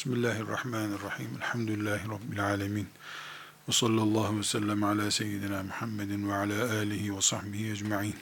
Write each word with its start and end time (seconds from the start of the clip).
Bismillahirrahmanirrahim. 0.00 1.28
Elhamdülillahi 1.36 2.08
Rabbil 2.08 2.44
alemin. 2.44 2.88
Ve 3.68 3.72
sallallahu 3.72 4.38
ve 4.38 4.42
sellem 4.42 4.84
ala 4.84 5.10
seyyidina 5.10 5.62
Muhammedin 5.62 6.28
ve 6.28 6.34
ala 6.34 6.78
alihi 6.78 7.16
ve 7.16 7.20
sahbihi 7.20 7.70
ecma'in. 7.70 8.16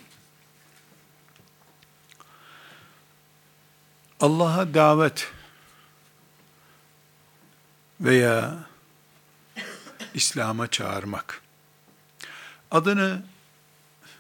Allah'a 4.20 4.74
davet 4.74 5.32
veya 8.00 8.58
İslam'a 10.14 10.66
çağırmak. 10.66 11.42
Adını 12.70 13.22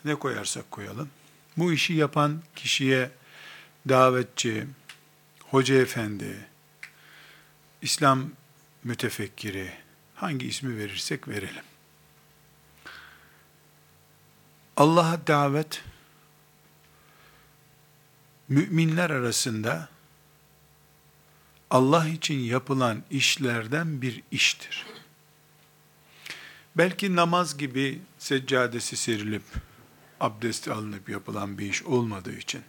ne 0.04 0.14
koyarsak 0.14 0.70
koyalım. 0.70 1.10
Bu 1.56 1.72
işi 1.72 1.92
yapan 1.92 2.42
kişiye 2.56 3.10
davetçi, 3.88 4.66
hoca 5.50 5.74
efendi, 5.74 6.48
İslam 7.82 8.30
mütefekkiri, 8.84 9.72
hangi 10.14 10.46
ismi 10.46 10.78
verirsek 10.78 11.28
verelim. 11.28 11.64
Allah'a 14.76 15.26
davet, 15.26 15.84
müminler 18.48 19.10
arasında 19.10 19.88
Allah 21.70 22.08
için 22.08 22.38
yapılan 22.38 23.02
işlerden 23.10 24.02
bir 24.02 24.22
iştir. 24.30 24.86
Belki 26.76 27.16
namaz 27.16 27.58
gibi 27.58 28.00
seccadesi 28.18 28.96
serilip, 28.96 29.42
abdest 30.20 30.68
alınıp 30.68 31.08
yapılan 31.08 31.58
bir 31.58 31.70
iş 31.70 31.82
olmadığı 31.82 32.36
için, 32.36 32.62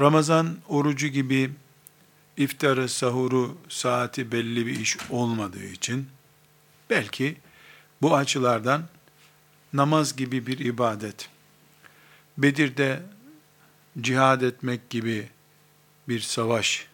Ramazan 0.00 0.58
orucu 0.68 1.06
gibi 1.06 1.50
iftarı, 2.36 2.88
sahuru, 2.88 3.58
saati 3.68 4.32
belli 4.32 4.66
bir 4.66 4.80
iş 4.80 4.96
olmadığı 5.10 5.64
için 5.64 6.08
belki 6.90 7.36
bu 8.02 8.16
açılardan 8.16 8.88
namaz 9.72 10.16
gibi 10.16 10.46
bir 10.46 10.58
ibadet, 10.58 11.28
Bedir'de 12.38 13.02
cihad 14.00 14.40
etmek 14.40 14.90
gibi 14.90 15.28
bir 16.08 16.20
savaş 16.20 16.86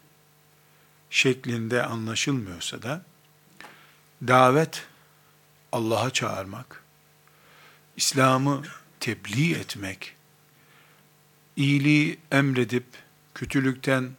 şeklinde 1.09 1.83
anlaşılmıyorsa 1.83 2.81
da 2.81 3.05
davet 4.27 4.87
Allah'a 5.71 6.09
çağırmak, 6.09 6.83
İslam'ı 7.97 8.63
tebliğ 8.99 9.53
etmek, 9.53 10.15
iyiliği 11.55 12.19
emredip 12.31 12.85
kötülükten 13.35 14.09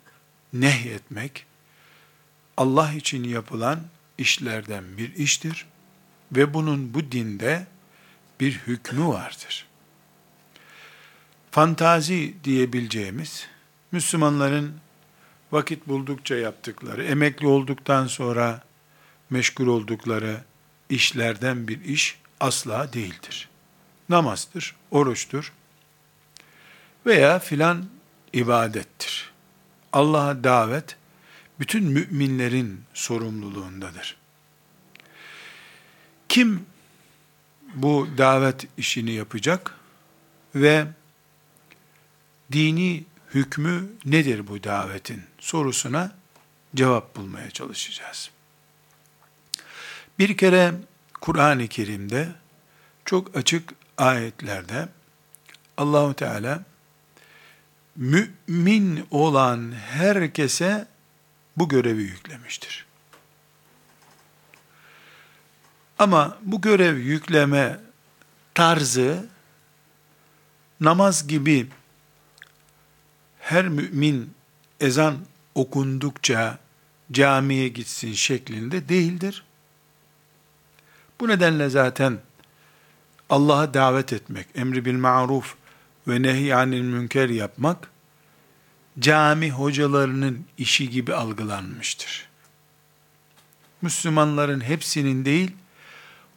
nehyetmek 0.53 1.47
Allah 2.57 2.93
için 2.93 3.25
yapılan 3.25 3.81
işlerden 4.19 4.85
bir 4.99 5.15
iştir 5.15 5.67
ve 6.33 6.55
bunun 6.55 6.95
bu 6.95 7.13
dinde 7.13 7.67
bir 8.41 8.53
hükmü 8.53 9.07
vardır. 9.07 9.67
Fantazi 11.51 12.35
diyebileceğimiz 12.45 13.47
Müslümanların 13.93 14.75
vakit 15.53 15.89
buldukça 15.89 16.35
yaptıkları, 16.35 17.05
emekli 17.05 17.47
olduktan 17.47 18.07
sonra 18.07 18.63
meşgul 19.31 19.67
oldukları 19.67 20.41
işlerden 20.89 21.69
bir 21.69 21.85
iş 21.85 22.19
asla 22.41 22.93
değildir. 22.93 23.49
Namazdır, 24.09 24.77
oruçtur 24.91 25.53
veya 27.07 27.39
filan 27.39 27.89
ibadettir. 28.33 29.12
Allah'a 29.93 30.45
davet 30.45 30.97
bütün 31.61 31.85
müminlerin 31.85 32.81
sorumluluğundadır. 32.95 34.17
Kim 36.29 36.67
bu 37.75 38.09
davet 38.19 38.67
işini 38.77 39.13
yapacak 39.13 39.75
ve 40.55 40.87
dini 42.53 43.05
hükmü 43.35 43.89
nedir 44.05 44.49
bu 44.49 44.65
davetin 44.65 45.23
sorusuna 45.39 46.13
cevap 46.75 47.17
bulmaya 47.17 47.51
çalışacağız. 47.51 48.31
Bir 50.19 50.37
kere 50.37 50.75
Kur'an-ı 51.21 51.69
Kerim'de 51.69 52.29
çok 53.05 53.37
açık 53.37 53.75
ayetlerde 53.99 54.89
Allahu 55.77 56.15
Teala 56.15 56.65
mümin 57.97 59.07
olan 59.11 59.73
herkese 59.73 60.87
bu 61.57 61.69
görevi 61.69 62.03
yüklemiştir. 62.03 62.87
Ama 65.99 66.39
bu 66.43 66.61
görev 66.61 66.97
yükleme 66.97 67.81
tarzı 68.55 69.27
namaz 70.81 71.29
gibi 71.29 71.69
her 73.41 73.69
mümin 73.69 74.35
ezan 74.81 75.19
okundukça 75.55 76.59
camiye 77.13 77.69
gitsin 77.69 78.13
şeklinde 78.13 78.89
değildir. 78.89 79.45
Bu 81.21 81.29
nedenle 81.29 81.69
zaten 81.69 82.19
Allah'a 83.31 83.75
davet 83.75 84.13
etmek, 84.13 84.47
emri 84.55 84.85
bil 84.85 84.95
maruf 84.95 85.57
ve 86.09 86.23
nehyanil 86.23 86.83
münker 86.83 87.29
yapmak 87.29 87.91
cami 88.99 89.51
hocalarının 89.51 90.45
işi 90.59 90.91
gibi 90.91 91.15
algılanmıştır. 91.15 92.29
Müslümanların 93.83 94.61
hepsinin 94.61 95.25
değil, 95.25 95.51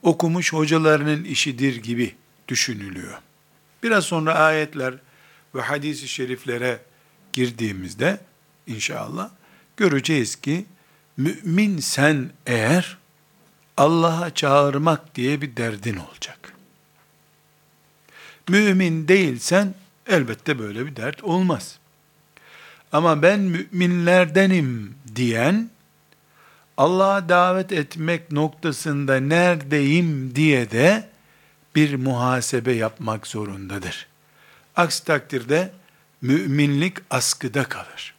okumuş 0.01 0.53
hocalarının 0.53 1.23
işidir 1.23 1.75
gibi 1.75 2.15
düşünülüyor. 2.47 3.17
Biraz 3.83 4.05
sonra 4.05 4.35
ayetler 4.35 4.93
ve 5.55 5.61
hadis-i 5.61 6.07
şeriflere 6.07 6.79
girdiğimizde 7.33 8.19
inşallah 8.67 9.29
göreceğiz 9.77 10.35
ki 10.35 10.65
mümin 11.17 11.79
sen 11.79 12.29
eğer 12.45 12.97
Allah'a 13.77 14.33
çağırmak 14.33 15.15
diye 15.15 15.41
bir 15.41 15.57
derdin 15.57 15.97
olacak. 15.97 16.54
Mümin 18.49 19.07
değilsen 19.07 19.73
elbette 20.07 20.59
böyle 20.59 20.85
bir 20.85 20.95
dert 20.95 21.23
olmaz. 21.23 21.79
Ama 22.91 23.21
ben 23.21 23.39
müminlerdenim 23.39 24.95
diyen 25.15 25.69
Allah'a 26.77 27.29
davet 27.29 27.71
etmek 27.71 28.31
noktasında 28.31 29.19
neredeyim 29.19 30.35
diye 30.35 30.71
de 30.71 31.09
bir 31.75 31.95
muhasebe 31.95 32.73
yapmak 32.73 33.27
zorundadır. 33.27 34.07
Aksi 34.75 35.03
takdirde 35.03 35.71
müminlik 36.21 36.97
askıda 37.09 37.63
kalır. 37.63 38.13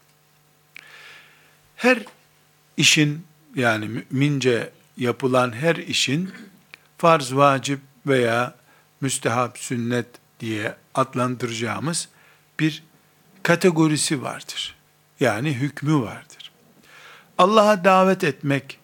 Her 1.77 1.99
işin 2.77 3.27
yani 3.55 3.89
mümince 3.89 4.71
yapılan 4.97 5.53
her 5.53 5.77
işin 5.77 6.33
farz, 6.99 7.35
vacip 7.35 7.81
veya 8.07 8.55
müstehap, 9.01 9.59
sünnet 9.59 10.07
diye 10.41 10.77
adlandıracağımız 10.95 12.09
bir 12.61 12.83
kategorisi 13.43 14.23
vardır. 14.23 14.77
Yani 15.21 15.53
hükmü 15.55 16.01
vardır. 16.01 16.53
Allah'a 17.39 17.85
davet 17.85 18.25
etmek 18.25 18.79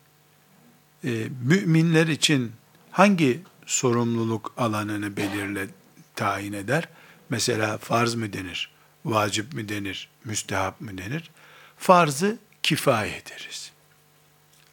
e, 1.05 1.28
müminler 1.43 2.06
için 2.06 2.53
hangi 2.91 3.43
sorumluluk 3.67 4.55
alanını 4.56 5.17
belirle 5.17 5.67
tayin 6.15 6.53
eder? 6.53 6.89
Mesela 7.29 7.79
farz 7.79 8.15
mı 8.15 8.33
denir? 8.33 8.71
Vacip 9.05 9.53
mi 9.53 9.69
denir? 9.69 10.09
Müstehap 10.25 10.81
mı 10.81 10.99
denir? 10.99 11.31
Farzı 11.79 12.39
kifaye 12.62 13.23
deriz. 13.31 13.73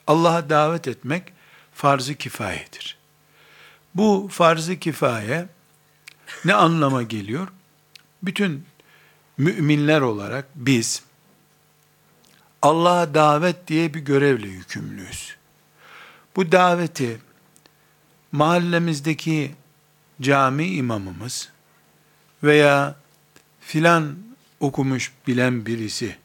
Allah'a 0.07 0.49
davet 0.49 0.87
etmek 0.87 1.33
farz-ı 1.73 2.15
kifayedir. 2.15 2.98
Bu 3.99 4.27
farz-ı 4.31 4.79
kifaye 4.79 5.47
ne 6.45 6.53
anlama 6.53 7.03
geliyor? 7.03 7.47
Bütün 8.23 8.65
müminler 9.37 10.01
olarak 10.01 10.45
biz 10.55 11.03
Allah'a 12.61 13.13
davet 13.13 13.67
diye 13.67 13.93
bir 13.93 13.99
görevle 13.99 14.47
yükümlüyüz. 14.47 15.35
Bu 16.35 16.51
daveti 16.51 17.19
mahallemizdeki 18.31 19.51
cami 20.21 20.65
imamımız 20.65 21.49
veya 22.43 22.95
filan 23.61 24.15
okumuş 24.59 25.13
bilen 25.27 25.65
birisi 25.65 26.15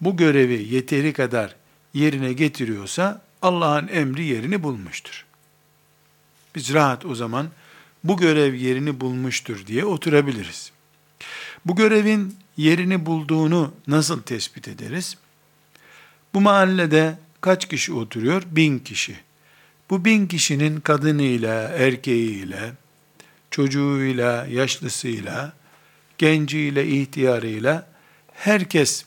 bu 0.00 0.16
görevi 0.16 0.74
yeteri 0.74 1.12
kadar 1.12 1.56
yerine 1.94 2.32
getiriyorsa 2.32 3.22
Allah'ın 3.42 3.88
emri 3.88 4.24
yerini 4.24 4.62
bulmuştur. 4.62 5.27
Biz 6.58 6.74
rahat 6.74 7.06
o 7.06 7.14
zaman 7.14 7.48
bu 8.04 8.16
görev 8.16 8.54
yerini 8.54 9.00
bulmuştur 9.00 9.66
diye 9.66 9.84
oturabiliriz. 9.84 10.72
Bu 11.66 11.76
görevin 11.76 12.36
yerini 12.56 13.06
bulduğunu 13.06 13.74
nasıl 13.86 14.22
tespit 14.22 14.68
ederiz? 14.68 15.16
Bu 16.34 16.40
mahallede 16.40 17.18
kaç 17.40 17.68
kişi 17.68 17.92
oturuyor? 17.92 18.42
Bin 18.50 18.78
kişi. 18.78 19.16
Bu 19.90 20.04
bin 20.04 20.26
kişinin 20.26 20.80
kadınıyla, 20.80 21.68
erkeğiyle, 21.68 22.72
çocuğuyla, 23.50 24.46
yaşlısıyla, 24.46 25.52
genciyle, 26.18 26.88
ihtiyarıyla 26.88 27.88
herkes 28.32 29.04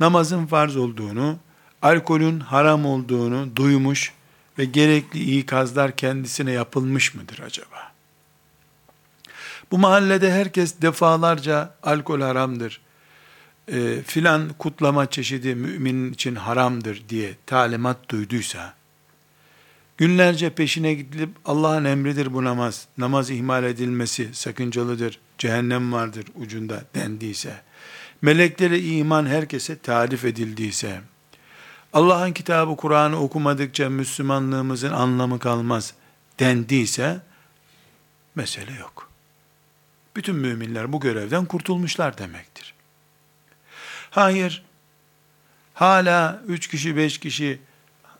namazın 0.00 0.46
farz 0.46 0.76
olduğunu, 0.76 1.38
alkolün 1.82 2.40
haram 2.40 2.86
olduğunu 2.86 3.56
duymuş 3.56 4.12
ve 4.58 4.64
gerekli 4.64 5.38
ikazlar 5.38 5.96
kendisine 5.96 6.52
yapılmış 6.52 7.14
mıdır 7.14 7.38
acaba? 7.38 7.94
Bu 9.70 9.78
mahallede 9.78 10.32
herkes 10.32 10.82
defalarca 10.82 11.74
alkol 11.82 12.20
haramdır, 12.20 12.80
e, 13.68 14.02
filan 14.02 14.48
kutlama 14.58 15.10
çeşidi 15.10 15.54
müminin 15.54 16.12
için 16.12 16.34
haramdır 16.34 17.02
diye 17.08 17.34
talimat 17.46 18.08
duyduysa, 18.08 18.74
günlerce 19.96 20.50
peşine 20.50 20.94
gidilip 20.94 21.30
Allah'ın 21.44 21.84
emridir 21.84 22.32
bu 22.32 22.44
namaz, 22.44 22.86
namaz 22.98 23.30
ihmal 23.30 23.64
edilmesi 23.64 24.28
sakıncalıdır, 24.32 25.20
cehennem 25.38 25.92
vardır 25.92 26.24
ucunda 26.34 26.84
dendiyse, 26.94 27.62
meleklere 28.22 28.80
iman 28.80 29.26
herkese 29.26 29.78
tarif 29.78 30.24
edildiyse, 30.24 31.00
Allah'ın 31.94 32.32
kitabı 32.32 32.76
Kur'an'ı 32.76 33.20
okumadıkça 33.20 33.90
Müslümanlığımızın 33.90 34.92
anlamı 34.92 35.38
kalmaz 35.38 35.94
dendiyse, 36.40 37.20
mesele 38.34 38.72
yok. 38.72 39.10
Bütün 40.16 40.36
müminler 40.36 40.92
bu 40.92 41.00
görevden 41.00 41.44
kurtulmuşlar 41.44 42.18
demektir. 42.18 42.74
Hayır, 44.10 44.64
hala 45.74 46.42
üç 46.46 46.68
kişi, 46.68 46.96
beş 46.96 47.18
kişi 47.18 47.60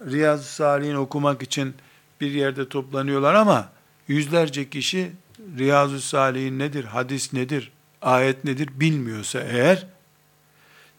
Riyazu 0.07 0.45
Salih'in 0.45 0.95
okumak 0.95 1.43
için 1.43 1.75
bir 2.21 2.31
yerde 2.31 2.69
toplanıyorlar 2.69 3.35
ama 3.35 3.69
yüzlerce 4.09 4.71
kişi 4.71 5.13
Riyazu 5.59 6.01
Salih'in 6.01 6.59
nedir, 6.59 6.85
hadis 6.85 7.33
nedir, 7.33 7.73
ayet 8.03 8.45
nedir 8.45 8.69
bilmiyorsa 8.75 9.41
eğer, 9.41 9.87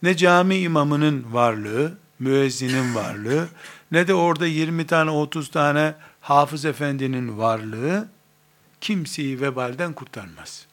ne 0.02 0.16
cami 0.16 0.56
imamının 0.56 1.32
varlığı, 1.32 1.98
müezzinin 2.18 2.94
varlığı, 2.94 3.48
ne 3.92 4.08
de 4.08 4.14
orada 4.14 4.46
20 4.46 4.86
tane 4.86 5.10
30 5.10 5.50
tane 5.50 5.94
hafız 6.20 6.64
efendinin 6.64 7.38
varlığı, 7.38 8.08
kimseyi 8.80 9.40
vebalden 9.40 9.92
kurtarmaz. 9.92 10.66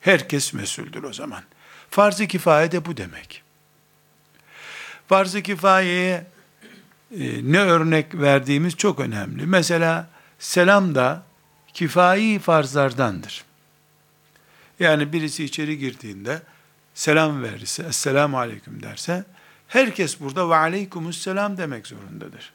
Herkes 0.00 0.52
mesuldür 0.52 1.02
o 1.02 1.12
zaman. 1.12 1.42
Farz-ı 1.90 2.26
kifaye 2.26 2.72
de 2.72 2.84
bu 2.84 2.96
demek. 2.96 3.42
Farz-ı 5.08 5.42
kifayeye 5.42 6.26
e, 7.10 7.52
ne 7.52 7.60
örnek 7.60 8.14
verdiğimiz 8.14 8.76
çok 8.76 9.00
önemli. 9.00 9.46
Mesela 9.46 10.08
selam 10.38 10.94
da 10.94 11.22
kifai 11.74 12.38
farzlardandır. 12.38 13.44
Yani 14.80 15.12
birisi 15.12 15.44
içeri 15.44 15.78
girdiğinde 15.78 16.42
selam 16.94 17.42
verirse, 17.42 17.82
esselamu 17.82 18.38
aleyküm 18.38 18.82
derse, 18.82 19.24
herkes 19.68 20.20
burada 20.20 20.50
ve 20.50 20.54
aleykümüsselam 20.54 21.56
demek 21.56 21.86
zorundadır. 21.86 22.52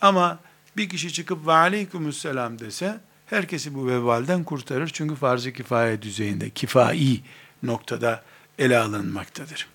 Ama 0.00 0.38
bir 0.76 0.88
kişi 0.88 1.12
çıkıp 1.12 1.46
ve 1.46 1.52
aleykümüsselam 1.52 2.58
dese, 2.58 3.00
herkesi 3.26 3.74
bu 3.74 3.88
vebalden 3.88 4.44
kurtarır. 4.44 4.90
Çünkü 4.92 5.14
farz-ı 5.14 5.52
kifaye 5.52 6.02
düzeyinde, 6.02 6.50
kifai 6.50 7.20
noktada 7.62 8.22
ele 8.58 8.78
alınmaktadır. 8.78 9.68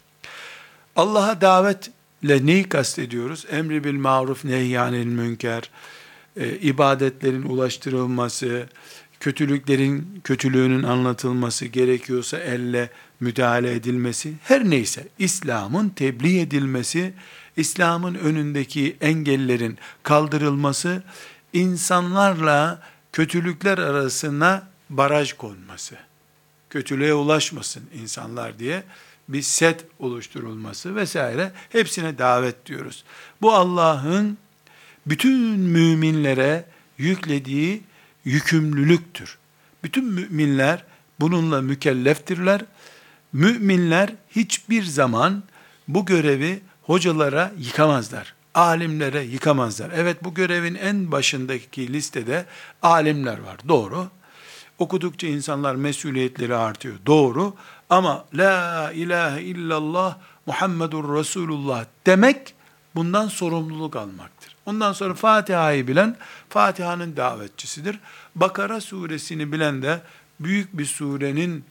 Allah'a 0.95 1.41
davetle 1.41 2.45
neyi 2.45 2.69
kastediyoruz? 2.69 3.45
Emri 3.51 3.83
bil 3.83 3.95
maruf 3.95 4.45
nehyanil 4.45 5.05
münker, 5.05 5.69
e, 6.37 6.49
ibadetlerin 6.49 7.43
ulaştırılması, 7.43 8.67
kötülüklerin 9.19 10.21
kötülüğünün 10.23 10.83
anlatılması 10.83 11.65
gerekiyorsa 11.65 12.37
elle 12.37 12.89
müdahale 13.21 13.73
edilmesi, 13.73 14.33
her 14.43 14.69
neyse 14.69 15.07
İslam'ın 15.19 15.89
tebliğ 15.89 16.39
edilmesi, 16.39 17.13
İslam'ın 17.57 18.15
önündeki 18.15 18.97
engellerin 19.01 19.77
kaldırılması, 20.03 21.03
insanlarla 21.53 22.81
kötülükler 23.13 23.77
arasına 23.77 24.67
baraj 24.89 25.33
konması, 25.33 25.95
kötülüğe 26.69 27.13
ulaşmasın 27.13 27.83
insanlar 28.01 28.59
diye 28.59 28.83
bir 29.29 29.41
set 29.41 29.85
oluşturulması 29.99 30.95
vesaire 30.95 31.51
hepsine 31.69 32.17
davet 32.17 32.65
diyoruz. 32.65 33.03
Bu 33.41 33.53
Allah'ın 33.53 34.37
bütün 35.05 35.59
müminlere 35.59 36.65
yüklediği 36.97 37.83
yükümlülüktür. 38.25 39.37
Bütün 39.83 40.05
müminler 40.05 40.83
bununla 41.19 41.61
mükelleftirler. 41.61 42.61
Müminler 43.33 44.09
hiçbir 44.29 44.83
zaman 44.83 45.43
bu 45.87 46.05
görevi 46.05 46.61
hocalara 46.81 47.51
yıkamazlar 47.57 48.33
alimlere 48.55 49.21
yıkamazlar. 49.21 49.91
Evet 49.95 50.23
bu 50.23 50.33
görevin 50.33 50.75
en 50.75 51.11
başındaki 51.11 51.93
listede 51.93 52.45
alimler 52.81 53.39
var. 53.39 53.57
Doğru. 53.67 54.07
Okudukça 54.79 55.27
insanlar 55.27 55.75
mesuliyetleri 55.75 56.55
artıyor. 56.55 56.95
Doğru. 57.05 57.53
Ama 57.89 58.25
la 58.33 58.91
ilahe 58.91 59.41
illallah 59.41 60.17
Muhammedur 60.45 61.17
Resulullah 61.17 61.85
demek 62.05 62.53
bundan 62.95 63.27
sorumluluk 63.27 63.95
almaktır. 63.95 64.55
Ondan 64.65 64.93
sonra 64.93 65.13
Fatiha'yı 65.13 65.87
bilen 65.87 66.15
Fatiha'nın 66.49 67.17
davetçisidir. 67.17 67.99
Bakara 68.35 68.81
suresini 68.81 69.51
bilen 69.51 69.81
de 69.81 70.01
büyük 70.43 70.77
bir 70.77 70.85
surenin 70.85 71.65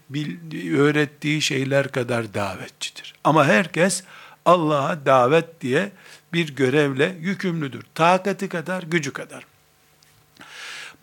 öğrettiği 0.76 1.42
şeyler 1.42 1.92
kadar 1.92 2.34
davetçidir. 2.34 3.14
Ama 3.24 3.46
herkes 3.46 4.04
Allah'a 4.44 5.06
davet 5.06 5.60
diye 5.60 5.92
bir 6.32 6.56
görevle 6.56 7.16
yükümlüdür. 7.20 7.82
Takati 7.94 8.48
kadar, 8.48 8.82
gücü 8.82 9.12
kadar. 9.12 9.46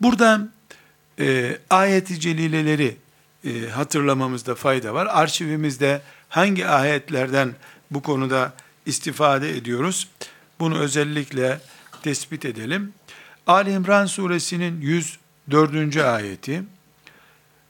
Burada 0.00 0.48
e, 1.20 1.58
ayet-i 1.70 2.20
celileleri 2.20 2.96
e, 3.44 3.68
hatırlamamızda 3.68 4.54
fayda 4.54 4.94
var. 4.94 5.08
Arşivimizde 5.10 6.02
hangi 6.28 6.66
ayetlerden 6.66 7.54
bu 7.90 8.02
konuda 8.02 8.52
istifade 8.86 9.56
ediyoruz? 9.56 10.08
Bunu 10.60 10.78
özellikle 10.78 11.60
tespit 12.02 12.44
edelim. 12.44 12.92
Ali 13.46 13.72
İmran 13.72 14.06
suresinin 14.06 14.80
104. 14.80 15.96
ayeti 15.96 16.62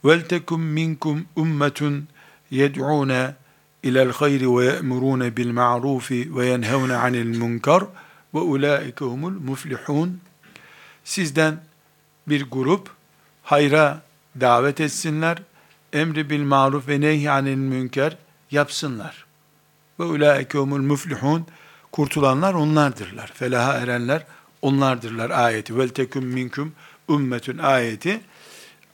وَلْتَكُمْ 0.04 0.62
مِنْكُمْ 0.80 1.18
اُمَّةٌ 1.38 2.02
يَدْعُونَ 2.52 3.34
ilel 3.84 4.12
hayri 4.12 4.58
ve 4.58 4.66
ye'murune 4.66 5.38
bil 5.38 5.52
ma'rufi 5.52 6.36
ve 6.36 6.46
yenhevne 6.48 6.96
anil 6.96 7.38
munkar 7.38 7.84
ve 8.34 8.40
ulaike 8.40 9.06
humul 9.06 9.32
muflihun. 9.32 10.22
Sizden 11.04 11.58
bir 12.28 12.50
grup 12.52 12.90
hayra 13.44 14.02
davet 14.42 14.82
etsinler, 14.82 15.38
emri 15.94 16.30
bil 16.30 16.44
maruf 16.44 16.88
ve 16.88 17.02
nehy 17.02 17.30
anil 17.30 17.58
münker 17.58 18.18
yapsınlar. 18.52 19.26
Ve 20.00 20.04
ulaike 20.04 20.58
humul 20.58 20.82
muflihun. 20.82 21.46
Kurtulanlar 21.92 22.54
onlardırlar. 22.54 23.32
Felaha 23.34 23.74
erenler 23.74 24.26
onlardırlar 24.62 25.30
ayeti. 25.30 25.78
Vel 25.78 25.90
teküm 25.90 26.26
minkum 26.26 26.74
ümmetün 27.10 27.58
ayeti. 27.58 28.22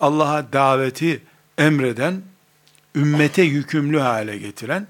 Allah'a 0.01 0.53
daveti 0.53 1.23
emreden 1.59 2.23
ümmete 2.97 3.43
yükümlü 3.43 3.99
hale 3.99 4.39
getiren 4.39 4.87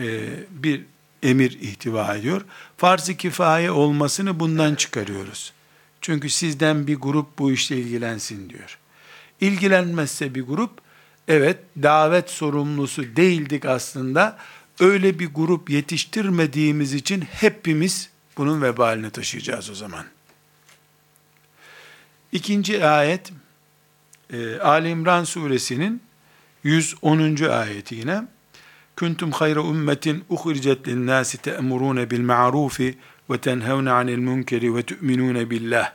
e, 0.00 0.20
bir 0.50 0.82
emir 1.22 1.50
ihtiva 1.60 2.14
ediyor. 2.16 2.44
Farz-ı 2.76 3.14
kifaye 3.14 3.70
olmasını 3.70 4.40
bundan 4.40 4.74
çıkarıyoruz. 4.74 5.52
Çünkü 6.00 6.30
sizden 6.30 6.86
bir 6.86 6.96
grup 6.96 7.38
bu 7.38 7.52
işle 7.52 7.76
ilgilensin 7.76 8.50
diyor. 8.50 8.78
İlgilenmezse 9.40 10.34
bir 10.34 10.42
grup, 10.42 10.70
evet 11.28 11.58
davet 11.82 12.30
sorumlusu 12.30 13.16
değildik 13.16 13.64
aslında, 13.64 14.38
öyle 14.80 15.18
bir 15.18 15.26
grup 15.34 15.70
yetiştirmediğimiz 15.70 16.94
için 16.94 17.20
hepimiz 17.20 18.10
bunun 18.36 18.62
vebalini 18.62 19.10
taşıyacağız 19.10 19.70
o 19.70 19.74
zaman. 19.74 20.04
İkinci 22.32 22.86
ayet, 22.86 23.32
e, 24.32 24.58
Ali 24.58 24.88
İmran 24.88 25.24
suresinin 25.24 26.02
110. 26.64 27.44
ayeti 27.44 27.94
yine. 27.94 28.22
Kuntum 28.96 29.30
hayra 29.30 29.60
ummetin 29.60 30.24
uhricet 30.28 30.88
lin 30.88 31.06
nasi 31.06 31.38
te'murun 31.38 32.10
bil 32.10 32.20
ma'rufi 32.20 32.98
ve 33.30 33.38
tenhevne 33.38 33.90
anil 33.90 34.18
munkeri 34.18 34.74
ve 34.74 34.82
tu'minun 34.82 35.50
billah. 35.50 35.92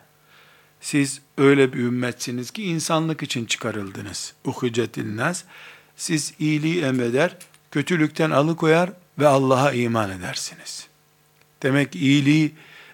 Siz 0.81 1.21
öyle 1.37 1.73
bir 1.73 1.79
ümmetsiniz 1.79 2.51
ki 2.51 2.63
insanlık 2.63 3.23
için 3.23 3.45
çıkarıldınız. 3.45 4.33
Uhricet 4.45 4.97
nas. 4.97 5.43
Siz 5.95 6.33
iyiliği 6.39 6.81
emreder, 6.81 7.37
kötülükten 7.71 8.31
alıkoyar 8.31 8.89
ve 9.19 9.27
Allah'a 9.27 9.71
iman 9.71 10.09
edersiniz. 10.09 10.87
Demek 11.63 11.95
iyiliği 11.95 12.51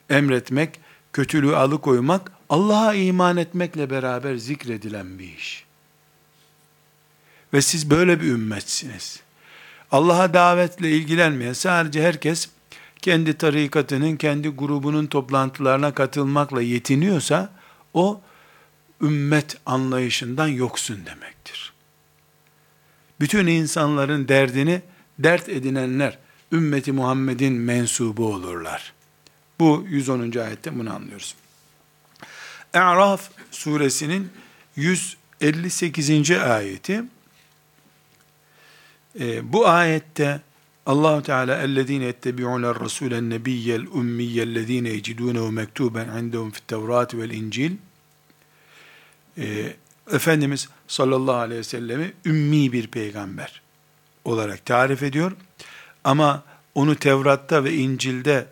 emretmek, 0.10 0.80
kötülüğü 1.14 1.56
alıkoymak, 1.56 2.32
Allah'a 2.50 2.94
iman 2.94 3.38
etmekle 3.38 3.90
beraber 3.90 4.36
zikredilen 4.36 5.20
bir 5.20 5.38
iş. 5.38 5.66
Ve 7.54 7.62
siz 7.62 7.90
böyle 7.90 8.22
bir 8.22 8.28
ümmetsiniz. 8.28 9.20
Allah'a 9.92 10.34
davetle 10.34 10.92
ilgilenmeyen 10.92 11.54
sadece 11.54 12.04
herkes 12.04 12.50
kendi 13.02 13.38
tarikatının, 13.38 14.16
kendi 14.16 14.50
grubunun 14.50 15.06
toplantılarına 15.06 15.94
katılmakla 15.94 16.62
yetiniyorsa 16.62 17.54
o 17.94 18.22
ümmet 19.02 19.58
anlayışından 19.66 20.48
yoksun 20.48 21.06
demektir. 21.06 21.74
Bütün 23.20 23.48
insanların 23.48 24.28
derdini 24.28 24.82
dert 25.20 25.50
edinenler 25.50 26.18
ümmeti 26.52 26.92
Muhammed'in 26.92 27.54
mensubu 27.54 28.34
olurlar. 28.34 28.94
Bu 29.60 29.86
110. 29.90 30.32
ayette 30.40 30.80
bunu 30.80 30.94
anlıyoruz. 30.94 31.36
E'raf 32.76 33.30
suresinin 33.52 34.30
158. 34.76 36.32
ayeti 36.32 37.04
e, 39.20 39.54
bu 39.54 39.68
ayette 39.68 40.42
Allahu 40.86 41.24
Teala 41.24 41.62
ellezine 41.62 42.08
ettebi'uner 42.08 42.80
rasulen 42.80 43.30
nebiyyel 43.30 43.86
ummiyyellezine 43.88 44.90
yecidunehu 44.90 45.52
mektuben 45.52 46.08
indehum 46.18 46.52
fit 46.52 46.68
tevrat 46.68 47.14
vel 47.14 47.30
incil 47.30 47.72
e, 49.38 49.76
Efendimiz 50.12 50.70
sallallahu 50.88 51.36
aleyhi 51.36 51.60
ve 51.60 51.64
sellemi 51.64 52.14
ümmi 52.26 52.72
bir 52.72 52.88
peygamber 52.88 53.62
olarak 54.26 54.66
tarif 54.66 55.04
ediyor. 55.04 55.32
Ama 56.04 56.44
onu 56.76 56.96
Tevrat'ta 56.96 57.64
ve 57.64 57.74
İncil'de 57.74 58.48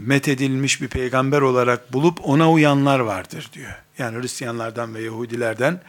methedilmiş 0.00 0.82
bir 0.82 0.88
peygamber 0.88 1.40
olarak 1.40 1.92
bulup 1.92 2.28
ona 2.28 2.52
uyanlar 2.52 3.00
vardır 3.00 3.50
diyor. 3.52 3.74
Yani 3.98 4.22
Hristiyanlardan 4.22 4.94
ve 4.94 5.02
Yahudilerden 5.02 5.80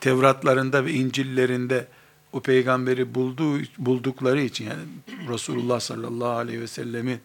Tevratlarında 0.00 0.84
ve 0.84 0.92
İncil'lerinde 0.92 1.86
o 2.32 2.40
peygamberi 2.40 3.14
bulduğu, 3.14 3.58
buldukları 3.78 4.40
için 4.40 4.64
yani 4.64 4.82
Resulullah 5.28 5.80
sallallahu 5.80 6.28
aleyhi 6.28 6.60
ve 6.60 6.66
sellemin 6.66 7.20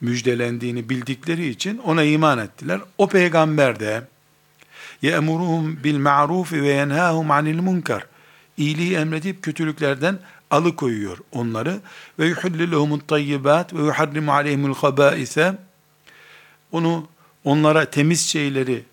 müjdelendiğini 0.00 0.88
bildikleri 0.88 1.48
için 1.48 1.78
ona 1.78 2.02
iman 2.02 2.38
ettiler. 2.38 2.80
O 2.98 3.08
peygamber 3.08 3.80
de 3.80 4.02
ye'muruhum 5.02 5.84
bil 5.84 5.98
ma'ruf 5.98 6.52
ve 6.52 6.68
yenhahum 6.68 7.30
anil 7.30 7.60
munkar. 7.60 8.06
İyiliği 8.56 8.94
emredip 8.94 9.42
kötülüklerden 9.42 10.18
alıkoyuyor 10.50 11.18
onları. 11.32 11.80
Ve 12.18 12.26
yuhillilehumut 12.26 13.08
tayyibat 13.08 13.74
ve 13.74 13.82
yuharrimu 13.82 14.32
aleyhimul 14.32 14.74
habaise 14.74 15.54
onu 16.72 17.08
onlara 17.44 17.84
temiz 17.84 18.20
şeyleri 18.20 18.84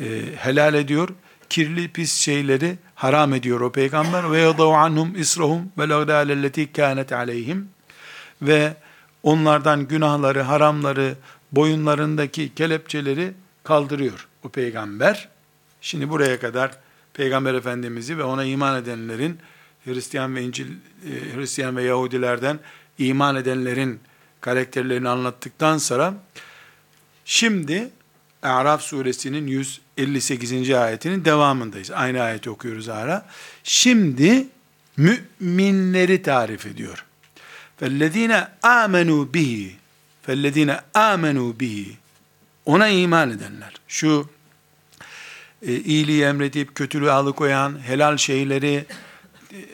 e, 0.00 0.22
helal 0.36 0.74
ediyor. 0.74 1.08
Kirli 1.48 1.88
pis 1.88 2.12
şeyleri 2.14 2.78
haram 2.94 3.34
ediyor 3.34 3.60
o 3.60 3.72
peygamber. 3.72 4.30
Ve 4.30 4.40
yadav 4.40 4.70
anhum 4.70 5.16
israhum 5.16 5.72
ve 5.78 5.88
lagdalelleti 5.88 6.72
kânet 6.72 7.12
aleyhim. 7.12 7.68
Ve 8.42 8.74
onlardan 9.22 9.88
günahları, 9.88 10.42
haramları, 10.42 11.14
boyunlarındaki 11.52 12.54
kelepçeleri 12.54 13.32
kaldırıyor 13.64 14.28
o 14.44 14.48
peygamber. 14.48 15.28
Şimdi 15.80 16.10
buraya 16.10 16.40
kadar 16.40 16.70
Peygamber 17.14 17.54
Efendimiz'i 17.54 18.18
ve 18.18 18.24
ona 18.24 18.44
iman 18.44 18.82
edenlerin 18.82 19.38
Hristiyan 19.85 20.35
ve 20.35 20.41
İncil 20.41 20.67
e, 20.71 21.35
Hristiyan 21.35 21.75
ve 21.75 21.83
Yahudilerden 21.83 22.59
iman 22.97 23.35
edenlerin 23.35 23.99
karakterlerini 24.41 25.09
anlattıktan 25.09 25.77
sonra 25.77 26.13
şimdi 27.25 27.89
Araf 28.41 28.81
suresinin 28.81 29.47
158. 29.47 30.71
ayetinin 30.71 31.25
devamındayız. 31.25 31.91
Aynı 31.91 32.21
ayeti 32.21 32.49
okuyoruz 32.49 32.89
ara. 32.89 33.25
Şimdi 33.63 34.47
müminleri 34.97 36.21
tarif 36.21 36.65
ediyor. 36.65 37.05
فَالَّذ۪ينَ 37.81 38.47
آمَنُوا 38.61 39.31
بِهِ 39.31 39.69
فَالَّذ۪ينَ 40.27 40.79
آمَنُوا 40.93 41.57
بِهِ 41.57 41.85
Ona 42.65 42.87
iman 42.87 43.31
edenler. 43.31 43.73
Şu 43.87 44.29
e, 45.61 45.75
iyiliği 45.75 46.23
emredip 46.23 46.75
kötülüğü 46.75 47.11
alıkoyan, 47.11 47.79
helal 47.87 48.17
şeyleri, 48.17 48.85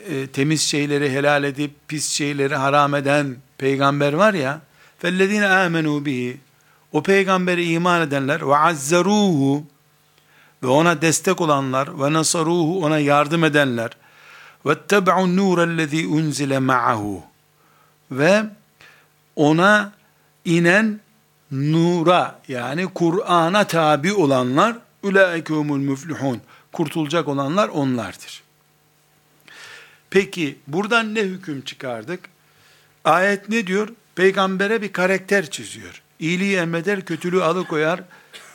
e, 0.08 0.26
temiz 0.26 0.62
şeyleri 0.62 1.10
helal 1.10 1.44
edip 1.44 1.70
pis 1.88 2.10
şeyleri 2.10 2.56
haram 2.56 2.94
eden 2.94 3.36
peygamber 3.58 4.12
var 4.12 4.34
ya, 4.34 4.60
فَالَّذ۪ينَ 5.02 5.44
آمَنُوا 5.44 6.04
بِهِ 6.04 6.36
o 6.92 7.02
peygambere 7.02 7.64
iman 7.64 8.00
edenler 8.00 8.48
ve 8.48 8.56
azzaruhu 8.56 9.64
ve 10.62 10.66
ona 10.66 11.02
destek 11.02 11.40
olanlar 11.40 12.00
ve 12.00 12.12
nasaruhu 12.12 12.84
ona 12.84 12.98
yardım 12.98 13.44
edenler 13.44 13.90
ve 14.66 14.86
tebe'un 14.88 15.36
nurellezî 15.36 16.06
unzile 16.06 16.58
ma'ahu 16.58 17.22
ve 18.10 18.42
ona 19.36 19.92
inen 20.44 21.00
nura 21.50 22.40
yani 22.48 22.86
Kur'an'a 22.86 23.64
tabi 23.64 24.12
olanlar 24.12 24.76
ulaikhumul 25.02 25.78
müflihun 25.78 26.40
kurtulacak 26.72 27.28
olanlar 27.28 27.68
onlardır. 27.68 28.42
Peki 30.10 30.58
buradan 30.66 31.14
ne 31.14 31.20
hüküm 31.20 31.62
çıkardık? 31.62 32.20
Ayet 33.04 33.48
ne 33.48 33.66
diyor? 33.66 33.88
Peygambere 34.14 34.82
bir 34.82 34.92
karakter 34.92 35.50
çiziyor. 35.50 36.02
İyiliği 36.18 36.56
emreder, 36.56 37.04
kötülüğü 37.04 37.42
alıkoyar, 37.42 38.00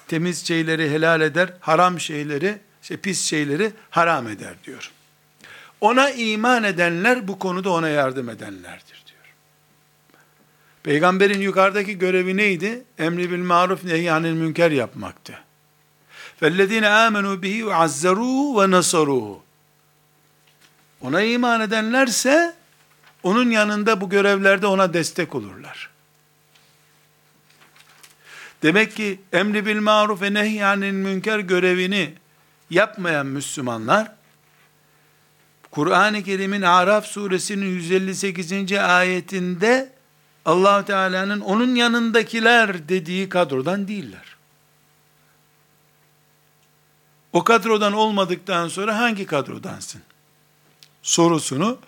temiz 0.08 0.48
şeyleri 0.48 0.90
helal 0.90 1.22
eder, 1.22 1.54
haram 1.60 2.00
şeyleri, 2.00 2.58
işte 2.82 2.98
pis 2.98 3.22
şeyleri 3.22 3.72
haram 3.90 4.28
eder 4.28 4.54
diyor. 4.64 4.92
Ona 5.82 6.10
iman 6.10 6.64
edenler 6.64 7.28
bu 7.28 7.40
konuda 7.40 7.70
ona 7.70 7.90
yardım 7.90 8.30
edenlerdir 8.30 9.04
diyor. 9.08 9.34
Peygamberin 10.84 11.42
yukarıdaki 11.42 11.98
görevi 11.98 12.38
neydi? 12.38 12.84
Emri 12.98 13.32
bil 13.32 13.44
maruf 13.44 13.84
nehyanil 13.84 14.34
münker 14.34 14.72
yapmaktı. 14.72 15.40
فَالَّذ۪ينَ 16.42 16.86
آمَنُوا 16.86 17.36
بِهِ 17.44 17.56
وَعَزَّرُوهُ 17.70 18.44
وَنَصَرُوهُ 18.58 19.38
ona 21.05 21.23
iman 21.23 21.61
edenlerse, 21.61 22.55
onun 23.23 23.51
yanında 23.51 24.01
bu 24.01 24.11
görevlerde 24.11 24.67
ona 24.67 24.95
destek 24.95 25.35
olurlar. 25.35 25.91
Demek 28.63 28.97
ki 28.97 29.21
emri 29.33 29.67
bil 29.67 29.81
maruf 29.81 30.23
ve 30.23 30.35
nehyanil 30.35 30.93
münker 30.93 31.39
görevini 31.39 32.15
yapmayan 32.71 33.27
Müslümanlar, 33.27 34.13
Kur'an-ı 35.71 36.23
Kerim'in 36.23 36.63
Araf 36.63 37.07
suresinin 37.07 37.67
158. 37.67 38.73
ayetinde 38.73 39.93
allah 40.45 40.85
Teala'nın 40.85 41.41
onun 41.41 41.75
yanındakiler 41.75 42.89
dediği 42.89 43.29
kadrodan 43.29 43.89
değiller. 43.89 44.37
O 47.33 47.45
kadrodan 47.45 47.93
olmadıktan 47.93 48.69
sonra 48.69 48.99
hangi 48.99 49.27
kadrodansın? 49.27 50.03
Sorusunu 51.05 51.79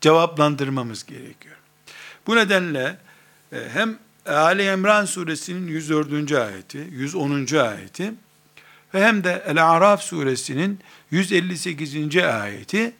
cevaplandırmamız 0.00 1.04
gerekiyor. 1.04 1.56
Bu 2.26 2.36
nedenle 2.36 2.98
e, 3.52 3.56
hem 3.72 3.98
Ali 4.26 4.64
İmran 4.64 5.04
suresinin 5.04 5.66
104. 5.66 6.32
ayeti, 6.32 6.88
110. 6.90 7.56
ayeti 7.56 8.14
ve 8.94 9.04
hem 9.04 9.24
de 9.24 9.42
El-Araf 9.46 10.02
suresinin 10.02 10.80
158. 11.10 12.16
ayeti 12.16 12.92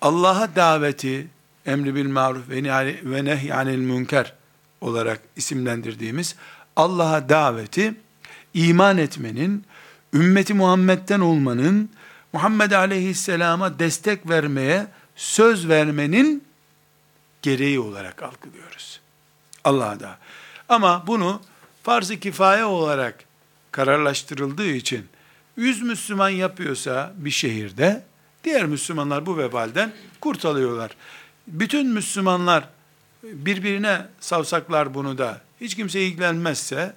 Allah'a 0.00 0.56
daveti, 0.56 1.26
emri 1.66 1.94
bil 1.94 2.08
maruf 2.08 2.48
ve 3.04 3.24
nehyanil 3.24 3.78
münker 3.78 4.34
olarak 4.80 5.20
isimlendirdiğimiz 5.36 6.36
Allah'a 6.76 7.28
daveti 7.28 7.94
iman 8.54 8.98
etmenin, 8.98 9.64
ümmeti 10.14 10.54
Muhammed'den 10.54 11.20
olmanın, 11.20 11.90
Muhammed 12.32 12.70
Aleyhisselam'a 12.72 13.78
destek 13.78 14.28
vermeye 14.28 14.86
söz 15.16 15.68
vermenin 15.68 16.44
gereği 17.42 17.80
olarak 17.80 18.22
algılıyoruz. 18.22 19.00
Allah'a 19.64 20.00
da. 20.00 20.18
Ama 20.68 21.06
bunu 21.06 21.40
farz-ı 21.82 22.20
kifaye 22.20 22.64
olarak 22.64 23.24
kararlaştırıldığı 23.72 24.70
için 24.70 25.06
100 25.56 25.82
Müslüman 25.82 26.28
yapıyorsa 26.28 27.12
bir 27.16 27.30
şehirde 27.30 28.04
diğer 28.44 28.66
Müslümanlar 28.66 29.26
bu 29.26 29.38
vebalden 29.38 29.92
kurtuluyorlar. 30.20 30.90
Bütün 31.46 31.86
Müslümanlar 31.86 32.68
birbirine 33.22 34.06
savsaklar 34.20 34.94
bunu 34.94 35.18
da 35.18 35.40
hiç 35.60 35.76
kimse 35.76 36.00
ilgilenmezse 36.00 36.94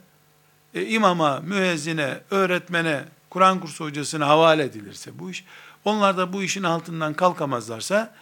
e, 0.73 0.85
imama, 0.85 1.39
müezzine, 1.39 2.19
öğretmene, 2.31 3.03
Kur'an 3.35 3.59
kursu 3.59 3.85
hocasına 3.85 4.27
havale 4.27 4.63
edilirse 4.63 5.19
bu 5.19 5.31
iş, 5.31 5.45
onlar 5.85 6.17
da 6.17 6.33
bu 6.33 6.43
işin 6.43 6.63
altından 6.63 7.13
kalkamazlarsa 7.13 8.15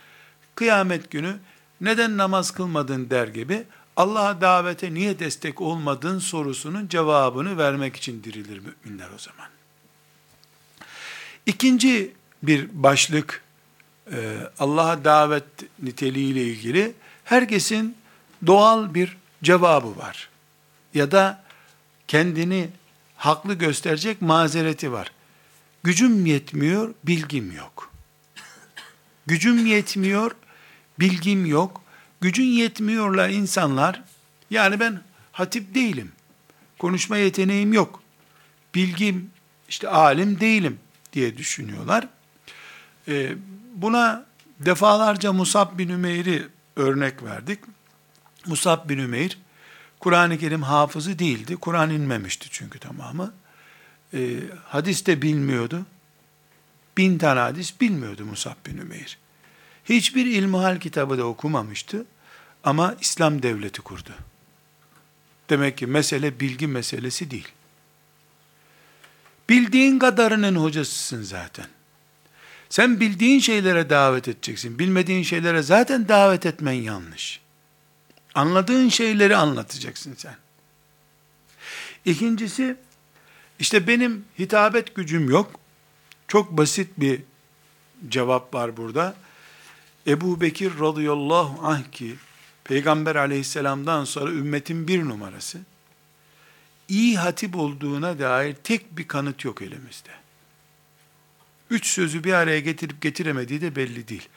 kıyamet 0.56 1.12
günü 1.12 1.38
neden 1.82 2.18
namaz 2.18 2.52
kılmadın 2.52 3.10
der 3.10 3.28
gibi 3.28 3.64
Allah'a 3.96 4.42
davete 4.42 4.94
niye 4.94 5.20
destek 5.20 5.62
olmadın 5.62 6.20
sorusunun 6.20 6.88
cevabını 6.88 7.58
vermek 7.58 7.96
için 7.96 8.24
dirilir 8.24 8.60
müminler 8.60 9.08
o 9.16 9.18
zaman. 9.18 9.48
İkinci 11.46 12.14
bir 12.44 12.70
başlık 12.74 13.44
e, 14.12 14.38
Allah'a 14.60 15.06
davet 15.06 15.46
niteliğiyle 15.84 16.44
ilgili 16.44 16.94
herkesin 17.24 17.98
doğal 18.46 18.94
bir 18.94 19.18
cevabı 19.44 19.98
var. 19.98 20.30
Ya 20.94 21.12
da 21.12 21.44
kendini 22.08 22.70
haklı 23.24 23.54
gösterecek 23.54 24.22
mazereti 24.22 24.92
var. 24.92 25.12
Gücüm 25.84 26.26
yetmiyor, 26.26 26.94
bilgim 27.04 27.52
yok. 27.52 27.92
Gücüm 29.26 29.66
yetmiyor, 29.66 30.32
bilgim 31.00 31.46
yok. 31.46 31.82
Gücün 32.22 32.46
yetmiyorla 32.46 33.28
insanlar, 33.28 34.04
yani 34.50 34.80
ben 34.80 35.02
hatip 35.32 35.76
değilim, 35.76 36.12
konuşma 36.80 37.18
yeteneğim 37.18 37.74
yok, 37.74 38.04
bilgim, 38.76 39.32
işte 39.70 39.90
alim 39.90 40.40
değilim 40.40 40.80
diye 41.14 41.38
düşünüyorlar. 41.38 42.08
Ee, 43.08 43.36
buna 43.76 44.26
defalarca 44.60 45.34
Musab 45.34 45.78
bin 45.78 45.90
Ümeyr'i 45.90 46.48
örnek 46.76 47.24
verdik. 47.24 47.60
Musab 48.46 48.90
bin 48.90 48.98
Ümeyr, 48.98 49.38
Kur'an-ı 50.04 50.38
Kerim 50.38 50.62
hafızı 50.62 51.20
değildi. 51.20 51.56
Kur'an 51.56 51.90
inmemişti 51.90 52.48
çünkü 52.52 52.80
tamamı. 52.80 53.34
Ee, 54.14 54.40
hadis 54.66 55.06
de 55.06 55.22
bilmiyordu. 55.22 55.86
Bin 56.98 57.18
tane 57.18 57.40
hadis 57.40 57.82
bilmiyordu 57.82 58.26
Musab 58.26 58.56
bin 58.66 58.78
Ümeyr. 58.78 59.18
Hiçbir 59.86 60.26
ilmihal 60.26 60.80
kitabı 60.80 61.18
da 61.18 61.24
okumamıştı. 61.26 62.06
Ama 62.64 62.96
İslam 63.02 63.44
devleti 63.44 63.82
kurdu. 63.82 64.10
Demek 65.50 65.78
ki 65.78 65.88
mesele 65.88 66.40
bilgi 66.40 66.68
meselesi 66.68 67.32
değil. 67.32 67.48
Bildiğin 69.50 70.00
kadarının 70.00 70.56
hocasısın 70.56 71.22
zaten. 71.22 71.68
Sen 72.70 73.00
bildiğin 73.00 73.40
şeylere 73.40 73.90
davet 73.90 74.28
edeceksin. 74.28 74.80
Bilmediğin 74.80 75.24
şeylere 75.24 75.62
zaten 75.62 76.08
davet 76.08 76.46
etmen 76.46 76.74
yanlış. 76.74 77.43
Anladığın 78.36 78.90
şeyleri 78.90 79.36
anlatacaksın 79.36 80.16
sen. 80.18 80.36
İkincisi, 82.06 82.76
işte 83.60 83.88
benim 83.88 84.26
hitabet 84.40 84.96
gücüm 84.96 85.30
yok. 85.30 85.60
Çok 86.28 86.52
basit 86.52 86.90
bir 86.98 87.22
cevap 88.10 88.54
var 88.54 88.78
burada. 88.78 89.16
Ebu 90.08 90.42
Bekir 90.42 90.80
radıyallahu 90.80 91.68
anh 91.68 91.92
ki, 91.92 92.16
Peygamber 92.64 93.16
aleyhisselamdan 93.16 94.06
sonra 94.06 94.32
ümmetin 94.32 94.88
bir 94.88 95.06
numarası, 95.06 95.60
iyi 96.88 97.18
hatip 97.18 97.56
olduğuna 97.56 98.20
dair 98.20 98.56
tek 98.64 98.98
bir 98.98 99.08
kanıt 99.08 99.46
yok 99.46 99.62
elimizde. 99.62 100.10
Üç 101.70 101.88
sözü 101.88 102.24
bir 102.24 102.34
araya 102.34 102.60
getirip 102.60 103.02
getiremediği 103.02 103.62
de 103.62 103.76
belli 103.76 104.08
değil. 104.08 104.30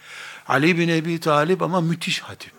Ali 0.49 0.79
bin 0.79 0.89
Ebi 0.89 1.21
Talip 1.21 1.63
ama 1.63 1.81
müthiş 1.81 2.21
hatip. 2.21 2.56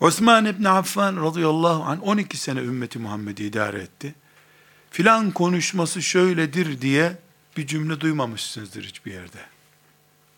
Osman 0.00 0.44
İbni 0.44 0.68
Affan 0.68 1.16
radıyallahu 1.16 1.84
anh 1.84 2.02
12 2.02 2.36
sene 2.36 2.60
ümmeti 2.60 2.98
Muhammed'i 2.98 3.44
idare 3.44 3.78
etti. 3.78 4.14
Filan 4.90 5.30
konuşması 5.30 6.02
şöyledir 6.02 6.80
diye 6.80 7.18
bir 7.56 7.66
cümle 7.66 8.00
duymamışsınızdır 8.00 8.84
hiçbir 8.84 9.12
yerde. 9.12 9.38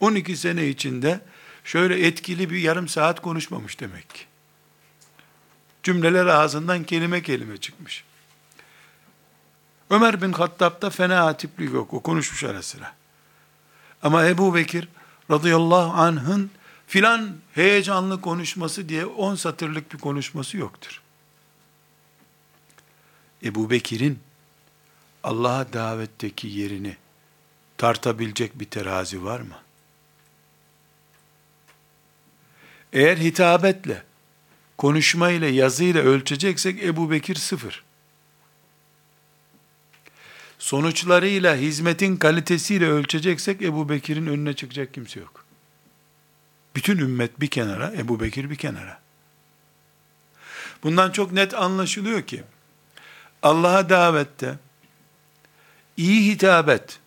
12 0.00 0.36
sene 0.36 0.68
içinde 0.68 1.20
şöyle 1.64 2.06
etkili 2.06 2.50
bir 2.50 2.58
yarım 2.58 2.88
saat 2.88 3.22
konuşmamış 3.22 3.80
demek 3.80 4.10
ki. 4.10 4.20
Cümleler 5.82 6.26
ağzından 6.26 6.84
kelime 6.84 7.22
kelime 7.22 7.56
çıkmış. 7.56 8.04
Ömer 9.90 10.22
bin 10.22 10.32
Hattab'da 10.32 10.90
fena 10.90 11.24
hatiplik 11.24 11.72
yok. 11.74 11.94
O 11.94 12.00
konuşmuş 12.00 12.44
ara 12.44 12.62
sıra. 12.62 12.94
Ama 14.02 14.26
Ebu 14.26 14.54
Bekir 14.54 14.88
radıyallahu 15.30 15.92
anh'ın 16.02 16.50
filan 16.88 17.36
heyecanlı 17.54 18.20
konuşması 18.20 18.88
diye 18.88 19.06
on 19.06 19.34
satırlık 19.34 19.92
bir 19.92 19.98
konuşması 19.98 20.56
yoktur. 20.56 21.02
Ebu 23.44 23.70
Bekir'in 23.70 24.18
Allah'a 25.22 25.72
davetteki 25.72 26.48
yerini 26.48 26.96
tartabilecek 27.78 28.60
bir 28.60 28.64
terazi 28.64 29.24
var 29.24 29.40
mı? 29.40 29.58
Eğer 32.92 33.16
hitabetle, 33.16 34.02
konuşmayla, 34.78 35.48
yazıyla 35.48 36.02
ölçeceksek 36.02 36.84
Ebu 36.84 37.10
Bekir 37.10 37.34
sıfır. 37.34 37.84
Sonuçlarıyla, 40.58 41.56
hizmetin 41.56 42.16
kalitesiyle 42.16 42.86
ölçeceksek 42.86 43.62
Ebu 43.62 43.88
Bekir'in 43.88 44.26
önüne 44.26 44.54
çıkacak 44.54 44.94
kimse 44.94 45.20
yok. 45.20 45.47
Bütün 46.76 46.98
ümmet 46.98 47.40
bir 47.40 47.46
kenara, 47.46 47.92
Ebu 47.92 48.20
Bekir 48.20 48.50
bir 48.50 48.56
kenara. 48.56 49.00
Bundan 50.82 51.10
çok 51.10 51.32
net 51.32 51.54
anlaşılıyor 51.54 52.22
ki, 52.22 52.42
Allah'a 53.42 53.88
davette, 53.88 54.54
iyi 55.96 56.32
hitabet, 56.32 56.98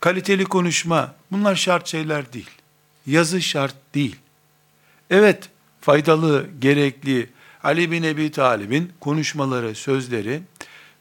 kaliteli 0.00 0.44
konuşma, 0.44 1.14
bunlar 1.30 1.54
şart 1.54 1.88
şeyler 1.88 2.32
değil. 2.32 2.50
Yazı 3.06 3.42
şart 3.42 3.74
değil. 3.94 4.16
Evet, 5.10 5.48
faydalı, 5.80 6.46
gerekli, 6.58 7.30
Ali 7.62 7.90
bin 7.90 8.02
Ebi 8.02 8.30
Talib'in 8.30 8.92
konuşmaları, 9.00 9.74
sözleri, 9.74 10.42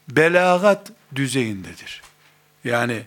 belagat 0.09 0.91
düzeyindedir. 1.15 2.01
Yani, 2.63 3.03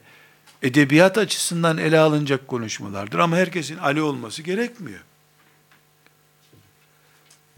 edebiyat 0.64 1.18
açısından 1.18 1.79
ele 1.79 1.98
alınacak 1.98 2.48
konuşmalardır 2.48 3.18
ama 3.18 3.37
herkesin 3.37 3.77
Ali 3.79 4.03
olması 4.03 4.42
gerekmiyor. 4.42 5.00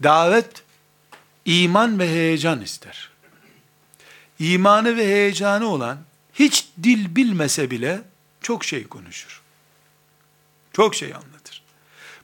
Davet, 0.03 0.63
iman 1.45 1.99
ve 1.99 2.07
heyecan 2.09 2.61
ister. 2.61 3.09
İmanı 4.39 4.97
ve 4.97 5.05
heyecanı 5.05 5.67
olan, 5.67 5.97
hiç 6.33 6.67
dil 6.83 7.15
bilmese 7.15 7.71
bile, 7.71 8.01
çok 8.41 8.65
şey 8.65 8.87
konuşur. 8.87 9.41
Çok 10.73 10.95
şey 10.95 11.13
anlatır. 11.13 11.63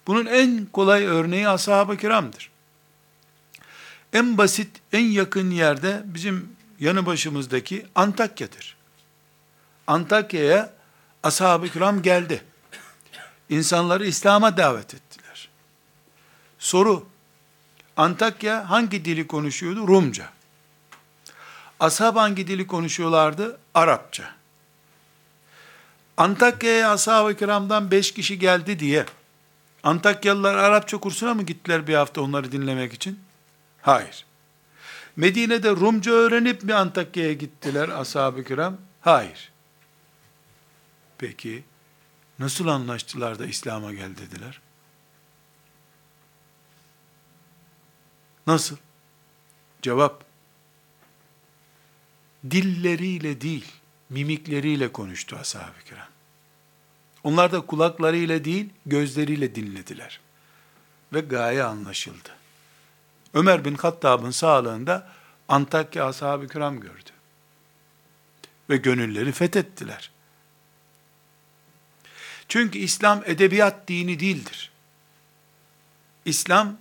Bunun 0.08 0.26
en 0.26 0.66
kolay 0.66 1.06
örneği 1.06 1.50
ashab-ı 1.50 1.98
kiramdır. 1.98 2.50
En 4.14 4.38
basit, 4.38 4.70
en 4.94 5.06
yakın 5.06 5.52
yerde 5.52 6.02
bizim 6.06 6.56
yanı 6.80 7.06
başımızdaki 7.06 7.86
Antakya'dır. 7.96 8.83
Antakya'ya 9.88 10.74
ashab-ı 11.24 11.70
kiram 11.70 12.02
geldi. 12.02 12.44
İnsanları 13.50 14.06
İslam'a 14.06 14.58
davet 14.58 14.94
ettiler. 14.94 15.50
Soru, 16.60 17.08
Antakya 17.98 18.70
hangi 18.70 19.06
dili 19.06 19.28
konuşuyordu? 19.28 19.88
Rumca. 19.88 20.30
Ashab 21.80 22.16
hangi 22.16 22.48
dili 22.48 22.68
konuşuyorlardı? 22.68 23.60
Arapça. 23.74 24.24
Antakya'ya 26.18 26.92
ashab-ı 26.92 27.38
kiramdan 27.38 27.92
beş 27.92 28.14
kişi 28.14 28.40
geldi 28.40 28.80
diye, 28.80 29.06
Antakyalılar 29.84 30.56
Arapça 30.56 30.98
kursuna 30.98 31.34
mı 31.34 31.44
gittiler 31.44 31.88
bir 31.88 31.96
hafta 31.96 32.22
onları 32.22 32.52
dinlemek 32.52 32.94
için? 32.94 33.20
Hayır. 33.82 34.26
Medine'de 35.16 35.70
Rumca 35.70 36.12
öğrenip 36.12 36.64
mi 36.64 36.74
Antakya'ya 36.74 37.34
gittiler 37.34 37.90
ashab-ı 37.90 38.44
kiram? 38.44 38.78
Hayır. 39.02 39.53
Peki, 41.24 41.64
nasıl 42.40 42.68
anlaştılar 42.68 43.40
da 43.40 43.46
İslam'a 43.46 43.94
gel 43.94 44.18
dediler? 44.18 44.62
Nasıl? 48.48 48.78
Cevap, 49.82 50.26
dilleriyle 52.52 53.42
değil, 53.42 53.72
mimikleriyle 54.10 54.92
konuştu 54.92 55.36
ashab-ı 55.36 55.84
kiram. 55.86 56.08
Onlar 57.24 57.52
da 57.52 57.62
kulaklarıyla 57.62 58.46
değil, 58.46 58.70
gözleriyle 58.86 59.56
dinlediler. 59.56 60.20
Ve 61.14 61.20
gaye 61.20 61.64
anlaşıldı. 61.64 62.30
Ömer 63.34 63.66
bin 63.66 63.76
Hattab'ın 63.76 64.32
sağlığında 64.32 65.12
Antakya 65.48 66.06
ashab-ı 66.06 66.48
kiram 66.48 66.80
gördü. 66.80 67.10
Ve 68.70 68.78
gönülleri 68.78 69.32
fethettiler. 69.32 70.13
Çünkü 72.54 72.80
İslam 72.80 73.24
edebiyat 73.26 73.88
dini 73.88 74.20
değildir. 74.20 74.72
İslam 76.26 76.78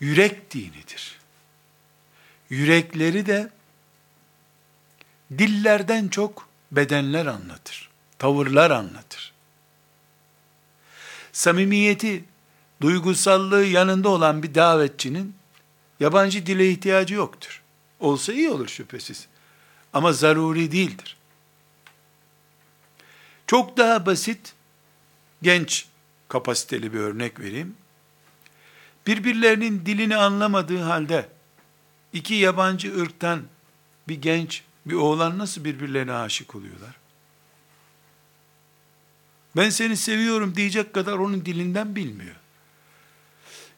yürek 0.00 0.50
dinidir. 0.50 1.18
Yürekleri 2.50 3.26
de 3.26 3.50
dillerden 5.38 6.08
çok 6.08 6.48
bedenler 6.72 7.26
anlatır. 7.26 7.90
Tavırlar 8.18 8.70
anlatır. 8.70 9.32
Samimiyeti 11.32 12.24
duygusallığı 12.80 13.64
yanında 13.64 14.08
olan 14.08 14.42
bir 14.42 14.54
davetçinin 14.54 15.36
yabancı 16.00 16.46
dile 16.46 16.70
ihtiyacı 16.70 17.14
yoktur. 17.14 17.62
Olsa 18.00 18.32
iyi 18.32 18.50
olur 18.50 18.68
şüphesiz. 18.68 19.26
Ama 19.92 20.12
zaruri 20.12 20.72
değildir. 20.72 21.16
Çok 23.54 23.76
daha 23.76 24.06
basit, 24.06 24.54
genç 25.42 25.86
kapasiteli 26.28 26.92
bir 26.92 26.98
örnek 26.98 27.40
vereyim. 27.40 27.76
Birbirlerinin 29.06 29.86
dilini 29.86 30.16
anlamadığı 30.16 30.82
halde 30.82 31.28
iki 32.12 32.34
yabancı 32.34 33.00
ırktan 33.00 33.42
bir 34.08 34.22
genç, 34.22 34.62
bir 34.86 34.94
oğlan 34.94 35.38
nasıl 35.38 35.64
birbirlerine 35.64 36.12
aşık 36.12 36.54
oluyorlar? 36.54 36.96
Ben 39.56 39.70
seni 39.70 39.96
seviyorum 39.96 40.56
diyecek 40.56 40.92
kadar 40.92 41.12
onun 41.12 41.44
dilinden 41.44 41.96
bilmiyor. 41.96 42.36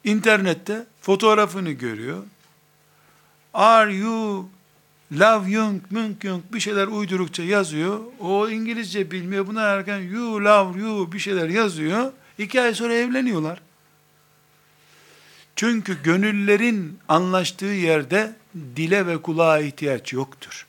İnternette 0.04 0.86
fotoğrafını 1.00 1.70
görüyor. 1.70 2.24
Are 3.54 3.94
you 3.94 4.48
love 5.12 5.50
young, 5.50 5.82
münk 5.90 6.24
young 6.24 6.42
bir 6.52 6.60
şeyler 6.60 6.86
uydurukça 6.86 7.42
yazıyor. 7.42 8.00
O 8.20 8.48
İngilizce 8.48 9.10
bilmiyor. 9.10 9.46
Buna 9.46 9.62
erken 9.62 9.98
you 9.98 10.44
love 10.44 10.80
you 10.80 11.12
bir 11.12 11.18
şeyler 11.18 11.48
yazıyor. 11.48 12.12
İki 12.38 12.60
ay 12.60 12.74
sonra 12.74 12.94
evleniyorlar. 12.94 13.60
Çünkü 15.56 16.02
gönüllerin 16.02 16.98
anlaştığı 17.08 17.64
yerde 17.64 18.36
dile 18.76 19.06
ve 19.06 19.22
kulağa 19.22 19.58
ihtiyaç 19.58 20.12
yoktur. 20.12 20.66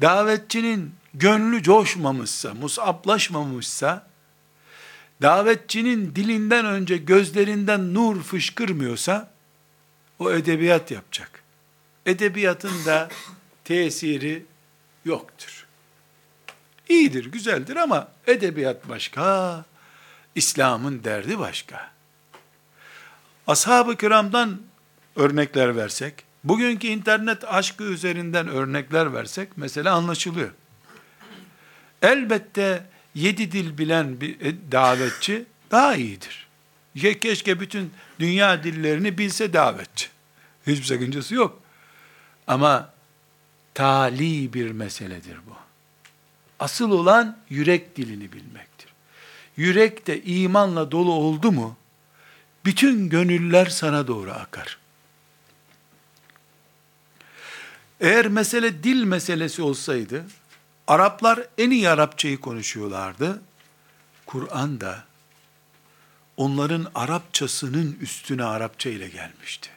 Davetçinin 0.00 0.94
gönlü 1.14 1.62
coşmamışsa, 1.62 2.54
musaplaşmamışsa, 2.54 4.06
davetçinin 5.22 6.14
dilinden 6.14 6.66
önce 6.66 6.96
gözlerinden 6.96 7.94
nur 7.94 8.22
fışkırmıyorsa, 8.22 9.32
o 10.18 10.32
edebiyat 10.32 10.90
yapacak. 10.90 11.31
Edebiyatın 12.06 12.84
da 12.86 13.08
tesiri 13.64 14.44
yoktur. 15.04 15.66
İyidir, 16.88 17.24
güzeldir 17.24 17.76
ama 17.76 18.08
edebiyat 18.26 18.88
başka, 18.88 19.64
İslam'ın 20.34 21.04
derdi 21.04 21.38
başka. 21.38 21.90
Ashab-ı 23.46 23.96
kiramdan 23.96 24.62
örnekler 25.16 25.76
versek, 25.76 26.14
bugünkü 26.44 26.86
internet 26.86 27.44
aşkı 27.44 27.84
üzerinden 27.84 28.48
örnekler 28.48 29.14
versek, 29.14 29.48
mesela 29.56 29.94
anlaşılıyor. 29.94 30.50
Elbette 32.02 32.86
yedi 33.14 33.52
dil 33.52 33.78
bilen 33.78 34.20
bir 34.20 34.40
e, 34.40 34.72
davetçi 34.72 35.44
daha 35.70 35.96
iyidir. 35.96 36.48
Keşke 37.20 37.60
bütün 37.60 37.92
dünya 38.18 38.64
dillerini 38.64 39.18
bilse 39.18 39.52
davetçi. 39.52 40.08
Hiçbir 40.66 40.84
sakıncası 40.84 41.34
yok. 41.34 41.61
Ama 42.46 42.92
tali 43.74 44.52
bir 44.52 44.70
meseledir 44.70 45.36
bu. 45.46 45.56
Asıl 46.60 46.90
olan 46.90 47.38
yürek 47.48 47.96
dilini 47.96 48.32
bilmektir. 48.32 48.88
Yürek 49.56 50.06
de 50.06 50.22
imanla 50.22 50.90
dolu 50.90 51.12
oldu 51.12 51.52
mu, 51.52 51.76
bütün 52.64 53.08
gönüller 53.08 53.66
sana 53.66 54.06
doğru 54.06 54.30
akar. 54.32 54.78
Eğer 58.00 58.26
mesele 58.26 58.82
dil 58.82 59.04
meselesi 59.04 59.62
olsaydı, 59.62 60.24
Araplar 60.86 61.40
en 61.58 61.70
iyi 61.70 61.88
Arapçayı 61.88 62.40
konuşuyorlardı. 62.40 63.42
Kur'an 64.26 64.80
da 64.80 65.04
onların 66.36 66.86
Arapçasının 66.94 67.98
üstüne 68.00 68.44
Arapça 68.44 68.90
ile 68.90 69.08
gelmişti. 69.08 69.70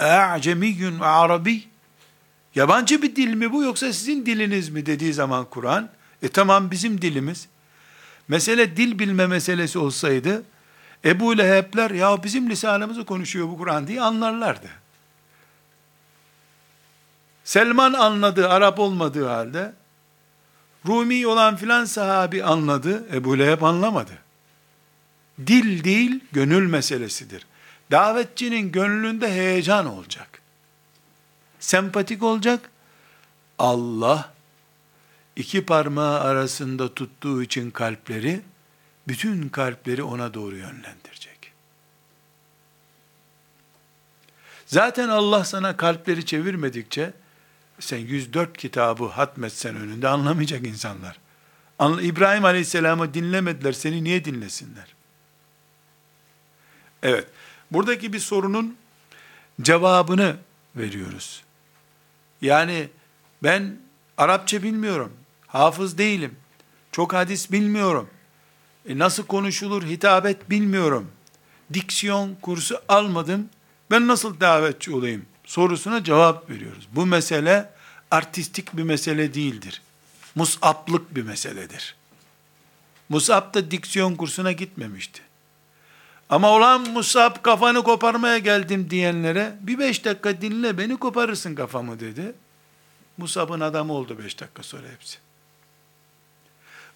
E'cemiyyun 0.00 1.00
ve 1.00 1.06
arabi 1.06 1.68
Yabancı 2.54 3.02
bir 3.02 3.16
dil 3.16 3.34
mi 3.34 3.52
bu 3.52 3.62
yoksa 3.62 3.92
sizin 3.92 4.26
diliniz 4.26 4.68
mi 4.68 4.86
dediği 4.86 5.12
zaman 5.12 5.44
Kur'an, 5.44 5.90
e 6.22 6.28
tamam 6.28 6.70
bizim 6.70 7.02
dilimiz. 7.02 7.48
Mesele 8.28 8.76
dil 8.76 8.98
bilme 8.98 9.26
meselesi 9.26 9.78
olsaydı, 9.78 10.42
Ebu 11.04 11.38
Leheb'ler 11.38 11.90
ya 11.90 12.22
bizim 12.22 12.50
lisanımızı 12.50 13.04
konuşuyor 13.04 13.48
bu 13.48 13.58
Kur'an 13.58 13.86
diye 13.86 14.00
anlarlardı. 14.00 14.68
Selman 17.44 17.92
anladı 17.92 18.48
Arap 18.48 18.78
olmadığı 18.78 19.26
halde, 19.26 19.72
Rumi 20.86 21.26
olan 21.26 21.56
filan 21.56 21.84
sahabi 21.84 22.44
anladı, 22.44 23.06
Ebu 23.12 23.38
Leheb 23.38 23.62
anlamadı. 23.62 24.12
Dil 25.46 25.84
değil, 25.84 26.20
gönül 26.32 26.70
meselesidir. 26.70 27.46
Davetçinin 27.90 28.72
gönlünde 28.72 29.32
heyecan 29.32 29.86
olacak. 29.86 30.42
Sempatik 31.60 32.22
olacak. 32.22 32.70
Allah, 33.58 34.32
iki 35.36 35.66
parmağı 35.66 36.20
arasında 36.20 36.94
tuttuğu 36.94 37.42
için 37.42 37.70
kalpleri, 37.70 38.40
bütün 39.08 39.48
kalpleri 39.48 40.02
ona 40.02 40.34
doğru 40.34 40.56
yönlendirecek. 40.56 41.52
Zaten 44.66 45.08
Allah 45.08 45.44
sana 45.44 45.76
kalpleri 45.76 46.26
çevirmedikçe, 46.26 47.12
sen 47.80 47.98
104 47.98 48.58
kitabı 48.58 49.06
hatmetsen 49.06 49.76
önünde 49.76 50.08
anlamayacak 50.08 50.66
insanlar. 50.66 51.18
İbrahim 52.02 52.44
Aleyhisselam'ı 52.44 53.14
dinlemediler, 53.14 53.72
seni 53.72 54.04
niye 54.04 54.24
dinlesinler? 54.24 54.94
Evet, 57.02 57.26
buradaki 57.70 58.12
bir 58.12 58.18
sorunun 58.18 58.76
cevabını 59.62 60.36
veriyoruz. 60.76 61.42
Yani 62.42 62.88
ben 63.42 63.76
Arapça 64.16 64.62
bilmiyorum, 64.62 65.12
hafız 65.46 65.98
değilim, 65.98 66.36
çok 66.92 67.14
hadis 67.14 67.52
bilmiyorum, 67.52 68.08
e 68.88 68.98
nasıl 68.98 69.26
konuşulur 69.26 69.82
hitabet 69.82 70.50
bilmiyorum, 70.50 71.10
diksiyon 71.72 72.34
kursu 72.42 72.80
almadım, 72.88 73.48
ben 73.90 74.08
nasıl 74.08 74.40
davetçi 74.40 74.92
olayım 74.94 75.26
sorusuna 75.44 76.04
cevap 76.04 76.50
veriyoruz. 76.50 76.88
Bu 76.92 77.06
mesele 77.06 77.70
artistik 78.10 78.76
bir 78.76 78.82
mesele 78.82 79.34
değildir. 79.34 79.82
Musaplık 80.34 81.14
bir 81.14 81.22
meseledir. 81.22 81.96
Musab 83.08 83.54
da 83.54 83.70
diksiyon 83.70 84.14
kursuna 84.14 84.52
gitmemişti. 84.52 85.22
Ama 86.30 86.50
olan 86.50 86.90
Musab 86.90 87.42
kafanı 87.42 87.82
koparmaya 87.82 88.38
geldim 88.38 88.90
diyenlere 88.90 89.56
bir 89.60 89.78
beş 89.78 90.04
dakika 90.04 90.40
dinle 90.40 90.78
beni 90.78 90.96
koparırsın 90.96 91.54
kafamı 91.54 92.00
dedi. 92.00 92.34
Musab'ın 93.18 93.60
adamı 93.60 93.92
oldu 93.92 94.18
beş 94.24 94.40
dakika 94.40 94.62
sonra 94.62 94.86
hepsi. 94.88 95.18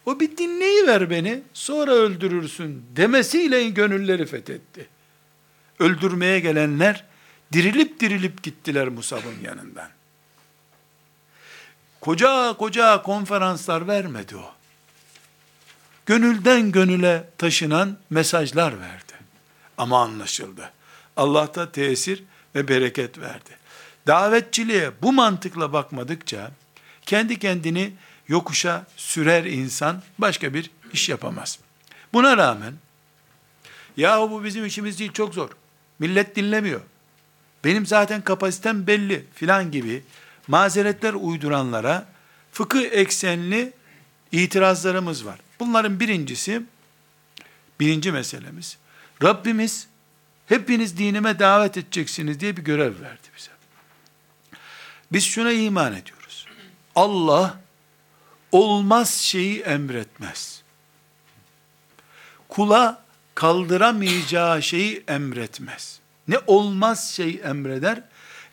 O 0.06 0.20
bir 0.20 0.36
dinleyi 0.36 0.86
ver 0.86 1.10
beni 1.10 1.42
sonra 1.54 1.90
öldürürsün 1.90 2.84
demesiyle 2.96 3.68
gönülleri 3.70 4.26
fethetti. 4.26 4.88
Öldürmeye 5.78 6.40
gelenler 6.40 7.04
dirilip 7.52 8.00
dirilip 8.00 8.42
gittiler 8.42 8.88
Musab'ın 8.88 9.44
yanından. 9.44 9.88
Koca 12.00 12.52
koca 12.52 13.02
konferanslar 13.02 13.88
vermedi 13.88 14.36
o. 14.36 14.52
Gönülden 16.06 16.72
gönüle 16.72 17.28
taşınan 17.38 17.98
mesajlar 18.10 18.80
verdi. 18.80 19.01
Ama 19.82 20.02
anlaşıldı. 20.02 20.72
Allah 21.16 21.54
da 21.54 21.72
tesir 21.72 22.24
ve 22.54 22.68
bereket 22.68 23.18
verdi. 23.18 23.50
Davetçiliğe 24.06 24.90
bu 25.02 25.12
mantıkla 25.12 25.72
bakmadıkça 25.72 26.50
kendi 27.06 27.38
kendini 27.38 27.92
yokuşa 28.28 28.86
sürer 28.96 29.44
insan 29.44 30.02
başka 30.18 30.54
bir 30.54 30.70
iş 30.92 31.08
yapamaz. 31.08 31.58
Buna 32.12 32.36
rağmen 32.36 32.74
yahu 33.96 34.30
bu 34.30 34.44
bizim 34.44 34.66
işimiz 34.66 34.98
değil 34.98 35.12
çok 35.12 35.34
zor. 35.34 35.50
Millet 35.98 36.36
dinlemiyor. 36.36 36.80
Benim 37.64 37.86
zaten 37.86 38.22
kapasitem 38.22 38.86
belli 38.86 39.26
filan 39.34 39.70
gibi 39.70 40.02
mazeretler 40.48 41.14
uyduranlara 41.14 42.06
fıkıh 42.52 42.82
eksenli 42.82 43.72
itirazlarımız 44.32 45.26
var. 45.26 45.38
Bunların 45.60 46.00
birincisi, 46.00 46.62
birinci 47.80 48.12
meselemiz, 48.12 48.78
Rabbimiz 49.22 49.88
hepiniz 50.46 50.98
dinime 50.98 51.38
davet 51.38 51.76
edeceksiniz 51.76 52.40
diye 52.40 52.56
bir 52.56 52.62
görev 52.62 53.00
verdi 53.00 53.28
bize. 53.36 53.50
Biz 55.12 55.24
şuna 55.24 55.52
iman 55.52 55.92
ediyoruz. 55.92 56.46
Allah 56.94 57.60
olmaz 58.52 59.14
şeyi 59.14 59.60
emretmez. 59.60 60.62
Kula 62.48 63.04
kaldıramayacağı 63.34 64.62
şeyi 64.62 65.04
emretmez. 65.08 66.00
Ne 66.28 66.38
olmaz 66.46 67.10
şey 67.10 67.40
emreder, 67.44 68.02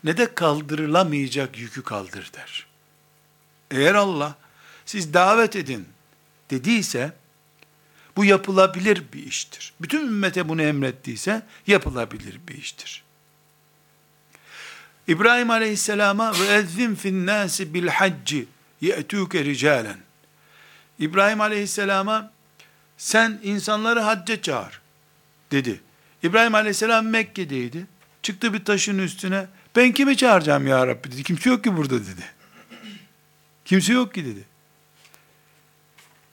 ne 0.04 0.16
de 0.16 0.34
kaldırılamayacak 0.34 1.58
yükü 1.58 1.82
kaldır 1.82 2.30
der. 2.36 2.66
Eğer 3.70 3.94
Allah 3.94 4.34
siz 4.86 5.14
davet 5.14 5.56
edin 5.56 5.88
dediyse, 6.50 7.12
bu 8.20 8.24
yapılabilir 8.24 9.02
bir 9.12 9.26
iştir. 9.26 9.72
Bütün 9.80 10.00
ümmete 10.00 10.48
bunu 10.48 10.62
emrettiyse 10.62 11.42
yapılabilir 11.66 12.40
bir 12.48 12.54
iştir. 12.54 13.02
İbrahim 15.08 15.50
Aleyhisselam'a 15.50 16.32
ve 16.32 16.46
ezzin 16.46 16.94
fin 16.94 17.26
nasi 17.26 17.74
bil 17.74 17.88
hacci 17.88 18.46
ye'tuke 18.80 19.44
ricalen. 19.44 19.96
İbrahim 20.98 21.40
Aleyhisselam'a 21.40 22.32
sen 22.96 23.40
insanları 23.42 24.00
hacca 24.00 24.42
çağır 24.42 24.80
dedi. 25.50 25.80
İbrahim 26.22 26.54
Aleyhisselam 26.54 27.06
Mekke'deydi. 27.06 27.86
Çıktı 28.22 28.52
bir 28.52 28.64
taşın 28.64 28.98
üstüne. 28.98 29.46
Ben 29.76 29.92
kimi 29.92 30.16
çağıracağım 30.16 30.66
ya 30.66 30.86
Rabbi 30.86 31.12
dedi. 31.12 31.22
Kimse 31.22 31.50
yok 31.50 31.64
ki 31.64 31.76
burada 31.76 32.00
dedi. 32.00 32.24
Kimse 33.64 33.92
yok 33.92 34.14
ki 34.14 34.24
dedi. 34.24 34.44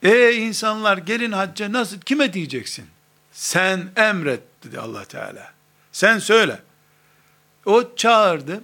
Ey 0.03 0.47
insanlar 0.47 0.97
gelin 0.97 1.31
hacca 1.31 1.73
nasıl 1.73 1.99
kime 1.99 2.33
diyeceksin? 2.33 2.86
Sen 3.31 3.89
emret 3.95 4.41
dedi 4.63 4.79
Allah 4.79 5.05
Teala. 5.05 5.53
Sen 5.91 6.19
söyle. 6.19 6.60
O 7.65 7.95
çağırdı. 7.95 8.63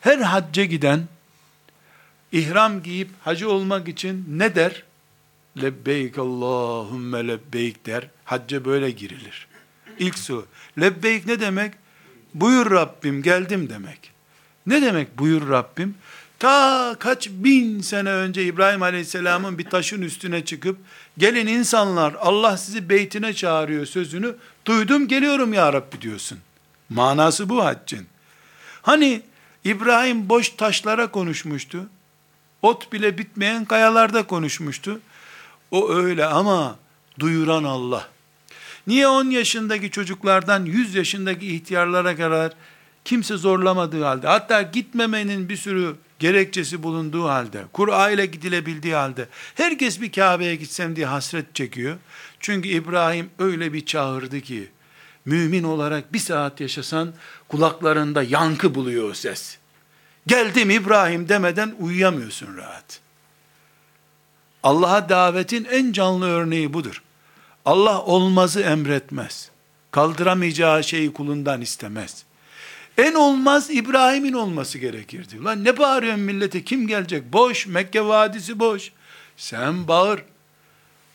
Her 0.00 0.18
hacca 0.18 0.64
giden 0.64 1.04
ihram 2.32 2.82
giyip 2.82 3.08
hacı 3.20 3.50
olmak 3.50 3.88
için 3.88 4.24
ne 4.28 4.54
der? 4.54 4.82
Lebbeyk 5.62 6.18
Allahümme 6.18 7.28
lebbeyk 7.28 7.86
der. 7.86 8.08
Hacca 8.24 8.64
böyle 8.64 8.90
girilir. 8.90 9.48
İlk 9.98 10.18
su. 10.18 10.46
Lebbeyk 10.80 11.26
ne 11.26 11.40
demek? 11.40 11.74
Buyur 12.34 12.70
Rabbim 12.70 13.22
geldim 13.22 13.68
demek. 13.68 14.12
Ne 14.66 14.82
demek 14.82 15.18
buyur 15.18 15.48
Rabbim? 15.48 15.94
Ta 16.38 16.96
kaç 16.98 17.28
bin 17.28 17.80
sene 17.80 18.10
önce 18.10 18.44
İbrahim 18.44 18.82
Aleyhisselam'ın 18.82 19.58
bir 19.58 19.64
taşın 19.64 20.02
üstüne 20.02 20.44
çıkıp 20.44 20.78
gelin 21.18 21.46
insanlar 21.46 22.14
Allah 22.20 22.56
sizi 22.56 22.88
beytine 22.88 23.34
çağırıyor 23.34 23.86
sözünü 23.86 24.34
duydum 24.66 25.08
geliyorum 25.08 25.52
ya 25.52 25.72
Rabbi 25.72 26.00
diyorsun. 26.00 26.38
Manası 26.88 27.48
bu 27.48 27.64
haccın. 27.64 28.06
Hani 28.82 29.22
İbrahim 29.64 30.28
boş 30.28 30.48
taşlara 30.48 31.10
konuşmuştu. 31.10 31.86
Ot 32.62 32.92
bile 32.92 33.18
bitmeyen 33.18 33.64
kayalarda 33.64 34.26
konuşmuştu. 34.26 35.00
O 35.70 35.90
öyle 35.94 36.26
ama 36.26 36.76
duyuran 37.18 37.64
Allah. 37.64 38.08
Niye 38.86 39.08
10 39.08 39.30
yaşındaki 39.30 39.90
çocuklardan 39.90 40.64
100 40.64 40.94
yaşındaki 40.94 41.54
ihtiyarlara 41.54 42.16
kadar 42.16 42.52
kimse 43.04 43.36
zorlamadığı 43.36 44.04
halde, 44.04 44.26
hatta 44.26 44.62
gitmemenin 44.62 45.48
bir 45.48 45.56
sürü 45.56 45.96
gerekçesi 46.18 46.82
bulunduğu 46.82 47.24
halde, 47.24 47.64
Kur'a 47.72 48.10
ile 48.10 48.26
gidilebildiği 48.26 48.94
halde, 48.94 49.28
herkes 49.54 50.00
bir 50.00 50.12
Kabe'ye 50.12 50.56
gitsem 50.56 50.96
diye 50.96 51.06
hasret 51.06 51.54
çekiyor. 51.54 51.96
Çünkü 52.40 52.68
İbrahim 52.68 53.30
öyle 53.38 53.72
bir 53.72 53.86
çağırdı 53.86 54.40
ki, 54.40 54.68
mümin 55.24 55.62
olarak 55.62 56.12
bir 56.12 56.18
saat 56.18 56.60
yaşasan, 56.60 57.14
kulaklarında 57.48 58.22
yankı 58.22 58.74
buluyor 58.74 59.10
o 59.10 59.14
ses. 59.14 59.58
Geldim 60.26 60.70
İbrahim 60.70 61.28
demeden 61.28 61.74
uyuyamıyorsun 61.78 62.56
rahat. 62.56 63.00
Allah'a 64.62 65.08
davetin 65.08 65.64
en 65.64 65.92
canlı 65.92 66.26
örneği 66.26 66.72
budur. 66.72 67.02
Allah 67.64 68.02
olmazı 68.02 68.60
emretmez. 68.60 69.50
Kaldıramayacağı 69.90 70.84
şeyi 70.84 71.12
kulundan 71.12 71.60
istemez. 71.60 72.25
En 72.98 73.14
olmaz 73.14 73.70
İbrahim'in 73.70 74.32
olması 74.32 74.78
gerekirdi. 74.78 75.44
Lan 75.44 75.64
ne 75.64 75.78
bağırıyorsun 75.78 76.22
millete 76.22 76.64
kim 76.64 76.86
gelecek? 76.86 77.32
Boş, 77.32 77.66
Mekke 77.66 78.04
vadisi 78.04 78.58
boş. 78.58 78.92
Sen 79.36 79.88
bağır. 79.88 80.22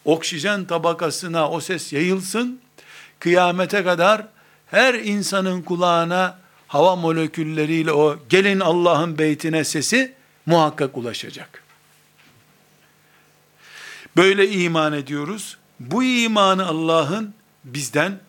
Oksijen 0.05 0.65
tabakasına 0.65 1.49
o 1.49 1.61
ses 1.61 1.93
yayılsın. 1.93 2.61
Kıyamete 3.19 3.83
kadar 3.83 4.27
her 4.67 4.93
insanın 4.93 5.61
kulağına 5.61 6.39
hava 6.67 6.95
molekülleriyle 6.95 7.91
o 7.91 8.19
gelin 8.29 8.59
Allah'ın 8.59 9.17
beytine 9.17 9.63
sesi 9.63 10.13
muhakkak 10.45 10.97
ulaşacak. 10.97 11.63
Böyle 14.17 14.49
iman 14.49 14.93
ediyoruz. 14.93 15.57
Bu 15.79 16.03
imanı 16.03 16.65
Allah'ın 16.65 17.33
bizden 17.63 18.19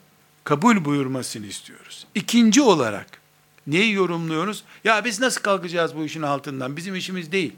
kabul 0.44 0.84
buyurmasını 0.84 1.46
istiyoruz. 1.46 2.06
İkinci 2.14 2.62
olarak 2.62 3.21
neyi 3.66 3.92
yorumluyoruz? 3.92 4.64
Ya 4.84 5.04
biz 5.04 5.20
nasıl 5.20 5.42
kalkacağız 5.42 5.96
bu 5.96 6.04
işin 6.04 6.22
altından? 6.22 6.76
Bizim 6.76 6.94
işimiz 6.94 7.32
değil. 7.32 7.52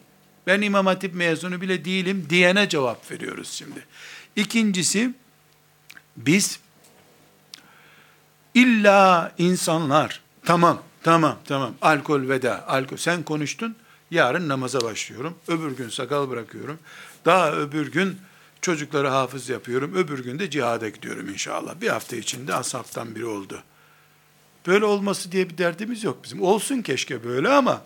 Ben 0.46 0.62
İmam 0.62 0.86
Hatip 0.86 1.14
mezunu 1.14 1.60
bile 1.60 1.84
değilim 1.84 2.26
diyene 2.30 2.68
cevap 2.68 3.10
veriyoruz 3.10 3.50
şimdi. 3.50 3.86
İkincisi 4.36 5.14
biz 6.16 6.60
illa 8.54 9.32
insanlar 9.38 10.20
tamam 10.44 10.82
tamam 11.02 11.38
tamam 11.44 11.74
alkol 11.82 12.28
veda 12.28 12.68
alkol 12.68 12.96
sen 12.96 13.22
konuştun 13.22 13.76
yarın 14.10 14.48
namaza 14.48 14.80
başlıyorum 14.80 15.38
öbür 15.48 15.76
gün 15.76 15.88
sakal 15.88 16.30
bırakıyorum 16.30 16.78
daha 17.24 17.52
öbür 17.52 17.92
gün 17.92 18.18
Çocukları 18.64 19.08
hafız 19.08 19.48
yapıyorum. 19.48 19.94
Öbür 19.94 20.24
gün 20.24 20.38
de 20.38 20.50
cihada 20.50 20.88
gidiyorum 20.88 21.28
inşallah. 21.28 21.80
Bir 21.80 21.88
hafta 21.88 22.16
içinde 22.16 22.54
asaptan 22.54 23.14
biri 23.14 23.26
oldu. 23.26 23.62
Böyle 24.66 24.84
olması 24.84 25.32
diye 25.32 25.50
bir 25.50 25.58
derdimiz 25.58 26.04
yok 26.04 26.24
bizim. 26.24 26.42
Olsun 26.42 26.82
keşke 26.82 27.24
böyle 27.24 27.48
ama 27.48 27.82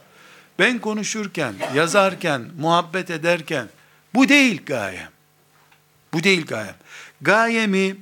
ben 0.59 0.79
konuşurken, 0.79 1.55
yazarken, 1.75 2.51
muhabbet 2.59 3.11
ederken 3.11 3.69
bu 4.15 4.29
değil 4.29 4.63
gayem. 4.67 5.11
Bu 6.13 6.23
değil 6.23 6.47
gayem. 6.47 6.75
Gayemi 7.21 7.97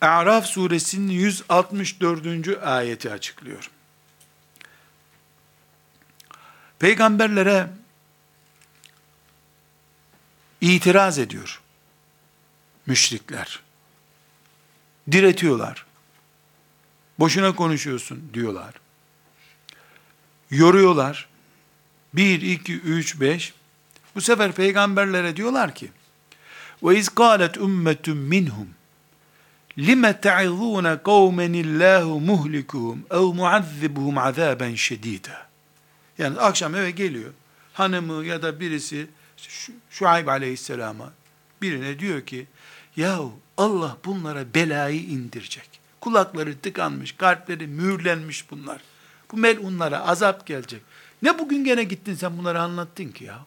A'raf 0.00 0.46
suresinin 0.46 1.12
164. 1.12 2.62
ayeti 2.62 3.10
açıklıyor. 3.10 3.70
Peygamberlere 6.78 7.68
itiraz 10.60 11.18
ediyor. 11.18 11.60
Müşrikler. 12.86 13.60
Diretiyorlar. 15.12 15.86
Boşuna 17.18 17.54
konuşuyorsun 17.54 18.30
diyorlar. 18.34 18.74
Yoruyorlar. 20.50 21.28
Bir, 22.14 22.42
iki, 22.42 22.80
üç, 22.80 23.20
beş. 23.20 23.54
Bu 24.14 24.20
sefer 24.20 24.52
peygamberlere 24.52 25.36
diyorlar 25.36 25.74
ki, 25.74 25.90
iz 26.92 27.08
kâlet 27.08 27.56
ümmetun 27.56 28.16
minhum, 28.16 28.68
lime 29.78 30.20
te'izûne 30.20 31.02
kavmen 31.02 31.52
illâhu 31.52 32.20
muhlikuhum 32.20 33.04
ev 33.10 33.34
muazzibuhum 33.34 34.18
azâben 34.18 34.74
şedîdâ. 34.74 35.46
Yani 36.18 36.38
akşam 36.38 36.74
eve 36.74 36.90
geliyor. 36.90 37.32
Hanımı 37.72 38.24
ya 38.24 38.42
da 38.42 38.60
birisi 38.60 39.06
Şuayb 39.90 40.26
aleyhisselama 40.26 41.12
birine 41.62 41.98
diyor 41.98 42.26
ki, 42.26 42.46
yahu 42.96 43.32
Allah 43.56 43.96
bunlara 44.04 44.54
belayı 44.54 45.00
indirecek. 45.00 45.71
Kulakları 46.02 46.58
tıkanmış, 46.58 47.12
kalpleri 47.12 47.66
mühürlenmiş 47.66 48.50
bunlar. 48.50 48.80
Bu 49.32 49.36
melunlara 49.36 50.06
azap 50.06 50.46
gelecek. 50.46 50.82
Ne 51.22 51.38
bugün 51.38 51.64
gene 51.64 51.84
gittin 51.84 52.14
sen 52.14 52.38
bunları 52.38 52.60
anlattın 52.60 53.08
ki 53.08 53.24
ya? 53.24 53.38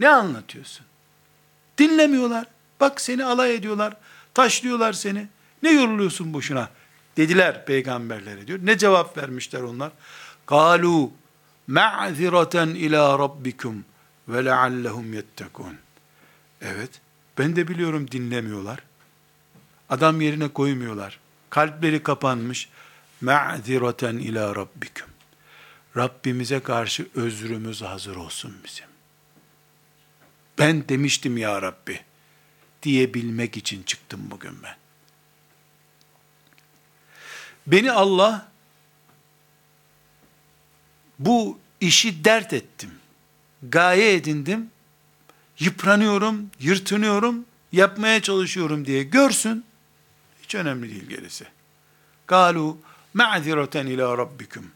Ne 0.00 0.08
anlatıyorsun? 0.08 0.86
Dinlemiyorlar. 1.78 2.46
Bak 2.80 3.00
seni 3.00 3.24
alay 3.24 3.54
ediyorlar. 3.54 3.96
Taşlıyorlar 4.34 4.92
seni. 4.92 5.28
Ne 5.62 5.70
yoruluyorsun 5.72 6.34
boşuna? 6.34 6.68
Dediler 7.16 7.66
peygamberlere 7.66 8.46
diyor. 8.46 8.58
Ne 8.62 8.78
cevap 8.78 9.16
vermişler 9.16 9.60
onlar? 9.60 9.92
Kalu 10.46 11.12
ma'zireten 11.66 12.68
ila 12.68 13.18
rabbikum 13.18 13.84
ve 14.28 14.44
leallehum 14.44 15.14
yettekun. 15.14 15.76
Evet, 16.60 17.00
ben 17.38 17.56
de 17.56 17.68
biliyorum 17.68 18.10
dinlemiyorlar. 18.10 18.78
Adam 19.88 20.20
yerine 20.20 20.48
koymuyorlar. 20.48 21.19
Kalpleri 21.50 22.02
kapanmış. 22.02 22.68
Ma'zireten 23.20 24.16
ila 24.16 24.56
rabbikum. 24.56 25.08
Rabbimize 25.96 26.60
karşı 26.60 27.08
özrümüz 27.14 27.82
hazır 27.82 28.16
olsun 28.16 28.56
bizim. 28.64 28.86
Ben 30.58 30.88
demiştim 30.88 31.36
ya 31.36 31.62
Rabbi 31.62 32.00
diyebilmek 32.82 33.56
için 33.56 33.82
çıktım 33.82 34.20
bugün 34.24 34.62
ben. 34.62 34.76
Beni 37.66 37.92
Allah 37.92 38.48
bu 41.18 41.58
işi 41.80 42.24
dert 42.24 42.52
ettim 42.52 43.00
gaye 43.62 44.14
edindim, 44.14 44.70
yıpranıyorum, 45.58 46.50
yırtınıyorum, 46.60 47.44
yapmaya 47.72 48.22
çalışıyorum 48.22 48.86
diye 48.86 49.02
görsün, 49.02 49.64
hiç 50.50 50.54
önemli 50.54 50.90
değil 50.90 51.06
gerisi. 51.06 51.44
Galu 52.26 52.78
ma'zireten 53.14 53.86
ila 53.86 54.18
rabbikum 54.18 54.66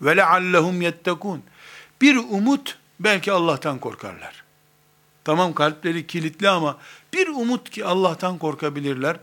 ve 0.00 0.16
leallehum 0.16 0.82
yettekun. 0.82 1.42
Bir 2.00 2.16
umut 2.16 2.78
belki 3.00 3.32
Allah'tan 3.32 3.78
korkarlar. 3.78 4.44
Tamam 5.24 5.54
kalpleri 5.54 6.06
kilitli 6.06 6.48
ama 6.48 6.78
bir 7.12 7.28
umut 7.28 7.70
ki 7.70 7.84
Allah'tan 7.84 8.38
korkabilirler. 8.38 9.16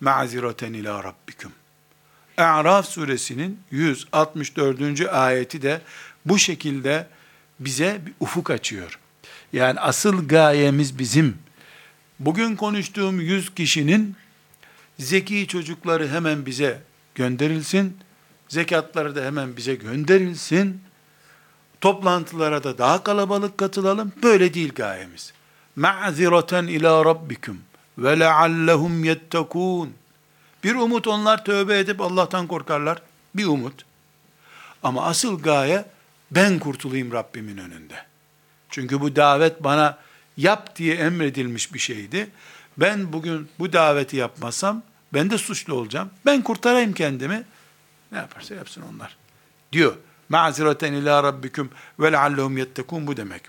Ma'ziraten 0.00 0.72
ila 0.72 1.04
rabbikum. 1.04 1.52
A'raf 2.38 2.88
suresinin 2.88 3.60
164. 3.70 5.00
ayeti 5.12 5.62
de 5.62 5.80
bu 6.24 6.38
şekilde 6.38 7.06
bize 7.60 8.00
bir 8.06 8.12
ufuk 8.20 8.50
açıyor. 8.50 8.98
Yani 9.52 9.80
asıl 9.80 10.28
gayemiz 10.28 10.98
bizim. 10.98 11.38
Bugün 12.18 12.56
konuştuğum 12.56 13.20
100 13.20 13.54
kişinin 13.54 14.16
zeki 14.98 15.46
çocukları 15.46 16.08
hemen 16.08 16.46
bize 16.46 16.82
gönderilsin. 17.14 17.96
Zekatları 18.48 19.16
da 19.16 19.24
hemen 19.24 19.56
bize 19.56 19.74
gönderilsin. 19.74 20.80
Toplantılara 21.80 22.64
da 22.64 22.78
daha 22.78 23.02
kalabalık 23.02 23.58
katılalım. 23.58 24.12
Böyle 24.22 24.54
değil 24.54 24.72
gayemiz. 24.74 25.32
Ma'ziraten 25.76 26.66
ila 26.66 27.04
rabbikum 27.04 27.58
ve 27.98 28.18
leallehum 28.20 29.04
yettekûn. 29.04 29.94
Bir 30.64 30.74
umut 30.74 31.06
onlar 31.06 31.44
tövbe 31.44 31.78
edip 31.78 32.00
Allah'tan 32.00 32.46
korkarlar. 32.46 33.02
Bir 33.34 33.46
umut. 33.46 33.84
Ama 34.82 35.04
asıl 35.04 35.42
gaye 35.42 35.84
ben 36.30 36.58
kurtulayım 36.58 37.12
Rabbimin 37.12 37.56
önünde. 37.56 37.94
Çünkü 38.70 39.00
bu 39.00 39.16
davet 39.16 39.64
bana 39.64 39.98
yap 40.36 40.76
diye 40.76 40.94
emredilmiş 40.94 41.74
bir 41.74 41.78
şeydi. 41.78 42.30
Ben 42.78 43.12
bugün 43.12 43.48
bu 43.58 43.72
daveti 43.72 44.16
yapmasam 44.16 44.82
ben 45.14 45.30
de 45.30 45.38
suçlu 45.38 45.74
olacağım. 45.74 46.10
Ben 46.26 46.42
kurtarayım 46.42 46.92
kendimi. 46.92 47.44
Ne 48.12 48.18
yaparsa 48.18 48.54
yapsın 48.54 48.82
onlar. 48.94 49.16
Diyor. 49.72 49.96
Ma'zireten 50.28 50.92
ila 50.92 51.22
rabbikum 51.22 51.70
ve 52.00 52.12
leallehum 52.12 52.58
yettekun 52.58 53.06
bu 53.06 53.16
demek. 53.16 53.42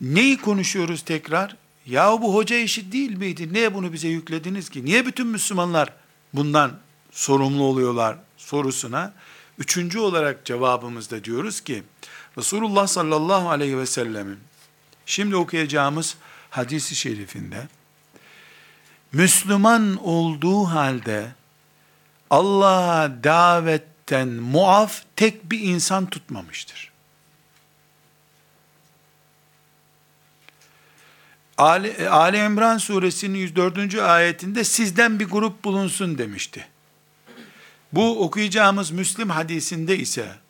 Neyi 0.00 0.40
konuşuyoruz 0.40 1.02
tekrar? 1.02 1.56
Ya 1.86 2.22
bu 2.22 2.34
hoca 2.34 2.56
işi 2.56 2.92
değil 2.92 3.16
miydi? 3.16 3.52
Niye 3.52 3.74
bunu 3.74 3.92
bize 3.92 4.08
yüklediniz 4.08 4.68
ki? 4.68 4.84
Niye 4.84 5.06
bütün 5.06 5.26
Müslümanlar 5.26 5.92
bundan 6.34 6.78
sorumlu 7.10 7.62
oluyorlar 7.62 8.18
sorusuna? 8.36 9.14
Üçüncü 9.58 9.98
olarak 9.98 10.44
cevabımızda 10.44 11.24
diyoruz 11.24 11.60
ki, 11.60 11.82
Resulullah 12.38 12.86
sallallahu 12.86 13.50
aleyhi 13.50 13.78
ve 13.78 13.86
sellemin, 13.86 14.38
şimdi 15.06 15.36
okuyacağımız 15.36 16.16
hadisi 16.50 16.94
şerifinde, 16.94 17.68
Müslüman 19.12 19.96
olduğu 20.04 20.64
halde, 20.64 21.32
Allah'a 22.30 23.24
davetten 23.24 24.28
muaf 24.28 25.02
tek 25.16 25.50
bir 25.50 25.60
insan 25.60 26.06
tutmamıştır. 26.06 26.94
Ali, 31.58 32.08
Ali 32.08 32.36
İmran 32.36 32.78
suresinin 32.78 33.38
104. 33.38 33.94
ayetinde 33.94 34.64
sizden 34.64 35.20
bir 35.20 35.28
grup 35.28 35.64
bulunsun 35.64 36.18
demişti. 36.18 36.66
Bu 37.92 38.24
okuyacağımız 38.24 38.90
Müslim 38.90 39.30
hadisinde 39.30 39.98
ise 39.98 40.43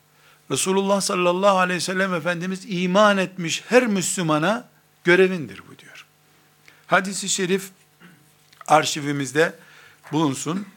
Resulullah 0.51 1.01
sallallahu 1.01 1.57
aleyhi 1.57 1.77
ve 1.77 1.81
sellem 1.81 2.13
Efendimiz 2.13 2.65
iman 2.67 3.17
etmiş 3.17 3.63
her 3.67 3.87
Müslümana 3.87 4.69
görevindir 5.03 5.61
bu 5.71 5.79
diyor. 5.79 6.05
Hadisi 6.87 7.29
şerif 7.29 7.69
arşivimizde 8.67 9.55
bulunsun. 10.11 10.67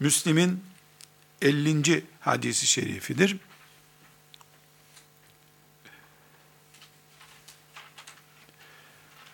Müslim'in 0.00 0.64
50. 1.42 2.04
hadisi 2.20 2.66
şerifidir. 2.66 3.36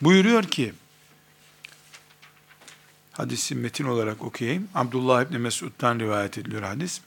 Buyuruyor 0.00 0.44
ki, 0.44 0.74
hadisi 3.12 3.54
metin 3.54 3.84
olarak 3.84 4.22
okuyayım. 4.22 4.68
Abdullah 4.74 5.22
İbni 5.22 5.38
Mesud'dan 5.38 5.98
rivayet 6.00 6.38
ediliyor 6.38 6.62
hadis. 6.62 7.00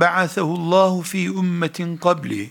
Ba'athehullahu 0.00 1.02
fi 1.02 1.26
ümmetin 1.26 1.96
qabli 1.96 2.50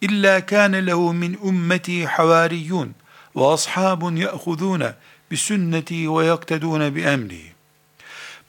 illa 0.00 0.46
kâne 0.46 0.86
lehu 0.86 1.12
min 1.12 1.38
ümmeti 1.44 2.06
havariyun 2.06 2.94
ve 3.36 3.46
ashabun 3.46 4.16
ya'khudûne 4.16 4.94
bi 5.30 5.36
sünneti 5.36 6.16
ve 6.16 6.24
yaktedûne 6.24 6.94
bi 6.94 7.00
emri. 7.00 7.42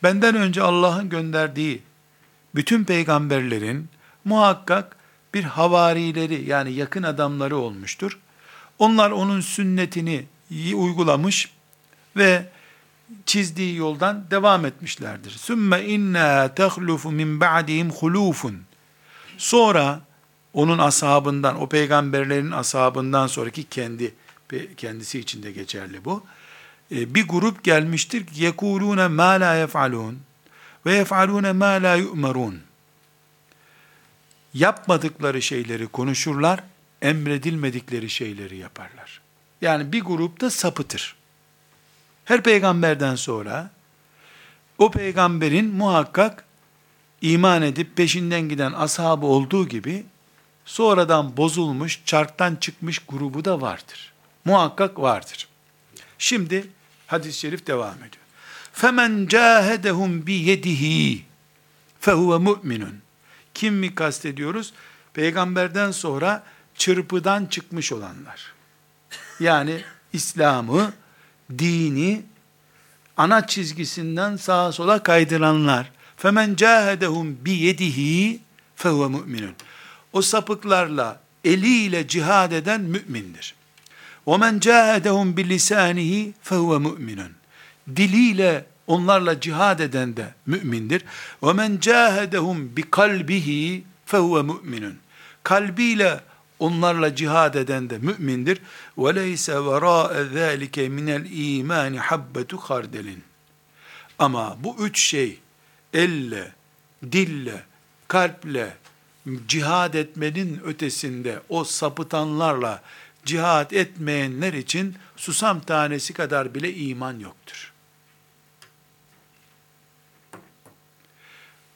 Benden 0.04 0.36
önce 0.36 0.62
Allah'ın 0.62 1.10
gönderdiği 1.10 1.82
bütün 2.56 2.84
peygamberlerin 2.84 3.90
muhakkak 4.26 4.96
bir 5.34 5.44
havarileri 5.44 6.50
yani 6.50 6.74
yakın 6.74 7.04
adamları 7.04 7.58
olmuştur. 7.58 8.20
Onlar 8.80 9.12
onun 9.12 9.42
sünnetini 9.42 10.26
uygulamış 10.74 11.52
ve 12.18 12.46
çizdiği 13.26 13.76
yoldan 13.76 14.32
devam 14.32 14.66
etmişlerdir. 14.66 15.32
Sümme 15.32 15.84
inna 15.84 16.56
tehlufu 16.56 17.12
min 17.12 17.42
ba'dihim 17.42 17.92
hulufun. 17.92 18.62
Sonra 19.38 20.02
onun 20.54 20.78
ashabından, 20.78 21.62
o 21.62 21.70
peygamberlerin 21.70 22.52
ashabından 22.52 23.28
sonraki 23.28 23.64
kendi 23.64 24.14
kendisi 24.78 25.20
için 25.20 25.44
de 25.44 25.52
geçerli 25.52 26.06
bu. 26.06 26.24
E, 26.92 27.16
bir 27.16 27.28
grup 27.28 27.64
gelmiştir 27.64 28.26
ki 28.26 28.44
yekulune 28.44 29.08
ma 29.08 29.30
la 29.30 29.56
yef'alun 29.56 30.20
ve 30.86 30.94
yef'alune 30.94 31.52
ma 31.52 31.66
la 31.66 31.96
yu'marun. 31.96 32.62
Yapmadıkları 34.54 35.42
şeyleri 35.42 35.88
konuşurlar, 35.88 36.64
emredilmedikleri 37.02 38.10
şeyleri 38.10 38.58
yaparlar. 38.58 39.22
Yani 39.62 39.92
bir 39.92 40.02
grupta 40.02 40.50
sapıtır. 40.50 41.15
Her 42.26 42.44
peygamberden 42.44 43.16
sonra 43.16 43.70
o 44.78 44.92
peygamberin 44.92 45.66
muhakkak 45.66 46.46
iman 47.22 47.62
edip 47.62 47.96
peşinden 47.96 48.50
giden 48.50 48.74
ashabı 48.74 49.26
olduğu 49.26 49.68
gibi 49.68 50.06
sonradan 50.66 51.38
bozulmuş, 51.38 52.02
çarktan 52.06 52.56
çıkmış 52.56 53.00
grubu 53.00 53.46
da 53.46 53.62
vardır. 53.62 54.14
Muhakkak 54.46 55.00
vardır. 55.00 55.48
Şimdi 56.18 56.68
hadis-i 57.08 57.40
şerif 57.40 57.68
devam 57.68 57.96
ediyor. 57.98 59.28
Cahedehum 59.28 60.28
bi 60.28 60.34
yedihi 60.34 61.26
fehuve 62.00 62.38
mu'minun. 62.38 63.02
Kim 63.54 63.74
mi 63.76 63.96
kastediyoruz? 63.96 64.74
Peygamberden 65.14 65.92
sonra 65.92 66.44
çırpıdan 66.76 67.46
çıkmış 67.46 67.92
olanlar. 67.92 68.54
Yani 69.40 69.82
İslam'ı, 70.14 70.94
dini 71.60 72.24
ana 73.18 73.48
çizgisinden 73.48 74.36
sağa 74.36 74.72
sola 74.72 75.04
kaydıranlar 75.04 75.92
femen 76.18 76.56
cahedehum 76.56 77.38
bi 77.46 77.52
yedihi 77.52 78.40
fehuve 78.76 79.08
müminun. 79.08 79.56
O 80.14 80.22
sapıklarla 80.22 81.20
eliyle 81.44 82.08
cihad 82.08 82.52
eden 82.52 82.82
mümindir. 82.82 83.56
Ve 84.28 84.38
men 84.38 84.60
cahedehum 84.60 85.38
bi 85.38 85.50
lisanihi 85.50 86.34
fehuve 86.42 86.78
müminun. 86.78 87.32
Diliyle 87.96 88.66
onlarla 88.88 89.40
cihad 89.40 89.80
eden 89.80 90.18
de 90.18 90.34
mümindir. 90.46 91.04
Ve 91.44 91.54
men 91.54 91.80
cahedehum 91.80 92.76
bi 92.76 92.82
kalbihi 92.82 93.84
fehuve 94.06 94.42
müminun. 94.42 94.96
Kalbiyle 95.44 96.20
onlarla 96.59 97.15
cihad 97.15 97.55
eden 97.55 97.91
de 97.91 97.99
mümindir. 97.99 98.59
وَلَيْسَ 98.97 99.51
وَرَاءَ 99.51 100.13
ذَٰلِكَ 100.35 100.77
مِنَ 100.89 101.09
الْا۪يمَانِ 101.21 101.99
حَبَّةُ 101.99 102.57
خَرْدَلٍ 102.57 103.17
Ama 104.19 104.57
bu 104.61 104.77
üç 104.87 105.01
şey, 105.01 105.39
elle, 105.95 106.53
dille, 107.13 107.63
kalple, 108.09 108.77
cihad 109.49 109.95
etmenin 109.95 110.61
ötesinde 110.65 111.41
o 111.49 111.65
sapıtanlarla 111.65 112.83
cihad 113.25 113.71
etmeyenler 113.71 114.53
için 114.53 114.97
susam 115.17 115.61
tanesi 115.61 116.13
kadar 116.13 116.55
bile 116.55 116.75
iman 116.75 117.19
yoktur. 117.19 117.73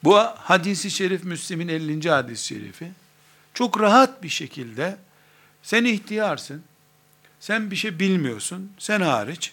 Bu 0.03 0.17
hadisi 0.19 0.91
şerif 0.91 1.23
Müslim'in 1.23 1.67
50. 1.67 2.09
hadis-i 2.09 2.47
şerifi 2.47 2.91
çok 3.54 3.80
rahat 3.80 4.22
bir 4.22 4.28
şekilde 4.28 4.96
sen 5.62 5.84
ihtiyarsın, 5.84 6.62
sen 7.40 7.70
bir 7.70 7.76
şey 7.76 7.98
bilmiyorsun, 7.98 8.72
sen 8.78 9.00
hariç, 9.00 9.52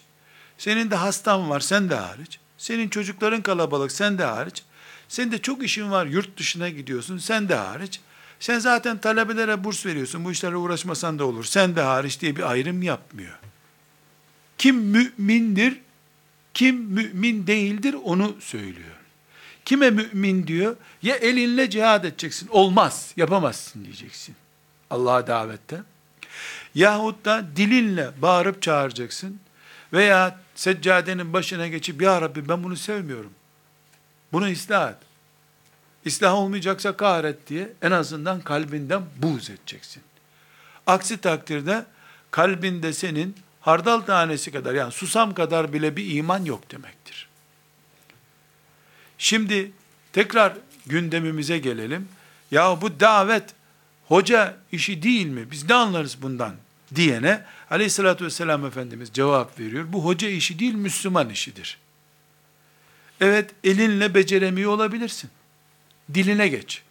senin 0.58 0.90
de 0.90 0.94
hastan 0.94 1.50
var, 1.50 1.60
sen 1.60 1.90
de 1.90 1.94
hariç, 1.94 2.38
senin 2.58 2.88
çocukların 2.88 3.42
kalabalık, 3.42 3.92
sen 3.92 4.18
de 4.18 4.24
hariç, 4.24 4.62
senin 5.08 5.32
de 5.32 5.38
çok 5.38 5.64
işin 5.64 5.90
var, 5.90 6.06
yurt 6.06 6.38
dışına 6.38 6.68
gidiyorsun, 6.68 7.18
sen 7.18 7.48
de 7.48 7.54
hariç, 7.54 8.00
sen 8.40 8.58
zaten 8.58 8.98
talebelere 8.98 9.64
burs 9.64 9.86
veriyorsun, 9.86 10.24
bu 10.24 10.32
işlerle 10.32 10.56
uğraşmasan 10.56 11.18
da 11.18 11.24
olur, 11.24 11.44
sen 11.44 11.76
de 11.76 11.82
hariç 11.82 12.20
diye 12.20 12.36
bir 12.36 12.50
ayrım 12.50 12.82
yapmıyor. 12.82 13.38
Kim 14.58 14.76
mümindir, 14.76 15.80
kim 16.54 16.76
mümin 16.76 17.46
değildir 17.46 17.96
onu 18.04 18.36
söylüyor. 18.40 18.97
Kime 19.68 19.90
mümin 19.90 20.46
diyor? 20.46 20.76
Ya 21.02 21.16
elinle 21.16 21.70
cihad 21.70 22.04
edeceksin. 22.04 22.48
Olmaz, 22.48 23.12
yapamazsın 23.16 23.84
diyeceksin. 23.84 24.36
Allah'a 24.90 25.26
davette. 25.26 25.82
Yahut 26.74 27.24
da 27.24 27.44
dilinle 27.56 28.10
bağırıp 28.22 28.62
çağıracaksın. 28.62 29.40
Veya 29.92 30.38
seccadenin 30.54 31.32
başına 31.32 31.68
geçip, 31.68 32.02
Ya 32.02 32.20
Rabbi 32.20 32.48
ben 32.48 32.64
bunu 32.64 32.76
sevmiyorum. 32.76 33.30
Bunu 34.32 34.52
ıslah 34.52 34.90
et. 34.90 34.96
İslah 36.04 36.34
olmayacaksa 36.34 36.96
kahret 36.96 37.46
diye 37.46 37.72
en 37.82 37.90
azından 37.90 38.40
kalbinden 38.40 39.02
buğz 39.16 39.50
edeceksin. 39.50 40.02
Aksi 40.86 41.18
takdirde 41.18 41.84
kalbinde 42.30 42.92
senin 42.92 43.36
hardal 43.60 44.00
tanesi 44.00 44.52
kadar 44.52 44.74
yani 44.74 44.92
susam 44.92 45.34
kadar 45.34 45.72
bile 45.72 45.96
bir 45.96 46.16
iman 46.16 46.44
yok 46.44 46.70
demektir. 46.70 47.27
Şimdi 49.18 49.72
tekrar 50.12 50.52
gündemimize 50.86 51.58
gelelim. 51.58 52.08
Ya 52.50 52.80
bu 52.80 53.00
davet 53.00 53.44
hoca 54.06 54.56
işi 54.72 55.02
değil 55.02 55.26
mi? 55.26 55.50
Biz 55.50 55.68
ne 55.68 55.74
anlarız 55.74 56.22
bundan? 56.22 56.54
diyene 56.94 57.44
aleyhissalatü 57.70 58.24
vesselam 58.24 58.66
Efendimiz 58.66 59.10
cevap 59.12 59.60
veriyor. 59.60 59.84
Bu 59.88 60.04
hoca 60.04 60.28
işi 60.28 60.58
değil 60.58 60.74
Müslüman 60.74 61.30
işidir. 61.30 61.78
Evet 63.20 63.50
elinle 63.64 64.14
beceremiyor 64.14 64.70
olabilirsin. 64.72 65.30
Diline 66.14 66.48
geç. 66.48 66.82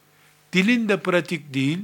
Dilin 0.54 0.90
de 0.90 1.00
pratik 1.00 1.54
değil. 1.54 1.80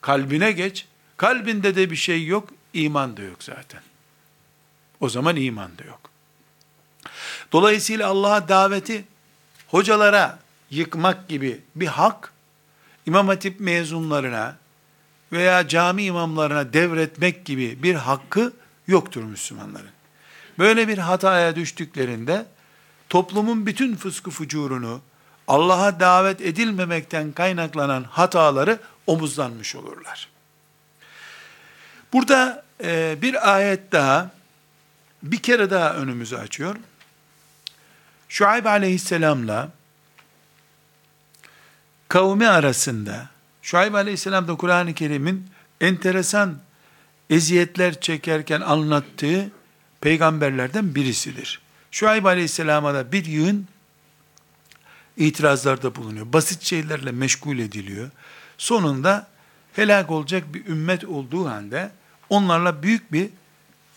Kalbine 0.00 0.52
geç. 0.52 0.86
Kalbinde 1.16 1.76
de 1.76 1.90
bir 1.90 1.96
şey 1.96 2.26
yok. 2.26 2.48
iman 2.72 3.16
da 3.16 3.22
yok 3.22 3.42
zaten. 3.42 3.82
O 5.00 5.08
zaman 5.08 5.36
iman 5.36 5.78
da 5.78 5.84
yok. 5.84 6.10
Dolayısıyla 7.52 8.08
Allah'a 8.08 8.48
daveti 8.48 9.04
hocalara 9.68 10.38
yıkmak 10.70 11.28
gibi 11.28 11.60
bir 11.76 11.86
hak, 11.86 12.32
İmam 13.06 13.28
Hatip 13.28 13.60
mezunlarına 13.60 14.56
veya 15.32 15.68
cami 15.68 16.02
imamlarına 16.04 16.72
devretmek 16.72 17.44
gibi 17.44 17.82
bir 17.82 17.94
hakkı 17.94 18.52
yoktur 18.86 19.22
Müslümanların. 19.22 19.90
Böyle 20.58 20.88
bir 20.88 20.98
hataya 20.98 21.56
düştüklerinde 21.56 22.46
toplumun 23.08 23.66
bütün 23.66 23.96
fıskı 23.96 24.30
fucurunu, 24.30 25.00
Allah'a 25.48 26.00
davet 26.00 26.40
edilmemekten 26.40 27.32
kaynaklanan 27.32 28.04
hataları 28.04 28.78
omuzlanmış 29.06 29.76
olurlar. 29.76 30.28
Burada 32.12 32.64
e, 32.84 33.16
bir 33.22 33.54
ayet 33.54 33.92
daha, 33.92 34.30
bir 35.22 35.36
kere 35.36 35.70
daha 35.70 35.94
önümüzü 35.94 36.36
açıyor. 36.36 36.76
Şuayb 38.34 38.64
aleyhisselamla 38.64 39.70
kavmi 42.08 42.48
arasında, 42.48 43.28
Şuayb 43.62 43.94
aleyhisselam 43.94 44.48
da 44.48 44.54
Kur'an-ı 44.54 44.94
Kerim'in 44.94 45.46
enteresan 45.80 46.58
eziyetler 47.30 48.00
çekerken 48.00 48.60
anlattığı 48.60 49.50
peygamberlerden 50.00 50.94
birisidir. 50.94 51.60
Şuayb 51.90 52.24
aleyhisselama 52.24 52.94
da 52.94 53.12
bir 53.12 53.24
yığın 53.24 53.66
itirazlarda 55.16 55.94
bulunuyor. 55.94 56.32
Basit 56.32 56.62
şeylerle 56.62 57.12
meşgul 57.12 57.58
ediliyor. 57.58 58.10
Sonunda 58.58 59.26
helak 59.72 60.10
olacak 60.10 60.54
bir 60.54 60.66
ümmet 60.66 61.04
olduğu 61.04 61.48
halde 61.48 61.90
onlarla 62.28 62.82
büyük 62.82 63.12
bir 63.12 63.28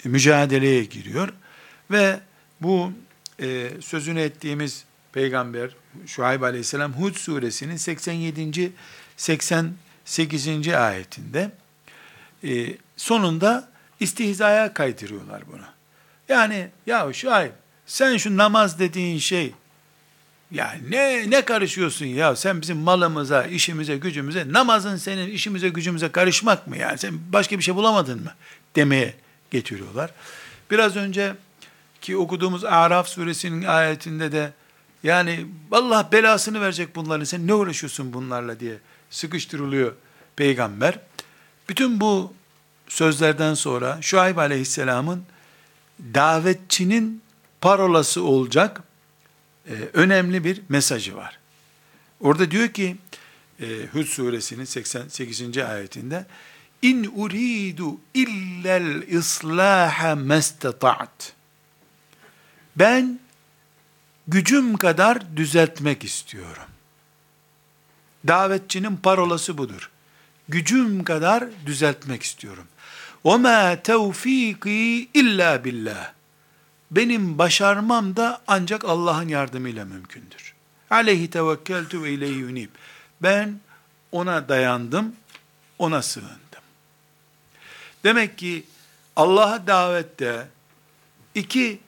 mücadeleye 0.04 0.84
giriyor. 0.84 1.30
Ve 1.92 2.20
bu 2.62 2.92
e, 3.42 3.70
sözünü 3.82 4.22
ettiğimiz 4.22 4.84
peygamber 5.14 5.70
Şuayb 6.06 6.42
aleyhisselam 6.42 6.94
Hud 6.94 7.16
suresinin 7.16 7.78
87. 7.78 8.72
88. 9.18 10.68
ayetinde 10.68 11.52
e, 12.44 12.78
sonunda 12.98 13.70
istihzaya 14.00 14.74
kaydırıyorlar 14.74 15.44
bunu. 15.52 15.66
Yani 16.30 16.68
ya 16.86 17.14
Şuayb 17.14 17.52
sen 17.86 18.18
şu 18.18 18.38
namaz 18.38 18.80
dediğin 18.80 19.20
şey 19.20 19.54
ya 20.52 20.76
ne 20.90 21.30
ne 21.30 21.46
karışıyorsun 21.46 22.06
ya 22.06 22.36
sen 22.36 22.62
bizim 22.62 22.78
malımıza, 22.78 23.44
işimize, 23.44 23.98
gücümüze 23.98 24.54
namazın 24.54 24.98
senin 24.98 25.30
işimize, 25.30 25.70
gücümüze 25.70 26.12
karışmak 26.12 26.68
mı 26.68 26.78
yani 26.78 26.98
sen 26.98 27.14
başka 27.30 27.58
bir 27.58 27.64
şey 27.64 27.76
bulamadın 27.76 28.24
mı 28.24 28.34
demeye 28.76 29.14
getiriyorlar. 29.52 30.12
Biraz 30.72 30.96
önce 30.96 31.34
ki 32.08 32.18
okuduğumuz 32.18 32.66
Araf 32.66 33.08
suresinin 33.08 33.64
ayetinde 33.64 34.32
de 34.32 34.54
yani 35.04 35.46
Allah 35.72 36.10
belasını 36.12 36.62
verecek 36.62 36.96
bunların 36.96 37.24
sen 37.24 37.48
ne 37.48 37.54
uğraşıyorsun 37.54 38.14
bunlarla 38.14 38.60
diye 38.60 38.78
sıkıştırılıyor 39.10 39.94
peygamber. 40.36 41.00
Bütün 41.70 42.00
bu 42.00 42.34
sözlerden 42.88 43.54
sonra 43.54 43.98
Şuayb 44.02 44.38
aleyhisselamın 44.38 45.24
davetçinin 46.00 47.22
parolası 47.62 48.24
olacak 48.24 48.84
e, 49.70 49.74
önemli 49.94 50.44
bir 50.44 50.62
mesajı 50.70 51.16
var. 51.16 51.40
Orada 52.22 52.52
diyor 52.52 52.68
ki 52.68 52.98
e, 53.60 53.66
Hud 53.94 54.06
suresinin 54.06 54.66
88. 54.66 55.58
ayetinde 55.58 56.26
İn 56.82 57.12
uridu 57.16 58.00
illel 58.14 59.02
islaha 59.08 60.16
mestata'at. 60.16 61.37
Ben 62.77 63.21
gücüm 64.29 64.77
kadar 64.77 65.37
düzeltmek 65.37 66.05
istiyorum. 66.05 66.69
Davetçinin 68.29 68.97
parolası 68.97 69.59
budur. 69.59 69.91
Gücüm 70.49 71.05
kadar 71.05 71.45
düzeltmek 71.67 72.23
istiyorum. 72.23 72.67
وَمَا 73.25 73.83
تَوْف۪يقِ 73.83 74.69
illa 75.15 75.65
billah. 75.65 76.13
Benim 76.91 77.39
başarmam 77.39 78.17
da 78.17 78.43
ancak 78.47 78.85
Allah'ın 78.85 79.29
yardımıyla 79.29 79.85
mümkündür. 79.85 80.55
Aleyhi 80.91 81.31
tevekkeltu 81.31 82.03
ve 82.03 82.13
ileyhi 82.13 82.39
yunib. 82.39 82.71
Ben 83.23 83.61
ona 84.13 84.49
dayandım, 84.49 85.17
ona 85.79 86.03
sığındım. 86.03 86.63
Demek 88.05 88.39
ki 88.39 88.65
Allah'a 89.17 89.67
davette 89.67 90.49
iki 91.35 91.81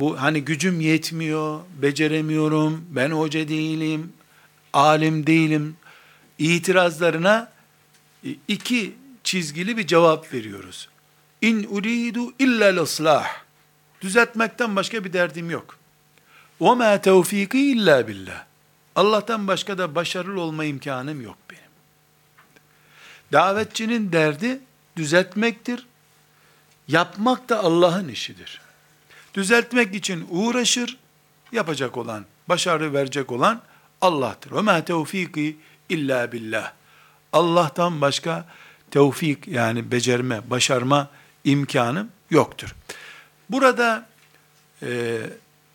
bu 0.00 0.20
hani 0.20 0.44
gücüm 0.44 0.80
yetmiyor, 0.80 1.60
beceremiyorum, 1.82 2.84
ben 2.90 3.10
hoca 3.10 3.48
değilim, 3.48 4.12
alim 4.72 5.26
değilim 5.26 5.76
itirazlarına 6.38 7.52
iki 8.48 8.94
çizgili 9.24 9.76
bir 9.76 9.86
cevap 9.86 10.34
veriyoruz. 10.34 10.88
İn 11.42 11.66
uridu 11.70 12.32
illa 12.38 12.82
ıslah. 12.82 13.26
Düzeltmekten 14.00 14.76
başka 14.76 15.04
bir 15.04 15.12
derdim 15.12 15.50
yok. 15.50 15.78
Ve 16.60 16.74
ma 16.74 17.00
tevfiki 17.00 17.72
illa 17.72 18.08
billah. 18.08 18.44
Allah'tan 18.96 19.48
başka 19.48 19.78
da 19.78 19.94
başarılı 19.94 20.40
olma 20.40 20.64
imkanım 20.64 21.22
yok 21.22 21.36
benim. 21.50 21.62
Davetçinin 23.32 24.12
derdi 24.12 24.60
düzeltmektir. 24.96 25.86
Yapmak 26.88 27.48
da 27.48 27.64
Allah'ın 27.64 28.08
işidir. 28.08 28.60
Düzeltmek 29.34 29.94
için 29.94 30.26
uğraşır, 30.30 30.98
yapacak 31.52 31.96
olan, 31.96 32.24
başarı 32.48 32.94
verecek 32.94 33.32
olan 33.32 33.60
Allah'tır. 34.00 34.52
Ve 34.52 34.60
ma 34.60 34.84
tevfiki 34.84 35.56
illa 35.88 36.32
billah. 36.32 36.72
Allah'tan 37.32 38.00
başka 38.00 38.44
tevfik 38.90 39.48
yani 39.48 39.90
becerme, 39.90 40.50
başarma 40.50 41.08
imkanım 41.44 42.08
yoktur. 42.30 42.74
Burada 43.50 44.06
e, 44.82 45.20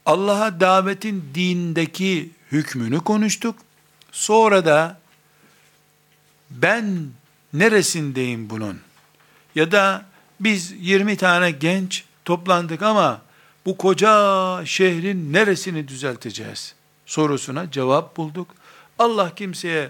Allah'a 0.05 0.59
davetin 0.59 1.23
dindeki 1.35 2.31
hükmünü 2.51 2.99
konuştuk. 2.99 3.55
Sonra 4.11 4.65
da 4.65 4.99
ben 6.49 7.07
neresindeyim 7.53 8.49
bunun? 8.49 8.79
Ya 9.55 9.71
da 9.71 10.05
biz 10.39 10.73
20 10.79 11.17
tane 11.17 11.51
genç 11.51 12.03
toplandık 12.25 12.81
ama 12.81 13.21
bu 13.66 13.78
koca 13.78 14.66
şehrin 14.66 15.34
neresini 15.34 15.88
düzelteceğiz? 15.88 16.76
sorusuna 17.05 17.72
cevap 17.72 18.18
bulduk. 18.18 18.47
Allah 18.99 19.36
kimseye 19.36 19.89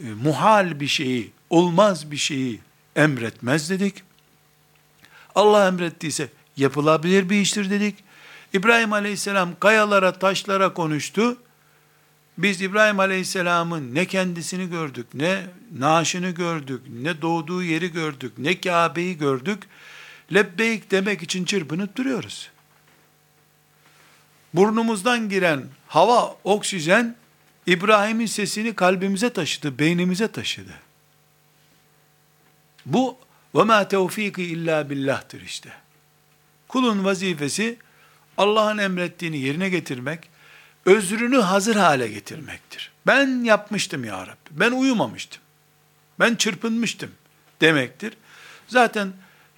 e, 0.00 0.04
muhal 0.22 0.80
bir 0.80 0.86
şeyi, 0.86 1.30
olmaz 1.50 2.10
bir 2.10 2.16
şeyi 2.16 2.60
emretmez 2.96 3.70
dedik. 3.70 4.02
Allah 5.34 5.66
emrettiyse 5.66 6.28
yapılabilir 6.56 7.30
bir 7.30 7.40
iştir 7.40 7.70
dedik. 7.70 7.94
İbrahim 8.52 8.92
Aleyhisselam 8.92 9.50
kayalara, 9.60 10.12
taşlara 10.12 10.74
konuştu. 10.74 11.36
Biz 12.38 12.62
İbrahim 12.62 13.00
Aleyhisselam'ın 13.00 13.94
ne 13.94 14.04
kendisini 14.06 14.70
gördük, 14.70 15.06
ne 15.14 15.46
naaşını 15.78 16.30
gördük, 16.30 16.82
ne 17.02 17.22
doğduğu 17.22 17.62
yeri 17.62 17.92
gördük, 17.92 18.32
ne 18.38 18.60
Kabe'yi 18.60 19.18
gördük. 19.18 19.62
Lebbeyk 20.34 20.90
demek 20.90 21.22
için 21.22 21.44
çırpınıp 21.44 21.96
duruyoruz. 21.96 22.50
Burnumuzdan 24.54 25.28
giren 25.28 25.64
hava, 25.86 26.36
oksijen 26.44 27.16
İbrahim'in 27.66 28.26
sesini 28.26 28.74
kalbimize 28.74 29.30
taşıdı, 29.30 29.78
beynimize 29.78 30.28
taşıdı. 30.28 30.74
Bu 32.86 33.16
ve 33.54 33.62
ma 33.62 33.88
tevfiki 33.88 34.44
illa 34.44 34.90
billah'tır 34.90 35.40
işte. 35.40 35.72
Kulun 36.68 37.04
vazifesi 37.04 37.76
Allah'ın 38.36 38.78
emrettiğini 38.78 39.38
yerine 39.38 39.68
getirmek, 39.68 40.28
özrünü 40.86 41.38
hazır 41.38 41.76
hale 41.76 42.08
getirmektir. 42.08 42.92
Ben 43.06 43.44
yapmıştım 43.44 44.04
ya 44.04 44.26
Rabbi. 44.26 44.50
Ben 44.50 44.72
uyumamıştım. 44.72 45.42
Ben 46.20 46.34
çırpınmıştım 46.34 47.10
demektir. 47.60 48.16
Zaten 48.68 49.12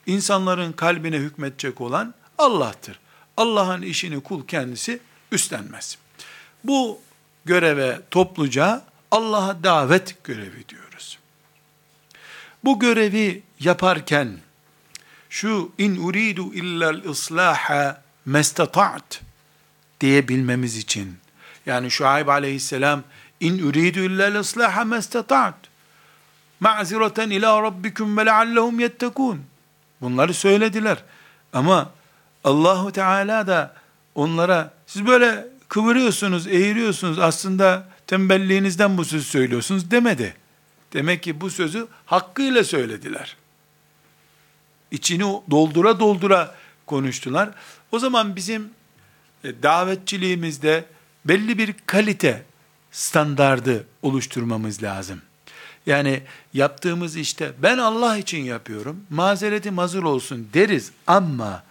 insanların 0.07 0.73
kalbine 0.73 1.17
hükmetecek 1.17 1.81
olan 1.81 2.15
Allah'tır. 2.39 2.99
Allah'ın 3.37 3.83
işini 3.83 4.21
kul 4.21 4.47
kendisi 4.47 5.01
üstlenmez. 5.33 5.99
Bu 6.65 7.01
göreve 7.45 8.01
topluca 8.11 8.83
Allah'a 9.11 9.65
davet 9.65 10.25
görevi 10.25 10.69
diyoruz. 10.69 11.19
Bu 12.65 12.79
görevi 12.79 13.43
yaparken 13.61 14.39
şu 15.31 15.73
in 15.79 15.97
uridu 15.97 16.55
illal 16.55 17.05
islaha 17.05 18.03
mestata'at 18.25 19.21
diyebilmemiz 20.01 20.77
için 20.77 21.17
yani 21.67 21.91
Şuayb 21.91 22.29
aleyhisselam 22.29 23.03
in 23.41 23.59
uridu 23.59 23.99
illal 23.99 24.41
islaha 24.41 24.85
mestata'at 24.85 25.55
ma'zireten 26.61 27.31
ila 27.31 27.63
rabbikum 27.63 28.17
ve 28.17 28.27
leallehum 28.27 28.81
yettekun 28.81 29.45
bunları 30.01 30.35
söylediler 30.35 30.99
ama 31.53 31.93
Allahu 32.45 32.93
Teala 32.93 33.47
da 33.47 33.75
onlara 34.15 34.75
siz 34.87 35.07
böyle 35.07 35.49
kıvırıyorsunuz, 35.69 36.47
eğiriyorsunuz 36.47 37.19
aslında 37.19 37.89
tembelliğinizden 38.07 38.99
bu 38.99 39.05
sözü 39.05 39.25
söylüyorsunuz 39.25 39.91
demedi. 39.91 40.35
Demek 40.93 41.23
ki 41.23 41.41
bu 41.41 41.51
sözü 41.51 41.87
hakkıyla 42.07 42.65
söylediler. 42.65 43.37
İçini 44.91 45.23
doldura 45.51 46.01
doldura 46.01 46.55
konuştular. 46.87 47.51
O 47.93 47.99
zaman 47.99 48.37
bizim 48.37 48.71
e, 49.45 49.63
davetçiliğimizde 49.63 50.85
belli 51.25 51.59
bir 51.59 51.75
kalite 51.87 52.43
standardı 52.91 53.87
oluşturmamız 54.03 54.83
lazım. 54.83 55.23
Yani 55.87 56.23
yaptığımız 56.55 57.17
işte 57.17 57.53
ben 57.63 57.79
Allah 57.79 58.17
için 58.17 58.45
yapıyorum, 58.45 59.05
mazereti 59.11 59.71
mazur 59.71 60.03
olsun 60.03 60.49
deriz 60.55 60.93
ama 61.07 61.63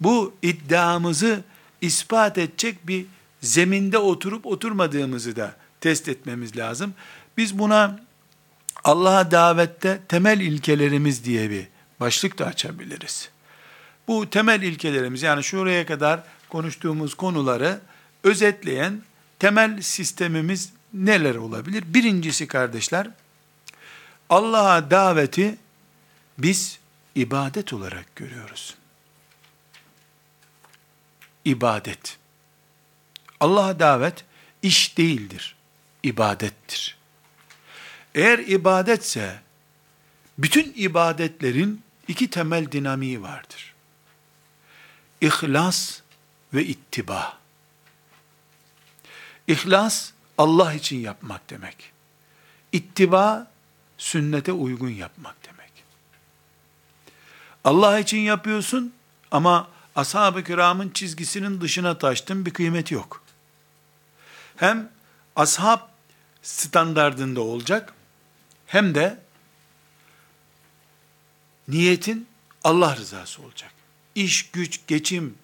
bu 0.00 0.34
iddiamızı 0.42 1.42
ispat 1.80 2.38
edecek 2.38 2.88
bir 2.88 3.06
zeminde 3.40 3.98
oturup 3.98 4.46
oturmadığımızı 4.46 5.36
da 5.36 5.56
test 5.80 6.08
etmemiz 6.08 6.56
lazım. 6.56 6.94
Biz 7.36 7.58
buna 7.58 8.00
Allah'a 8.84 9.30
davette 9.30 10.00
temel 10.08 10.40
ilkelerimiz 10.40 11.24
diye 11.24 11.50
bir 11.50 11.68
başlık 12.00 12.38
da 12.38 12.46
açabiliriz. 12.46 13.30
Bu 14.08 14.30
temel 14.30 14.62
ilkelerimiz 14.62 15.22
yani 15.22 15.44
şuraya 15.44 15.86
kadar 15.86 16.22
konuştuğumuz 16.48 17.14
konuları 17.14 17.80
özetleyen 18.24 19.02
temel 19.38 19.82
sistemimiz 19.82 20.72
neler 20.94 21.34
olabilir? 21.34 21.84
Birincisi 21.86 22.46
kardeşler, 22.46 23.08
Allah'a 24.30 24.90
daveti 24.90 25.56
biz 26.38 26.78
ibadet 27.14 27.72
olarak 27.72 28.16
görüyoruz. 28.16 28.74
İbadet. 31.50 32.18
Allah'a 33.40 33.80
davet 33.80 34.24
iş 34.62 34.98
değildir, 34.98 35.56
ibadettir. 36.02 36.96
Eğer 38.14 38.38
ibadetse, 38.38 39.40
bütün 40.38 40.72
ibadetlerin 40.76 41.82
iki 42.08 42.30
temel 42.30 42.72
dinamiği 42.72 43.22
vardır. 43.22 43.74
İhlas 45.20 46.00
ve 46.54 46.64
ittiba. 46.64 47.38
İhlas, 49.48 50.12
Allah 50.38 50.74
için 50.74 50.96
yapmak 50.98 51.50
demek. 51.50 51.92
İttiba, 52.72 53.50
sünnete 53.98 54.52
uygun 54.52 54.90
yapmak 54.90 55.36
demek. 55.44 55.72
Allah 57.64 57.98
için 57.98 58.18
yapıyorsun 58.18 58.94
ama 59.30 59.68
ashab-ı 59.96 60.44
kiramın 60.44 60.90
çizgisinin 60.90 61.60
dışına 61.60 61.98
taştın 61.98 62.46
bir 62.46 62.50
kıymeti 62.50 62.94
yok. 62.94 63.22
Hem 64.56 64.90
ashab 65.36 65.80
standardında 66.42 67.40
olacak 67.40 67.94
hem 68.66 68.94
de 68.94 69.18
niyetin 71.68 72.26
Allah 72.64 72.96
rızası 72.96 73.42
olacak. 73.42 73.70
İş, 74.14 74.50
güç, 74.50 74.80
geçim, 74.86 75.34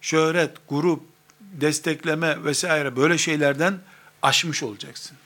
şöhret, 0.00 0.68
grup, 0.68 1.02
destekleme 1.40 2.44
vesaire 2.44 2.96
böyle 2.96 3.18
şeylerden 3.18 3.78
aşmış 4.22 4.62
olacaksın. 4.62 5.16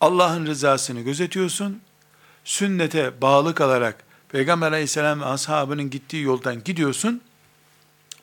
Allah'ın 0.00 0.46
rızasını 0.46 1.00
gözetiyorsun. 1.00 1.80
Sünnete 2.44 3.20
bağlı 3.20 3.54
kalarak 3.54 4.04
Peygamber 4.28 4.72
aleyhisselam 4.72 5.20
ve 5.20 5.24
ashabının 5.24 5.90
gittiği 5.90 6.22
yoldan 6.22 6.64
gidiyorsun. 6.64 7.20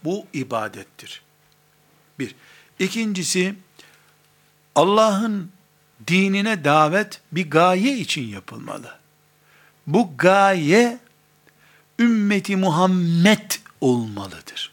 Bu 0.03 0.25
ibadettir. 0.33 1.21
Bir. 2.19 2.35
İkincisi, 2.79 3.55
Allah'ın 4.75 5.51
dinine 6.07 6.63
davet 6.63 7.21
bir 7.31 7.49
gaye 7.49 7.97
için 7.97 8.27
yapılmalı. 8.27 8.99
Bu 9.87 10.17
gaye, 10.17 10.99
ümmeti 11.99 12.55
Muhammed 12.55 13.51
olmalıdır. 13.81 14.71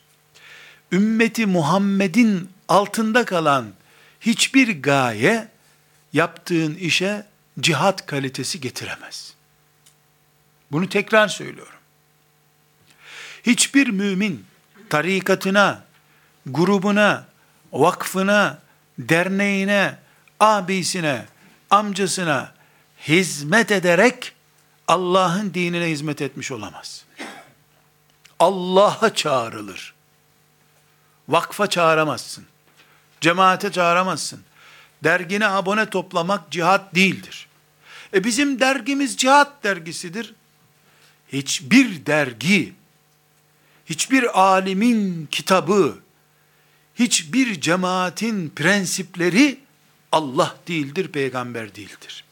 Ümmeti 0.92 1.46
Muhammed'in 1.46 2.50
altında 2.68 3.24
kalan 3.24 3.72
hiçbir 4.20 4.82
gaye, 4.82 5.48
yaptığın 6.12 6.74
işe 6.74 7.26
cihat 7.60 8.06
kalitesi 8.06 8.60
getiremez. 8.60 9.34
Bunu 10.72 10.88
tekrar 10.88 11.28
söylüyorum. 11.28 11.72
Hiçbir 13.46 13.88
mümin 13.88 14.46
tarikatına, 14.90 15.82
grubuna, 16.46 17.24
vakfına, 17.72 18.58
derneğine, 18.98 19.98
abisine, 20.40 21.26
amcasına 21.70 22.52
hizmet 23.08 23.72
ederek 23.72 24.32
Allah'ın 24.88 25.54
dinine 25.54 25.86
hizmet 25.86 26.22
etmiş 26.22 26.52
olamaz. 26.52 27.04
Allah'a 28.38 29.14
çağrılır. 29.14 29.94
Vakfa 31.28 31.66
çağıramazsın. 31.66 32.44
Cemaate 33.20 33.72
çağıramazsın. 33.72 34.40
Dergine 35.04 35.46
abone 35.46 35.90
toplamak 35.90 36.50
cihat 36.50 36.94
değildir. 36.94 37.48
E 38.14 38.24
bizim 38.24 38.60
dergimiz 38.60 39.16
cihat 39.16 39.64
dergisidir. 39.64 40.34
Hiçbir 41.32 42.06
dergi, 42.06 42.74
hiçbir 43.88 44.40
alimin 44.40 45.28
kitabı, 45.30 45.98
hiçbir 46.94 47.60
cemaatin 47.60 48.48
prensipleri 48.48 49.60
Allah 50.12 50.56
değildir, 50.68 51.08
peygamber 51.08 51.74
değildir. 51.74 52.24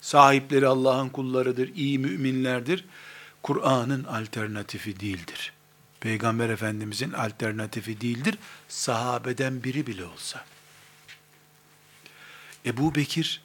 Sahipleri 0.00 0.66
Allah'ın 0.66 1.08
kullarıdır, 1.08 1.74
iyi 1.74 1.98
müminlerdir. 1.98 2.84
Kur'an'ın 3.42 4.04
alternatifi 4.04 5.00
değildir. 5.00 5.52
Peygamber 6.00 6.48
Efendimizin 6.50 7.12
alternatifi 7.12 8.00
değildir. 8.00 8.38
Sahabeden 8.68 9.64
biri 9.64 9.86
bile 9.86 10.04
olsa. 10.04 10.44
Ebu 12.66 12.94
Bekir 12.94 13.42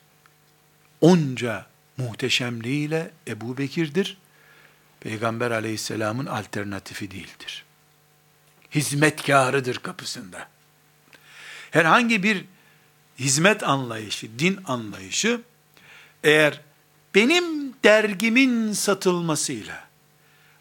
onca 1.02 1.66
muhteşemliğiyle 1.98 3.12
Ebu 3.28 3.58
Bekir'dir. 3.58 4.18
Peygamber 5.04 5.52
aleyhisselamın 5.52 6.26
alternatifi 6.26 7.12
değildir. 7.12 7.66
Hizmetkarıdır 8.72 9.78
kapısında. 9.78 10.48
Herhangi 11.72 12.24
bir 12.24 12.46
hizmet 13.20 13.64
anlayışı, 13.64 14.40
din 14.40 14.60
anlayışı, 14.66 15.42
eğer 16.24 16.62
benim 17.16 17.74
dergimin 17.84 18.74
satılmasıyla, 18.74 19.88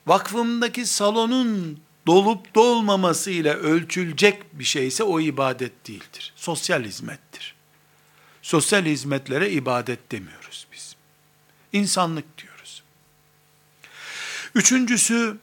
vakfımdaki 0.07 0.87
salonun 0.87 1.81
dolup 2.07 2.55
dolmamasıyla 2.55 3.55
ölçülecek 3.55 4.59
bir 4.59 4.65
şeyse 4.65 5.05
o 5.05 5.21
ibadet 5.21 5.89
değildir. 5.89 6.33
Sosyal 6.37 6.85
hizmettir. 6.85 7.55
Sosyal 8.43 8.85
hizmetlere 8.85 9.51
ibadet 9.51 10.13
demiyoruz 10.13 10.67
biz. 10.73 10.97
İnsanlık 11.73 12.39
diyoruz. 12.39 12.52
Üçüncüsü, 14.55 15.39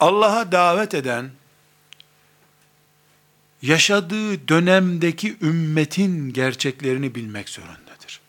Allah'a 0.00 0.52
davet 0.52 0.94
eden, 0.94 1.30
yaşadığı 3.62 4.48
dönemdeki 4.48 5.36
ümmetin 5.42 6.32
gerçeklerini 6.32 7.14
bilmek 7.14 7.48
zorundadır. 7.48 8.20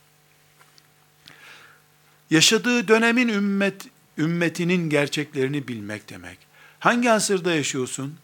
Yaşadığı 2.30 2.88
dönemin 2.88 3.28
ümmet 3.28 3.88
ümmetinin 4.18 4.90
gerçeklerini 4.90 5.68
bilmek 5.68 6.10
demek. 6.10 6.38
Hangi 6.80 7.12
asırda 7.12 7.56
yaşıyorsun? 7.56 8.18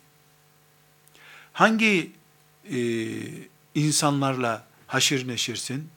Hangi 1.53 2.11
e, 2.71 2.79
insanlarla 3.75 4.67
haşir 4.87 5.27
neşirsin? 5.27 5.89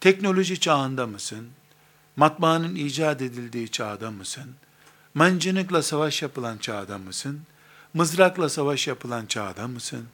Teknoloji 0.00 0.60
çağında 0.60 1.06
mısın? 1.06 1.48
Matbaanın 2.16 2.74
icat 2.74 3.22
edildiği 3.22 3.68
çağda 3.68 4.10
mısın? 4.10 4.54
Mancınıkla 5.14 5.82
savaş 5.82 6.22
yapılan 6.22 6.58
çağda 6.58 6.98
mısın? 6.98 7.40
Mızrakla 7.94 8.48
savaş 8.48 8.86
yapılan 8.86 9.26
çağda 9.26 9.68
mısın? 9.68 10.06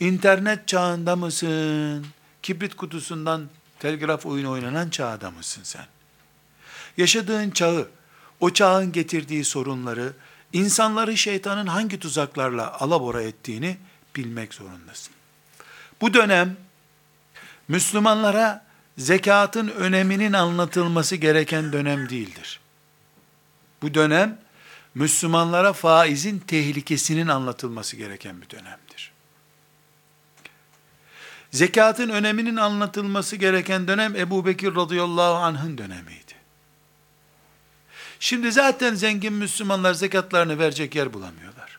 İnternet 0.00 0.68
çağında 0.68 1.16
mısın? 1.16 2.06
Kibrit 2.42 2.74
kutusundan 2.74 3.48
telgraf 3.78 4.26
oyunu 4.26 4.50
oynanan 4.50 4.90
çağda 4.90 5.30
mısın 5.30 5.62
sen? 5.64 5.86
Yaşadığın 6.96 7.50
çağı, 7.50 7.88
o 8.40 8.50
çağın 8.50 8.92
getirdiği 8.92 9.44
sorunları, 9.44 10.12
insanları 10.52 11.16
şeytanın 11.16 11.66
hangi 11.66 11.98
tuzaklarla 11.98 12.80
alabora 12.80 13.22
ettiğini 13.22 13.78
bilmek 14.16 14.54
zorundasın. 14.54 15.14
Bu 16.00 16.14
dönem 16.14 16.56
Müslümanlara 17.68 18.66
zekatın 18.98 19.68
öneminin 19.68 20.32
anlatılması 20.32 21.16
gereken 21.16 21.72
dönem 21.72 22.08
değildir. 22.08 22.60
Bu 23.82 23.94
dönem 23.94 24.38
Müslümanlara 24.94 25.72
faizin 25.72 26.38
tehlikesinin 26.38 27.28
anlatılması 27.28 27.96
gereken 27.96 28.42
bir 28.42 28.50
dönemdir. 28.50 29.12
Zekatın 31.50 32.08
öneminin 32.08 32.56
anlatılması 32.56 33.36
gereken 33.36 33.88
dönem 33.88 34.16
Ebu 34.16 34.46
Bekir 34.46 34.74
radıyallahu 34.74 35.34
anh'ın 35.34 35.78
dönemiydi. 35.78 36.38
Şimdi 38.20 38.52
zaten 38.52 38.94
zengin 38.94 39.32
Müslümanlar 39.32 39.94
zekatlarını 39.94 40.58
verecek 40.58 40.94
yer 40.94 41.12
bulamıyorlar. 41.12 41.78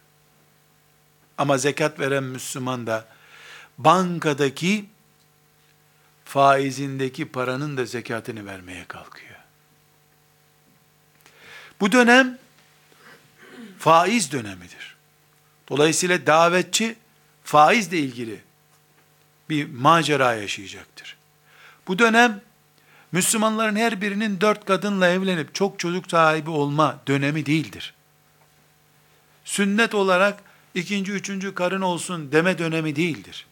Ama 1.38 1.58
zekat 1.58 2.00
veren 2.00 2.24
Müslüman 2.24 2.88
da 2.88 3.08
bankadaki 3.78 4.86
faizindeki 6.26 7.26
paranın 7.26 7.78
da 7.78 7.86
zekatını 7.86 8.46
vermeye 8.46 8.86
kalkıyor. 8.86 9.36
Bu 11.80 11.92
dönem 11.92 12.38
faiz 13.80 14.32
dönemidir. 14.32 14.96
Dolayısıyla 15.70 16.26
davetçi 16.28 16.96
faizle 17.44 17.98
ilgili 18.00 18.42
bir 19.50 19.70
macera 19.74 20.34
yaşayacaktır. 20.34 21.18
Bu 21.88 22.00
dönem 22.00 22.42
Müslümanların 23.12 23.76
her 23.76 24.02
birinin 24.02 24.42
dört 24.42 24.66
kadınla 24.66 25.08
evlenip 25.08 25.56
çok 25.56 25.80
çocuk 25.80 26.10
sahibi 26.10 26.50
olma 26.50 27.00
dönemi 27.08 27.46
değildir. 27.46 27.94
Sünnet 29.46 29.96
olarak 29.96 30.44
ikinci, 30.76 31.12
üçüncü 31.12 31.56
karın 31.56 31.82
olsun 31.82 32.32
deme 32.32 32.58
dönemi 32.58 32.96
değildir. 32.96 33.46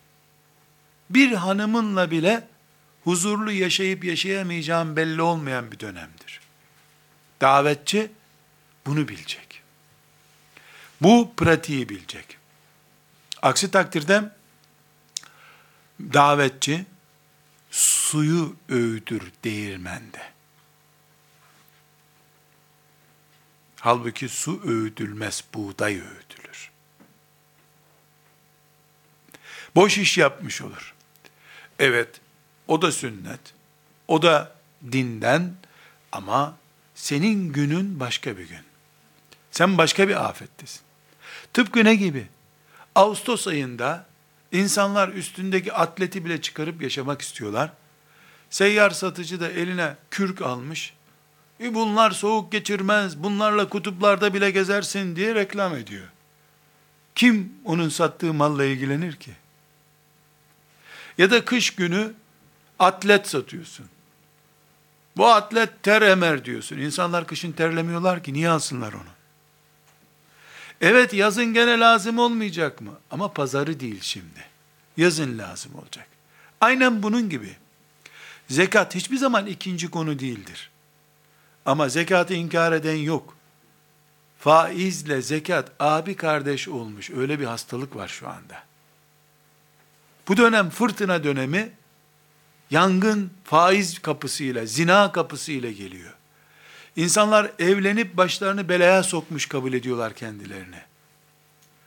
Bir 1.10 1.32
hanımınla 1.32 2.12
bile 2.12 2.48
huzurlu 3.04 3.52
yaşayıp 3.52 4.04
yaşayamayacağım 4.04 4.96
belli 4.96 5.22
olmayan 5.22 5.72
bir 5.72 5.80
dönemdir. 5.80 6.40
Davetçi 7.42 8.12
bunu 8.88 9.08
bilecek. 9.08 9.62
Bu 11.02 11.34
pratiği 11.38 11.90
bilecek. 11.90 12.38
Aksi 13.42 13.72
takdirde 13.72 14.32
davetçi 16.00 16.86
suyu 17.72 18.56
öğütür 18.70 19.32
değirmende. 19.44 20.22
Halbuki 23.80 24.30
su 24.30 24.62
öğütülmez, 24.66 25.44
buğday 25.54 25.94
öğütülür. 25.94 26.72
Boş 29.76 29.98
iş 29.98 30.18
yapmış 30.18 30.62
olur. 30.62 30.96
Evet, 31.80 32.22
o 32.68 32.82
da 32.82 32.92
sünnet, 32.92 33.40
o 34.08 34.22
da 34.22 34.56
dinden 34.92 35.56
ama 36.12 36.58
senin 36.96 37.54
günün 37.54 38.00
başka 38.00 38.38
bir 38.38 38.50
gün. 38.50 38.67
Sen 39.58 39.78
başka 39.78 40.08
bir 40.08 40.26
afettesin. 40.26 40.82
Tıpkı 41.54 41.86
ne 41.86 41.96
gibi? 41.96 42.28
Ağustos 42.96 43.48
ayında 43.48 44.06
insanlar 44.52 45.10
üstündeki 45.10 45.74
atleti 45.74 46.26
bile 46.26 46.42
çıkarıp 46.42 46.82
yaşamak 46.82 47.22
istiyorlar. 47.22 47.72
Seyyar 48.50 48.90
satıcı 48.90 49.40
da 49.40 49.50
eline 49.50 49.96
kürk 50.12 50.42
almış. 50.42 50.94
E 51.60 51.74
bunlar 51.74 52.12
soğuk 52.12 52.52
geçirmez, 52.52 53.24
bunlarla 53.24 53.70
kutuplarda 53.70 54.34
bile 54.34 54.52
gezersin 54.52 55.16
diye 55.16 55.36
reklam 55.36 55.76
ediyor. 55.76 56.08
Kim 57.16 57.54
onun 57.66 57.90
sattığı 57.90 58.34
malla 58.34 58.66
ilgilenir 58.66 59.16
ki? 59.16 59.32
Ya 61.18 61.32
da 61.32 61.46
kış 61.46 61.76
günü 61.76 62.14
atlet 62.80 63.28
satıyorsun. 63.28 63.86
Bu 65.18 65.28
atlet 65.28 65.84
ter 65.84 66.02
emer 66.02 66.46
diyorsun. 66.46 66.78
İnsanlar 66.78 67.28
kışın 67.28 67.52
terlemiyorlar 67.52 68.24
ki 68.24 68.34
niye 68.34 68.50
alsınlar 68.50 68.94
onu? 68.94 69.17
Evet 70.82 71.14
yazın 71.14 71.46
gene 71.46 71.80
lazım 71.80 72.20
olmayacak 72.20 72.82
mı? 72.82 72.92
Ama 73.12 73.34
pazarı 73.34 73.80
değil 73.80 74.00
şimdi. 74.02 74.46
Yazın 74.98 75.38
lazım 75.38 75.76
olacak. 75.76 76.08
Aynen 76.62 77.04
bunun 77.04 77.30
gibi. 77.30 77.56
Zekat 78.48 78.96
hiçbir 78.96 79.18
zaman 79.18 79.46
ikinci 79.46 79.92
konu 79.92 80.20
değildir. 80.20 80.70
Ama 81.66 81.90
zekatı 81.90 82.34
inkar 82.34 82.72
eden 82.72 82.96
yok. 82.96 83.38
Faizle 84.40 85.22
zekat 85.22 85.72
abi 85.80 86.16
kardeş 86.16 86.68
olmuş. 86.68 87.10
Öyle 87.10 87.40
bir 87.40 87.46
hastalık 87.46 87.96
var 87.96 88.08
şu 88.08 88.28
anda. 88.30 88.64
Bu 90.28 90.38
dönem 90.38 90.70
fırtına 90.70 91.24
dönemi 91.24 91.72
yangın 92.72 93.32
faiz 93.44 94.00
kapısıyla, 94.00 94.66
zina 94.66 95.12
kapısıyla 95.12 95.72
geliyor. 95.72 96.14
İnsanlar 96.98 97.52
evlenip 97.60 98.18
başlarını 98.18 98.70
belaya 98.70 99.04
sokmuş 99.04 99.46
kabul 99.46 99.74
ediyorlar 99.74 100.14
kendilerini. 100.14 100.80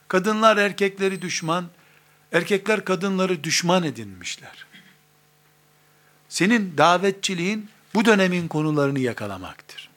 Kadınlar 0.07 0.57
erkekleri 0.57 1.21
düşman, 1.21 1.65
erkekler 2.31 2.85
kadınları 2.85 3.43
düşman 3.43 3.83
edinmişler. 3.83 4.65
Senin 6.29 6.77
davetçiliğin 6.77 7.69
bu 7.93 8.05
dönemin 8.05 8.47
konularını 8.47 8.99
yakalamaktır. 8.99 9.89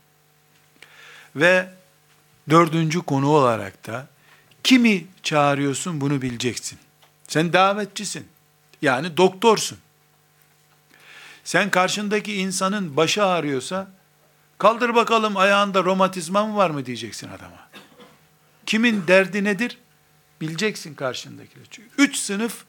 Ve 1.37 1.69
dördüncü 2.51 3.03
konu 3.03 3.29
olarak 3.29 3.87
da 3.87 4.07
kimi 4.65 5.07
çağırıyorsun 5.23 6.01
bunu 6.01 6.23
bileceksin. 6.23 6.79
Sen 7.29 7.53
davetçisin. 7.53 8.29
Yani 8.83 9.17
doktorsun. 9.17 9.79
Sen 11.45 11.71
karşındaki 11.71 12.35
insanın 12.35 12.97
başı 12.97 13.25
ağrıyorsa 13.25 13.89
kaldır 14.59 14.95
bakalım 14.95 15.37
ayağında 15.37 15.85
romatizma 15.85 16.47
mı 16.47 16.57
var 16.57 16.71
mı 16.71 16.87
diyeceksin 16.87 17.29
adama. 17.29 17.69
Kimin 18.67 19.07
derdi 19.07 19.45
nedir? 19.45 19.79
Bileceksin 20.41 20.95
karşındakiler. 20.95 21.67
Çünkü 21.71 21.89
üç 21.99 22.17
sınıf 22.17 22.65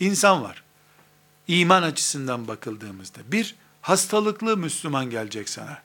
insan 0.00 0.42
var. 0.42 0.62
İman 1.48 1.82
açısından 1.82 2.48
bakıldığımızda. 2.48 3.18
Bir, 3.26 3.54
hastalıklı 3.80 4.56
Müslüman 4.56 5.10
gelecek 5.10 5.48
sana. 5.48 5.78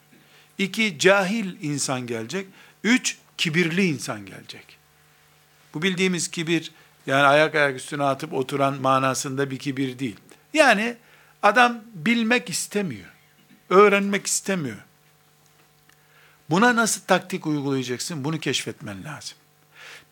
İki, 0.58 1.00
cahil 1.00 1.56
insan 1.62 2.08
gelecek. 2.08 2.48
Üç, 2.84 3.18
kibirli 3.38 3.86
insan 3.86 4.26
gelecek. 4.26 4.78
Bu 5.74 5.82
bildiğimiz 5.82 6.28
kibir, 6.28 6.72
yani 7.08 7.24
ayak 7.24 7.56
ayak 7.56 7.76
üstüne 7.76 8.04
atıp 8.04 8.34
oturan 8.34 8.82
manasında 8.82 9.52
bir 9.52 9.60
kibir 9.60 10.00
değil. 10.00 10.18
Yani 10.54 10.98
adam 11.44 11.82
bilmek 11.94 12.50
istemiyor. 12.50 13.10
Öğrenmek 13.70 14.28
istemiyor. 14.28 14.78
Buna 16.54 16.76
nasıl 16.76 17.02
taktik 17.02 17.46
uygulayacaksın? 17.46 18.24
Bunu 18.24 18.40
keşfetmen 18.40 19.04
lazım. 19.04 19.38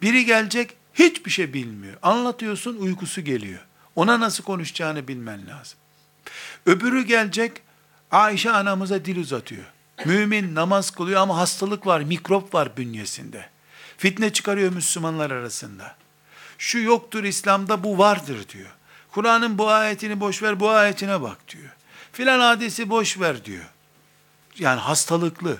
Biri 0.02 0.26
gelecek, 0.26 0.74
hiçbir 0.94 1.32
şey 1.32 1.54
bilmiyor. 1.54 1.98
Anlatıyorsun, 2.02 2.76
uykusu 2.76 3.22
geliyor. 3.22 3.60
Ona 3.96 4.20
nasıl 4.20 4.44
konuşacağını 4.44 5.08
bilmen 5.08 5.48
lazım. 5.48 5.80
Öbürü 6.66 7.02
gelecek, 7.02 7.62
Ayşe 8.12 8.52
anamıza 8.52 9.06
dil 9.06 9.18
uzatıyor. 9.18 9.64
Mümin 10.06 10.56
namaz 10.56 10.92
kılıyor 10.92 11.22
ama 11.22 11.38
hastalık 11.38 11.88
var, 11.88 12.02
mikrop 12.02 12.54
var 12.54 12.78
bünyesinde. 12.78 13.50
Fitne 13.98 14.34
çıkarıyor 14.34 14.74
Müslümanlar 14.74 15.32
arasında. 15.32 15.96
Şu 16.58 16.80
yoktur 16.80 17.24
İslam'da 17.24 17.84
bu 17.84 17.98
vardır 17.98 18.50
diyor. 18.50 18.72
Kur'an'ın 19.12 19.58
bu 19.58 19.70
ayetini 19.70 20.20
boş 20.20 20.44
ver, 20.44 20.60
bu 20.60 20.70
ayetine 20.70 21.22
bak 21.22 21.38
diyor. 21.48 21.70
Filan 22.12 22.40
hadisi 22.40 22.90
boş 22.90 23.20
ver 23.20 23.46
diyor. 23.46 23.66
Yani 24.60 24.80
hastalıklı. 24.80 25.58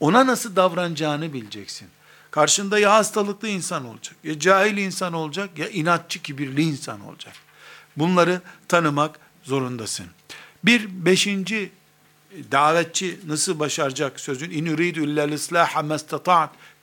Ona 0.00 0.26
nasıl 0.26 0.56
davranacağını 0.56 1.32
bileceksin. 1.32 1.88
Karşında 2.30 2.78
ya 2.78 2.94
hastalıklı 2.94 3.48
insan 3.48 3.84
olacak, 3.84 4.16
ya 4.24 4.38
cahil 4.38 4.76
insan 4.76 5.12
olacak, 5.12 5.58
ya 5.58 5.68
inatçı, 5.68 6.22
kibirli 6.22 6.62
insan 6.62 7.00
olacak. 7.00 7.34
Bunları 7.96 8.40
tanımak 8.68 9.18
zorundasın. 9.42 10.06
Bir 10.64 11.04
beşinci 11.04 11.70
davetçi 12.52 13.20
nasıl 13.26 13.58
başaracak 13.58 14.20
sözün 14.20 14.50
in 14.50 14.66
uridu 14.66 15.00
illel 15.00 15.32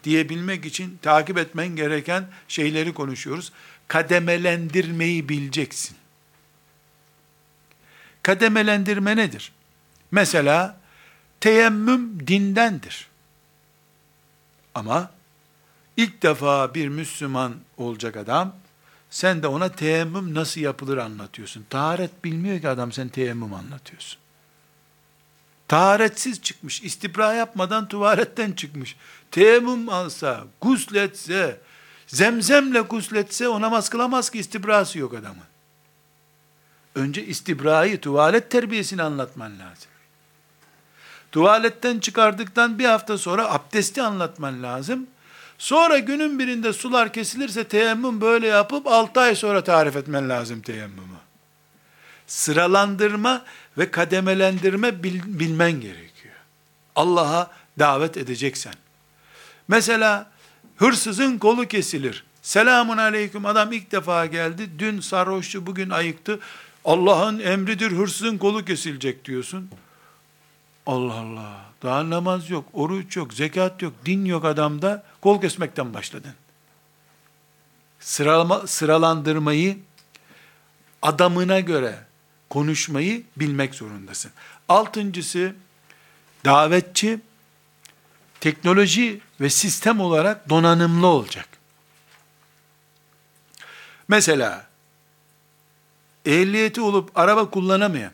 diyebilmek 0.04 0.66
için 0.66 1.00
takip 1.02 1.38
etmen 1.38 1.68
gereken 1.68 2.28
şeyleri 2.48 2.94
konuşuyoruz. 2.94 3.52
Kademelendirmeyi 3.88 5.30
bileceksin. 5.30 5.98
Kademelendirme 8.24 9.16
nedir? 9.16 9.52
Mesela 10.12 10.78
teyemmüm 11.44 12.28
dindendir. 12.28 13.08
Ama 14.76 15.12
ilk 15.98 16.24
defa 16.24 16.74
bir 16.74 16.88
Müslüman 16.88 17.56
olacak 17.78 18.18
adam, 18.18 18.56
sen 19.10 19.44
de 19.44 19.48
ona 19.48 19.70
teyemmüm 19.70 20.34
nasıl 20.34 20.62
yapılır 20.62 20.98
anlatıyorsun. 20.98 21.66
Taharet 21.70 22.24
bilmiyor 22.24 22.62
ki 22.62 22.70
adam 22.70 22.92
sen 22.92 23.10
teyemmüm 23.10 23.54
anlatıyorsun. 23.54 24.20
Taharetsiz 25.68 26.42
çıkmış, 26.42 26.82
istibra 26.82 27.34
yapmadan 27.34 27.88
tuvaletten 27.88 28.52
çıkmış. 28.52 28.96
Teyemmüm 29.32 29.90
alsa, 29.90 30.44
gusletse, 30.62 31.62
zemzemle 32.08 32.82
gusletse 32.82 33.48
o 33.48 33.62
namaz 33.62 33.90
kılamaz 33.90 34.30
ki 34.30 34.40
istibrası 34.40 35.00
yok 35.00 35.14
adamın. 35.14 35.48
Önce 36.96 37.26
istibrayı, 37.26 38.02
tuvalet 38.02 38.52
terbiyesini 38.52 39.04
anlatman 39.04 39.60
lazım. 39.60 39.93
Tuvaletten 41.34 42.00
çıkardıktan 42.00 42.80
bir 42.80 42.86
hafta 42.86 43.18
sonra 43.18 43.54
abdesti 43.54 44.02
anlatman 44.02 44.64
lazım. 44.64 45.08
Sonra 45.58 46.00
günün 46.00 46.40
birinde 46.40 46.74
sular 46.74 47.14
kesilirse 47.14 47.64
teyemmüm 47.64 48.22
böyle 48.22 48.48
yapıp 48.48 48.88
6 48.88 49.20
ay 49.20 49.36
sonra 49.36 49.64
tarif 49.64 49.96
etmen 49.96 50.30
lazım 50.30 50.62
teyemmümü. 50.62 51.18
Sıralandırma 52.28 53.46
ve 53.78 53.92
kademelendirme 53.92 55.04
bil, 55.04 55.22
bilmen 55.26 55.72
gerekiyor. 55.72 56.36
Allah'a 56.96 57.52
davet 57.80 58.18
edeceksen. 58.18 58.74
Mesela 59.68 60.32
hırsızın 60.76 61.38
kolu 61.38 61.68
kesilir. 61.68 62.24
Selamun 62.42 62.98
aleyküm 62.98 63.46
adam 63.46 63.72
ilk 63.72 63.92
defa 63.92 64.26
geldi. 64.26 64.70
Dün 64.80 65.00
sarhoştu 65.00 65.66
bugün 65.66 65.90
ayıktı. 65.90 66.40
Allah'ın 66.86 67.40
emridir 67.40 67.92
hırsızın 67.92 68.38
kolu 68.38 68.66
kesilecek 68.66 69.26
diyorsun. 69.26 69.70
Allah 70.86 71.14
Allah. 71.14 71.66
Daha 71.84 72.10
namaz 72.10 72.50
yok, 72.50 72.66
oruç 72.74 73.18
yok, 73.18 73.34
zekat 73.34 73.82
yok, 73.82 73.94
din 74.06 74.26
yok 74.26 74.46
adamda. 74.46 75.04
Kol 75.22 75.42
kesmekten 75.42 75.94
başladın. 75.94 76.34
Sıralama, 78.00 78.68
sıralandırmayı 78.68 79.78
adamına 81.02 81.60
göre 81.60 82.00
konuşmayı 82.50 83.24
bilmek 83.36 83.76
zorundasın. 83.76 84.32
Altıncısı 84.70 85.56
davetçi 86.46 87.20
teknoloji 88.40 89.22
ve 89.42 89.50
sistem 89.50 90.00
olarak 90.00 90.50
donanımlı 90.50 91.08
olacak. 91.08 91.48
Mesela 94.08 94.68
ehliyeti 96.26 96.82
olup 96.82 97.18
araba 97.18 97.50
kullanamayan, 97.50 98.12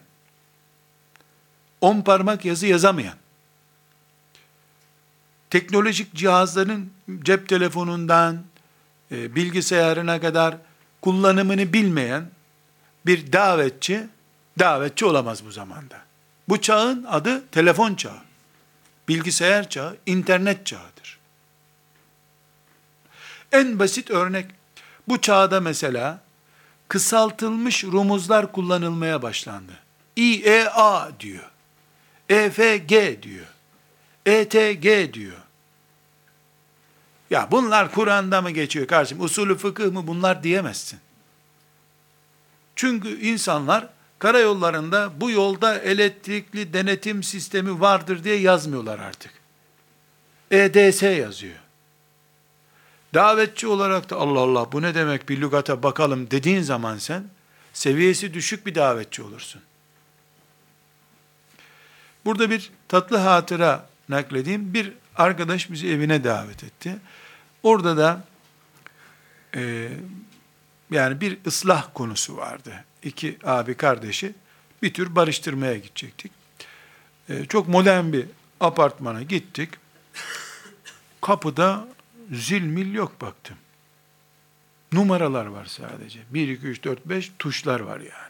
on 1.82 2.02
parmak 2.02 2.46
yazı 2.46 2.68
yazamayan, 2.68 3.16
teknolojik 5.50 6.16
cihazların 6.16 6.94
cep 7.24 7.50
telefonundan 7.50 8.44
e, 9.12 9.36
bilgisayarına 9.36 10.22
kadar 10.22 10.58
kullanımını 11.02 11.74
bilmeyen 11.74 12.30
bir 13.06 13.32
davetçi 13.32 14.08
davetçi 14.60 15.06
olamaz 15.06 15.46
bu 15.46 15.52
zamanda. 15.52 16.02
Bu 16.50 16.62
çağın 16.62 17.04
adı 17.10 17.48
telefon 17.48 17.96
çağı, 17.96 18.22
bilgisayar 19.08 19.70
çağı, 19.70 19.98
internet 20.06 20.66
çağıdır. 20.66 21.20
En 23.52 23.80
basit 23.80 24.12
örnek 24.12 24.46
bu 25.08 25.22
çağda 25.22 25.60
mesela 25.62 26.22
kısaltılmış 26.88 27.84
rumuzlar 27.84 28.52
kullanılmaya 28.52 29.22
başlandı. 29.22 29.72
İEA 30.16 31.12
diyor. 31.20 31.50
EFG 32.30 33.24
diyor. 33.24 33.46
ETG 34.26 35.14
diyor. 35.14 35.38
Ya 37.30 37.48
bunlar 37.52 37.92
Kur'an'da 37.92 38.42
mı 38.42 38.52
geçiyor 38.52 38.88
kardeşim? 38.88 39.22
Usulü 39.22 39.58
fıkıh 39.58 39.92
mı 39.92 40.08
bunlar 40.08 40.44
diyemezsin. 40.44 41.00
Çünkü 42.76 43.22
insanlar 43.22 43.88
karayollarında 44.20 45.12
bu 45.22 45.32
yolda 45.32 45.80
elektrikli 45.80 46.74
denetim 46.74 47.24
sistemi 47.24 47.80
vardır 47.80 48.24
diye 48.24 48.36
yazmıyorlar 48.36 49.00
artık. 49.00 49.32
EDS 50.52 51.04
yazıyor. 51.04 51.56
Davetçi 53.14 53.68
olarak 53.68 54.10
da 54.10 54.16
Allah 54.16 54.40
Allah 54.40 54.72
bu 54.72 54.82
ne 54.82 54.96
demek 54.96 55.30
bir 55.30 55.42
lügata 55.42 55.84
bakalım 55.84 56.32
dediğin 56.32 56.62
zaman 56.62 56.98
sen 56.98 57.24
seviyesi 57.74 58.34
düşük 58.34 58.66
bir 58.66 58.76
davetçi 58.76 59.24
olursun. 59.24 59.62
Burada 62.30 62.50
bir 62.50 62.72
tatlı 62.88 63.18
hatıra 63.18 63.90
nakledeyim. 64.10 64.74
Bir 64.74 64.94
arkadaş 65.16 65.72
bizi 65.72 65.90
evine 65.90 66.24
davet 66.24 66.64
etti. 66.64 66.96
Orada 67.64 67.98
da 67.98 68.24
e, 69.56 69.90
yani 70.92 71.22
bir 71.22 71.38
ıslah 71.48 71.88
konusu 71.94 72.38
vardı. 72.38 72.86
İki 73.04 73.38
abi 73.44 73.74
kardeşi 73.74 74.34
bir 74.82 74.94
tür 74.94 75.16
barıştırmaya 75.16 75.78
gidecektik. 75.78 76.32
E, 77.30 77.46
çok 77.46 77.68
modern 77.68 78.14
bir 78.14 78.26
apartmana 78.60 79.24
gittik. 79.24 79.70
Kapıda 81.22 81.88
zil 82.32 82.62
mil 82.62 82.94
yok 82.94 83.22
baktım. 83.22 83.58
Numaralar 84.92 85.46
var 85.46 85.66
sadece. 85.66 86.20
1, 86.30 86.48
2, 86.48 86.68
3, 86.68 86.84
4, 86.84 87.06
5 87.06 87.32
tuşlar 87.40 87.80
var 87.80 88.00
yani. 88.00 88.29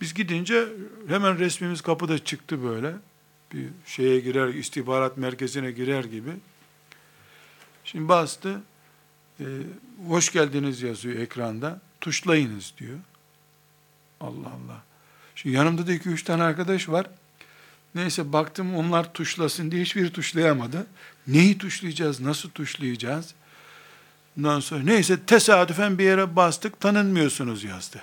Biz 0.00 0.14
gidince 0.14 0.68
hemen 1.08 1.38
resmimiz 1.38 1.80
kapıda 1.80 2.24
çıktı 2.24 2.64
böyle. 2.64 2.92
Bir 3.52 3.68
şeye 3.86 4.20
girer, 4.20 4.48
istihbarat 4.48 5.16
merkezine 5.16 5.70
girer 5.70 6.04
gibi. 6.04 6.30
Şimdi 7.84 8.08
bastı. 8.08 8.60
E, 9.40 9.44
hoş 10.08 10.32
geldiniz 10.32 10.82
yazıyor 10.82 11.18
ekranda. 11.18 11.80
Tuşlayınız 12.00 12.74
diyor. 12.78 12.98
Allah 14.20 14.48
Allah. 14.48 14.82
Şimdi 15.34 15.56
yanımda 15.56 15.86
da 15.86 15.92
iki 15.92 16.08
üç 16.08 16.22
tane 16.22 16.42
arkadaş 16.42 16.88
var. 16.88 17.06
Neyse 17.94 18.32
baktım 18.32 18.74
onlar 18.74 19.12
tuşlasın 19.12 19.70
diye 19.70 19.82
hiçbir 19.82 20.10
tuşlayamadı. 20.10 20.86
Neyi 21.26 21.58
tuşlayacağız, 21.58 22.20
nasıl 22.20 22.50
tuşlayacağız? 22.50 23.34
Ondan 24.38 24.60
sonra 24.60 24.82
neyse 24.82 25.20
tesadüfen 25.26 25.98
bir 25.98 26.04
yere 26.04 26.36
bastık 26.36 26.80
tanınmıyorsunuz 26.80 27.64
yazdı. 27.64 28.00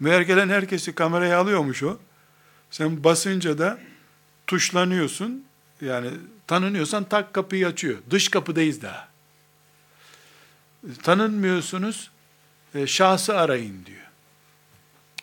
Meğer 0.00 0.20
gelen 0.20 0.48
herkesi 0.48 0.94
kameraya 0.94 1.38
alıyormuş 1.38 1.82
o. 1.82 1.98
Sen 2.70 3.04
basınca 3.04 3.58
da 3.58 3.78
tuşlanıyorsun. 4.46 5.44
Yani 5.80 6.10
tanınıyorsan 6.46 7.04
tak 7.04 7.34
kapıyı 7.34 7.66
açıyor. 7.66 7.98
Dış 8.10 8.28
kapıdayız 8.28 8.82
daha. 8.82 9.08
Tanınmıyorsunuz, 11.02 12.10
e, 12.74 12.86
şahsı 12.86 13.38
arayın 13.38 13.86
diyor. 13.86 14.00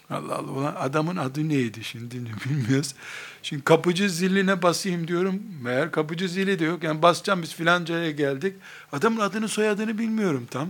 Allah 0.10 0.36
Allah, 0.36 0.52
ulan 0.52 0.76
adamın 0.80 1.18
adı 1.18 1.50
neydi 1.50 1.84
şimdi 1.84 2.16
bilmiyoruz. 2.46 2.96
Şimdi 3.44 3.64
kapıcı 3.64 4.10
ziline 4.10 4.62
basayım 4.62 5.08
diyorum. 5.08 5.44
Meğer 5.62 5.92
kapıcı 5.92 6.28
zili 6.28 6.60
de 6.60 6.66
yok. 6.66 6.84
Yani 6.84 7.02
basacağım 7.02 7.42
biz 7.42 7.54
filancaya 7.56 8.12
geldik. 8.12 8.56
Adamın 8.92 9.20
adını 9.20 9.48
soyadını 9.48 9.98
bilmiyorum 9.98 10.48
tam. 10.52 10.70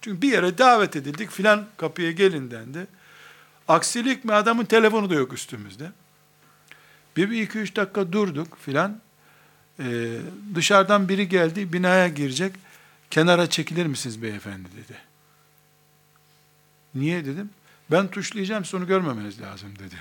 Çünkü 0.00 0.22
bir 0.22 0.32
yere 0.32 0.58
davet 0.58 0.96
edildik. 0.96 1.30
Filan 1.30 1.66
kapıya 1.76 2.12
gelin 2.12 2.50
dendi. 2.50 2.86
Aksilik 3.68 4.24
mi 4.24 4.32
adamın 4.32 4.64
telefonu 4.64 5.10
da 5.10 5.14
yok 5.14 5.32
üstümüzde. 5.32 5.92
Bir, 7.16 7.30
bir 7.30 7.42
iki 7.42 7.58
üç 7.58 7.76
dakika 7.76 8.12
durduk 8.12 8.58
filan. 8.58 9.00
Ee, 9.80 10.18
dışarıdan 10.54 11.08
biri 11.08 11.28
geldi 11.28 11.72
binaya 11.72 12.08
girecek. 12.08 12.52
Kenara 13.10 13.50
çekilir 13.50 13.86
misiniz 13.86 14.22
beyefendi 14.22 14.68
dedi. 14.72 14.98
Niye 16.94 17.24
dedim. 17.24 17.50
Ben 17.90 18.08
tuşlayacağım 18.08 18.64
sonu 18.64 18.86
görmemeniz 18.86 19.40
lazım 19.40 19.78
dedi. 19.78 19.96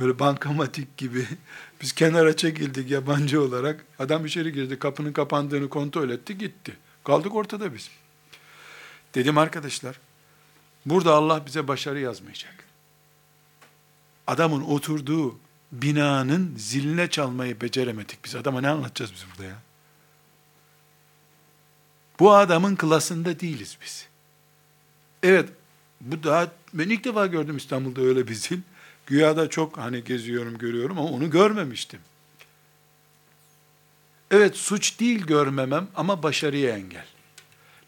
Böyle 0.00 0.18
bankamatik 0.18 0.96
gibi. 0.96 1.26
Biz 1.80 1.92
kenara 1.92 2.36
çekildik 2.36 2.90
yabancı 2.90 3.42
olarak. 3.42 3.84
Adam 3.98 4.26
içeri 4.26 4.52
girdi 4.52 4.78
kapının 4.78 5.12
kapandığını 5.12 5.68
kontrol 5.68 6.10
etti 6.10 6.38
gitti. 6.38 6.76
Kaldık 7.04 7.34
ortada 7.34 7.74
biz. 7.74 7.90
Dedim 9.14 9.38
arkadaşlar 9.38 10.00
burada 10.86 11.14
Allah 11.14 11.46
bize 11.46 11.68
başarı 11.68 12.00
yazmayacak 12.00 12.63
adamın 14.26 14.60
oturduğu 14.60 15.38
binanın 15.72 16.54
ziline 16.56 17.10
çalmayı 17.10 17.60
beceremedik 17.60 18.24
biz. 18.24 18.34
Adama 18.34 18.60
ne 18.60 18.68
anlatacağız 18.68 19.12
biz 19.12 19.24
burada 19.30 19.48
ya? 19.48 19.56
Bu 22.18 22.34
adamın 22.34 22.76
klasında 22.76 23.40
değiliz 23.40 23.78
biz. 23.82 24.06
Evet, 25.22 25.48
bu 26.00 26.22
daha, 26.22 26.52
ben 26.74 26.88
ilk 26.88 27.04
defa 27.04 27.26
gördüm 27.26 27.56
İstanbul'da 27.56 28.00
öyle 28.00 28.28
bir 28.28 28.34
zil. 28.34 28.60
Güya 29.06 29.36
da 29.36 29.50
çok 29.50 29.78
hani 29.78 30.04
geziyorum, 30.04 30.58
görüyorum 30.58 30.98
ama 30.98 31.08
onu 31.08 31.30
görmemiştim. 31.30 32.00
Evet 34.30 34.56
suç 34.56 35.00
değil 35.00 35.26
görmemem 35.26 35.88
ama 35.94 36.22
başarıya 36.22 36.76
engel. 36.76 37.06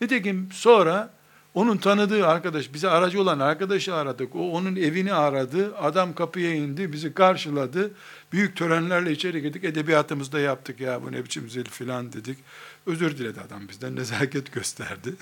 Nitekim 0.01 0.49
sonra 0.53 1.15
onun 1.57 1.77
tanıdığı 1.77 2.27
arkadaş, 2.27 2.75
bize 2.75 2.89
aracı 2.89 3.21
olan 3.21 3.39
arkadaşı 3.39 3.95
aradık. 3.95 4.37
O 4.37 4.51
onun 4.51 4.77
evini 4.77 5.13
aradı. 5.13 5.77
Adam 5.77 6.15
kapıya 6.15 6.55
indi, 6.55 6.93
bizi 6.93 7.15
karşıladı. 7.15 7.91
Büyük 8.33 8.57
törenlerle 8.57 9.13
içeri 9.13 9.43
girdik. 9.43 9.65
Edebiyatımızda 9.65 10.41
yaptık 10.41 10.81
ya 10.81 11.03
bu 11.03 11.13
ne 11.13 11.25
biçim 11.25 11.51
zil 11.51 11.65
filan 11.65 12.13
dedik. 12.13 12.39
Özür 12.87 13.19
diledi 13.19 13.41
adam 13.41 13.69
bizden. 13.69 13.97
Nezaket 13.97 14.53
gösterdi. 14.53 15.15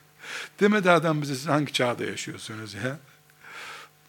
Demedi 0.60 0.90
adam 0.90 1.22
bize 1.22 1.34
siz 1.34 1.48
hangi 1.48 1.72
çağda 1.72 2.04
yaşıyorsunuz 2.04 2.74
ya. 2.74 2.98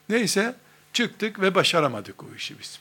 Neyse 0.10 0.56
çıktık 0.94 1.42
ve 1.42 1.56
başaramadık 1.56 2.24
o 2.24 2.28
işi 2.36 2.60
biz. 2.60 2.80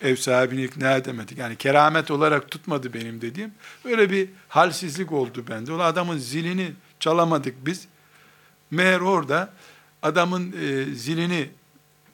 Ev 0.00 0.16
sahibini 0.16 0.64
ikna 0.64 0.96
edemedik. 0.96 1.38
Yani 1.38 1.56
keramet 1.56 2.10
olarak 2.10 2.50
tutmadı 2.50 2.94
benim 2.94 3.20
dediğim. 3.20 3.54
Öyle 3.84 4.10
bir 4.10 4.28
halsizlik 4.48 5.12
oldu 5.12 5.44
bende. 5.48 5.72
O 5.72 5.80
adamın 5.80 6.18
zilini 6.18 6.72
çalamadık 7.00 7.66
biz. 7.66 7.88
Meğer 8.72 9.00
orada 9.00 9.52
adamın 10.02 10.52
e, 10.52 10.84
zilini 10.94 11.50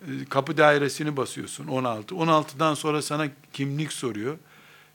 e, 0.02 0.24
kapı 0.30 0.56
dairesini 0.56 1.16
basıyorsun 1.16 1.66
16. 1.66 2.14
16'dan 2.14 2.74
sonra 2.74 3.02
sana 3.02 3.28
kimlik 3.52 3.92
soruyor. 3.92 4.38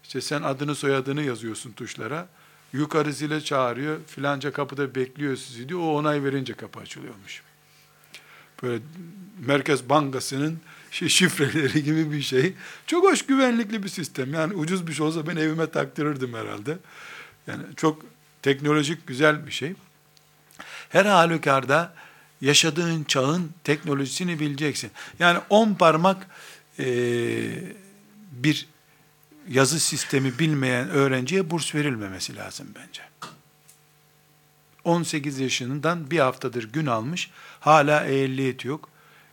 İşte 0.03 0.21
sen 0.21 0.41
adını 0.41 0.75
soyadını 0.75 1.23
yazıyorsun 1.23 1.71
tuşlara. 1.71 2.27
Yukarı 2.73 3.13
zile 3.13 3.41
çağırıyor. 3.41 3.97
Filanca 4.07 4.53
kapıda 4.53 4.95
bekliyor 4.95 5.35
sizi 5.35 5.69
diyor. 5.69 5.79
O 5.79 5.95
onay 5.95 6.23
verince 6.23 6.53
kapı 6.53 6.79
açılıyormuş. 6.79 7.41
Böyle 8.63 8.83
Merkez 9.39 9.89
Bankası'nın 9.89 10.59
şifreleri 10.91 11.83
gibi 11.83 12.11
bir 12.11 12.21
şey. 12.21 12.53
Çok 12.87 13.03
hoş 13.03 13.25
güvenlikli 13.25 13.83
bir 13.83 13.89
sistem. 13.89 14.33
Yani 14.33 14.53
ucuz 14.53 14.87
bir 14.87 14.93
şey 14.93 15.05
olsa 15.05 15.27
ben 15.27 15.35
evime 15.35 15.69
taktırırdım 15.69 16.33
herhalde. 16.33 16.77
Yani 17.47 17.63
çok 17.75 18.01
teknolojik 18.41 19.07
güzel 19.07 19.47
bir 19.47 19.51
şey. 19.51 19.73
Her 20.93 21.05
halükarda 21.05 21.93
yaşadığın 22.41 23.03
çağın 23.03 23.51
teknolojisini 23.63 24.39
bileceksin. 24.39 24.91
Yani 25.19 25.39
on 25.49 25.73
parmak 25.73 26.27
e, 26.79 26.85
bir 28.31 28.67
yazı 29.49 29.79
sistemi 29.79 30.39
bilmeyen 30.39 30.89
öğrenciye 30.89 31.49
burs 31.49 31.75
verilmemesi 31.75 32.35
lazım 32.35 32.67
bence. 32.75 33.01
18 34.83 35.39
yaşından 35.39 36.11
bir 36.11 36.19
haftadır 36.19 36.63
gün 36.73 36.85
almış, 36.85 37.31
hala 37.59 38.05
ehliyet 38.05 38.65
yok. 38.65 38.89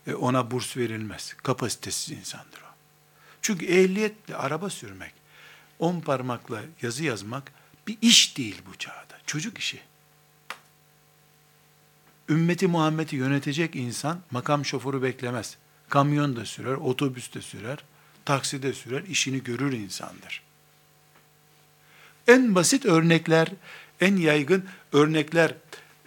E 0.07 0.13
ona 0.13 0.51
burs 0.51 0.77
verilmez. 0.77 1.33
Kapasitesiz 1.43 2.17
insandır 2.17 2.61
o. 2.61 2.71
Çünkü 3.41 3.65
ehliyetle 3.65 4.35
araba 4.35 4.69
sürmek, 4.69 5.13
on 5.79 5.99
parmakla 5.99 6.61
yazı 6.81 7.03
yazmak 7.03 7.51
bir 7.87 7.97
iş 8.01 8.37
değil 8.37 8.61
bu 8.71 8.77
çağda. 8.77 9.17
Çocuk 9.25 9.57
işi 9.57 9.90
ümmeti 12.31 12.67
Muhammed'i 12.67 13.15
yönetecek 13.15 13.75
insan 13.75 14.19
makam 14.31 14.65
şoförü 14.65 15.01
beklemez. 15.01 15.57
Kamyon 15.89 16.35
da 16.35 16.45
sürer, 16.45 16.73
otobüs 16.73 17.33
de 17.33 17.41
sürer, 17.41 17.77
taksi 18.25 18.63
de 18.63 18.73
sürer, 18.73 19.03
işini 19.03 19.43
görür 19.43 19.73
insandır. 19.73 20.41
En 22.27 22.55
basit 22.55 22.85
örnekler, 22.85 23.47
en 24.01 24.15
yaygın 24.15 24.65
örnekler 24.93 25.55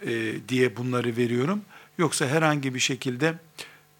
e, 0.01 0.33
diye 0.49 0.77
bunları 0.77 1.17
veriyorum. 1.17 1.61
Yoksa 1.97 2.27
herhangi 2.27 2.73
bir 2.73 2.79
şekilde 2.79 3.35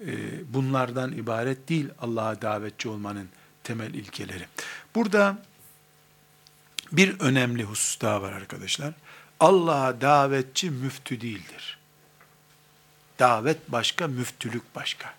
e, 0.01 0.13
bunlardan 0.53 1.11
ibaret 1.11 1.69
değil 1.69 1.89
Allah'a 1.99 2.41
davetçi 2.41 2.89
olmanın 2.89 3.29
temel 3.63 3.93
ilkeleri. 3.93 4.45
Burada 4.95 5.43
bir 6.91 7.19
önemli 7.19 7.63
husus 7.63 8.01
daha 8.01 8.21
var 8.21 8.31
arkadaşlar. 8.31 8.93
Allah'a 9.39 10.01
davetçi 10.01 10.69
müftü 10.71 11.21
değildir. 11.21 11.74
Davet 13.19 13.71
başka, 13.71 14.07
müftülük 14.07 14.75
başka. 14.75 15.13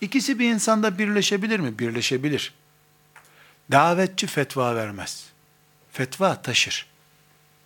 İkisi 0.00 0.38
bir 0.38 0.52
insanda 0.52 0.98
birleşebilir 0.98 1.60
mi? 1.60 1.78
Birleşebilir. 1.78 2.54
Davetçi 3.72 4.26
fetva 4.26 4.76
vermez. 4.76 5.26
Fetva 5.92 6.42
taşır. 6.42 6.86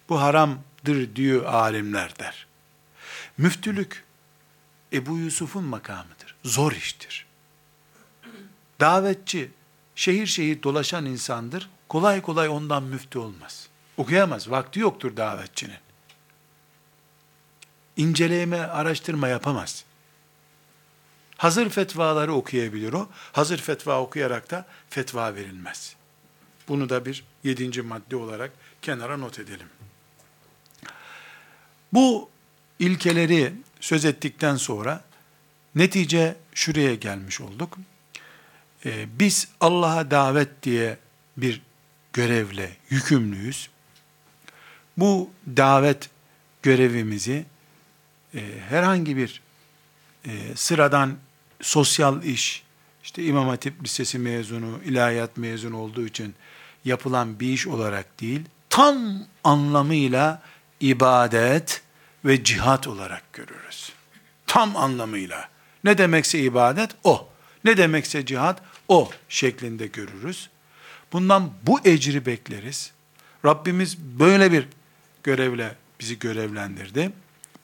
Bu 0.09 0.21
haramdır 0.21 1.17
diyor 1.17 1.45
alimler 1.45 2.19
der. 2.19 2.47
Müftülük 3.39 4.05
Ebu 4.93 5.19
Yusuf'un 5.19 5.65
makamıdır. 5.65 6.35
Zor 6.45 6.73
iştir. 6.73 7.27
Davetçi 8.81 9.51
şehir 9.95 10.27
şehir 10.27 10.63
dolaşan 10.63 11.07
insandır. 11.07 11.71
Kolay 11.89 12.23
kolay 12.23 12.49
ondan 12.49 12.83
müftü 12.83 13.19
olmaz. 13.19 13.69
Okuyamaz. 13.97 14.51
Vakti 14.51 14.81
yoktur 14.81 15.17
davetçinin 15.17 15.79
inceleme, 17.97 18.59
araştırma 18.59 19.29
yapamaz. 19.29 19.85
Hazır 21.37 21.71
fetvaları 21.71 22.33
okuyabilir 22.33 22.93
o. 22.93 23.09
Hazır 23.33 23.59
fetva 23.59 24.01
okuyarak 24.01 24.51
da 24.51 24.67
fetva 24.91 25.35
verilmez. 25.35 25.97
Bunu 26.69 26.89
da 26.89 27.05
bir 27.05 27.25
yedinci 27.45 27.83
madde 27.83 28.17
olarak 28.17 28.51
kenara 28.83 29.17
not 29.17 29.39
edelim. 29.39 29.67
Bu 31.93 32.31
ilkeleri 32.79 33.53
söz 33.81 34.05
ettikten 34.05 34.57
sonra 34.57 35.05
netice 35.75 36.37
şuraya 36.55 36.95
gelmiş 36.95 37.41
olduk. 37.41 37.79
Ee, 38.85 39.19
biz 39.19 39.49
Allah'a 39.61 40.11
davet 40.11 40.63
diye 40.63 40.99
bir 41.37 41.63
görevle 42.13 42.77
yükümlüyüz. 42.91 43.71
Bu 44.97 45.31
davet 45.57 46.11
görevimizi 46.63 47.45
e, 48.35 48.41
herhangi 48.69 49.17
bir 49.17 49.43
e, 50.27 50.31
sıradan 50.55 51.17
sosyal 51.61 52.23
iş, 52.23 52.63
işte 53.05 53.25
İmam 53.25 53.49
Hatip 53.49 53.85
Lisesi 53.85 54.19
mezunu, 54.19 54.81
ilahiyat 54.85 55.37
mezunu 55.37 55.77
olduğu 55.77 56.07
için 56.07 56.35
yapılan 56.85 57.41
bir 57.41 57.53
iş 57.53 57.67
olarak 57.67 58.21
değil, 58.21 58.41
tam 58.71 58.97
anlamıyla 59.45 60.43
ibadet 60.81 61.83
ve 62.25 62.45
cihat 62.45 62.87
olarak 62.87 63.33
görürüz. 63.33 63.93
Tam 64.47 64.77
anlamıyla. 64.77 65.49
Ne 65.85 65.99
demekse 65.99 66.39
ibadet 66.39 66.91
o. 67.05 67.29
Ne 67.65 67.77
demekse 67.77 68.27
cihat 68.27 68.63
o 68.89 69.11
şeklinde 69.29 69.87
görürüz. 69.87 70.51
Bundan 71.13 71.51
bu 71.63 71.81
ecri 71.85 72.27
bekleriz. 72.27 72.93
Rabbimiz 73.45 73.99
böyle 73.99 74.53
bir 74.53 74.69
görevle 75.23 75.75
bizi 76.01 76.19
görevlendirdi. 76.19 77.13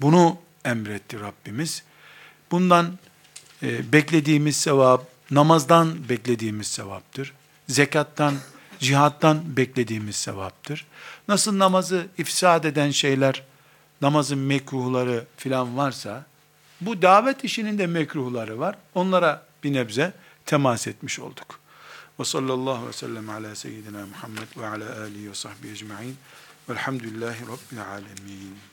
Bunu 0.00 0.38
emretti 0.68 1.20
Rabbimiz. 1.20 1.82
Bundan 2.50 2.98
e, 3.62 3.92
beklediğimiz 3.92 4.56
sevap, 4.56 5.06
namazdan 5.30 6.08
beklediğimiz 6.08 6.66
sevaptır. 6.66 7.32
Zekattan, 7.68 8.34
cihattan 8.78 9.56
beklediğimiz 9.56 10.16
sevaptır. 10.16 10.86
Nasıl 11.28 11.58
namazı 11.58 12.06
ifsad 12.18 12.64
eden 12.64 12.90
şeyler, 12.90 13.42
namazın 14.00 14.38
mekruhları 14.38 15.26
filan 15.36 15.76
varsa, 15.76 16.26
bu 16.80 17.02
davet 17.02 17.44
işinin 17.44 17.78
de 17.78 17.86
mekruhları 17.86 18.58
var. 18.58 18.76
Onlara 18.94 19.42
bir 19.64 19.72
nebze 19.72 20.12
temas 20.46 20.86
etmiş 20.86 21.20
olduk. 21.20 21.60
Ve 22.20 22.24
sallallahu 22.24 22.88
ve 22.88 22.92
sellem 22.92 23.30
ala 23.30 23.54
seyyidina 23.54 24.06
Muhammed 24.06 24.48
ve 24.56 24.66
ala 24.66 25.00
alihi 25.00 25.30
ve 25.30 25.34
sahbihi 25.34 25.72
ecma'in. 25.72 26.16
Velhamdülillahi 26.68 27.42
Rabbil 27.42 27.82
alemin. 27.90 28.67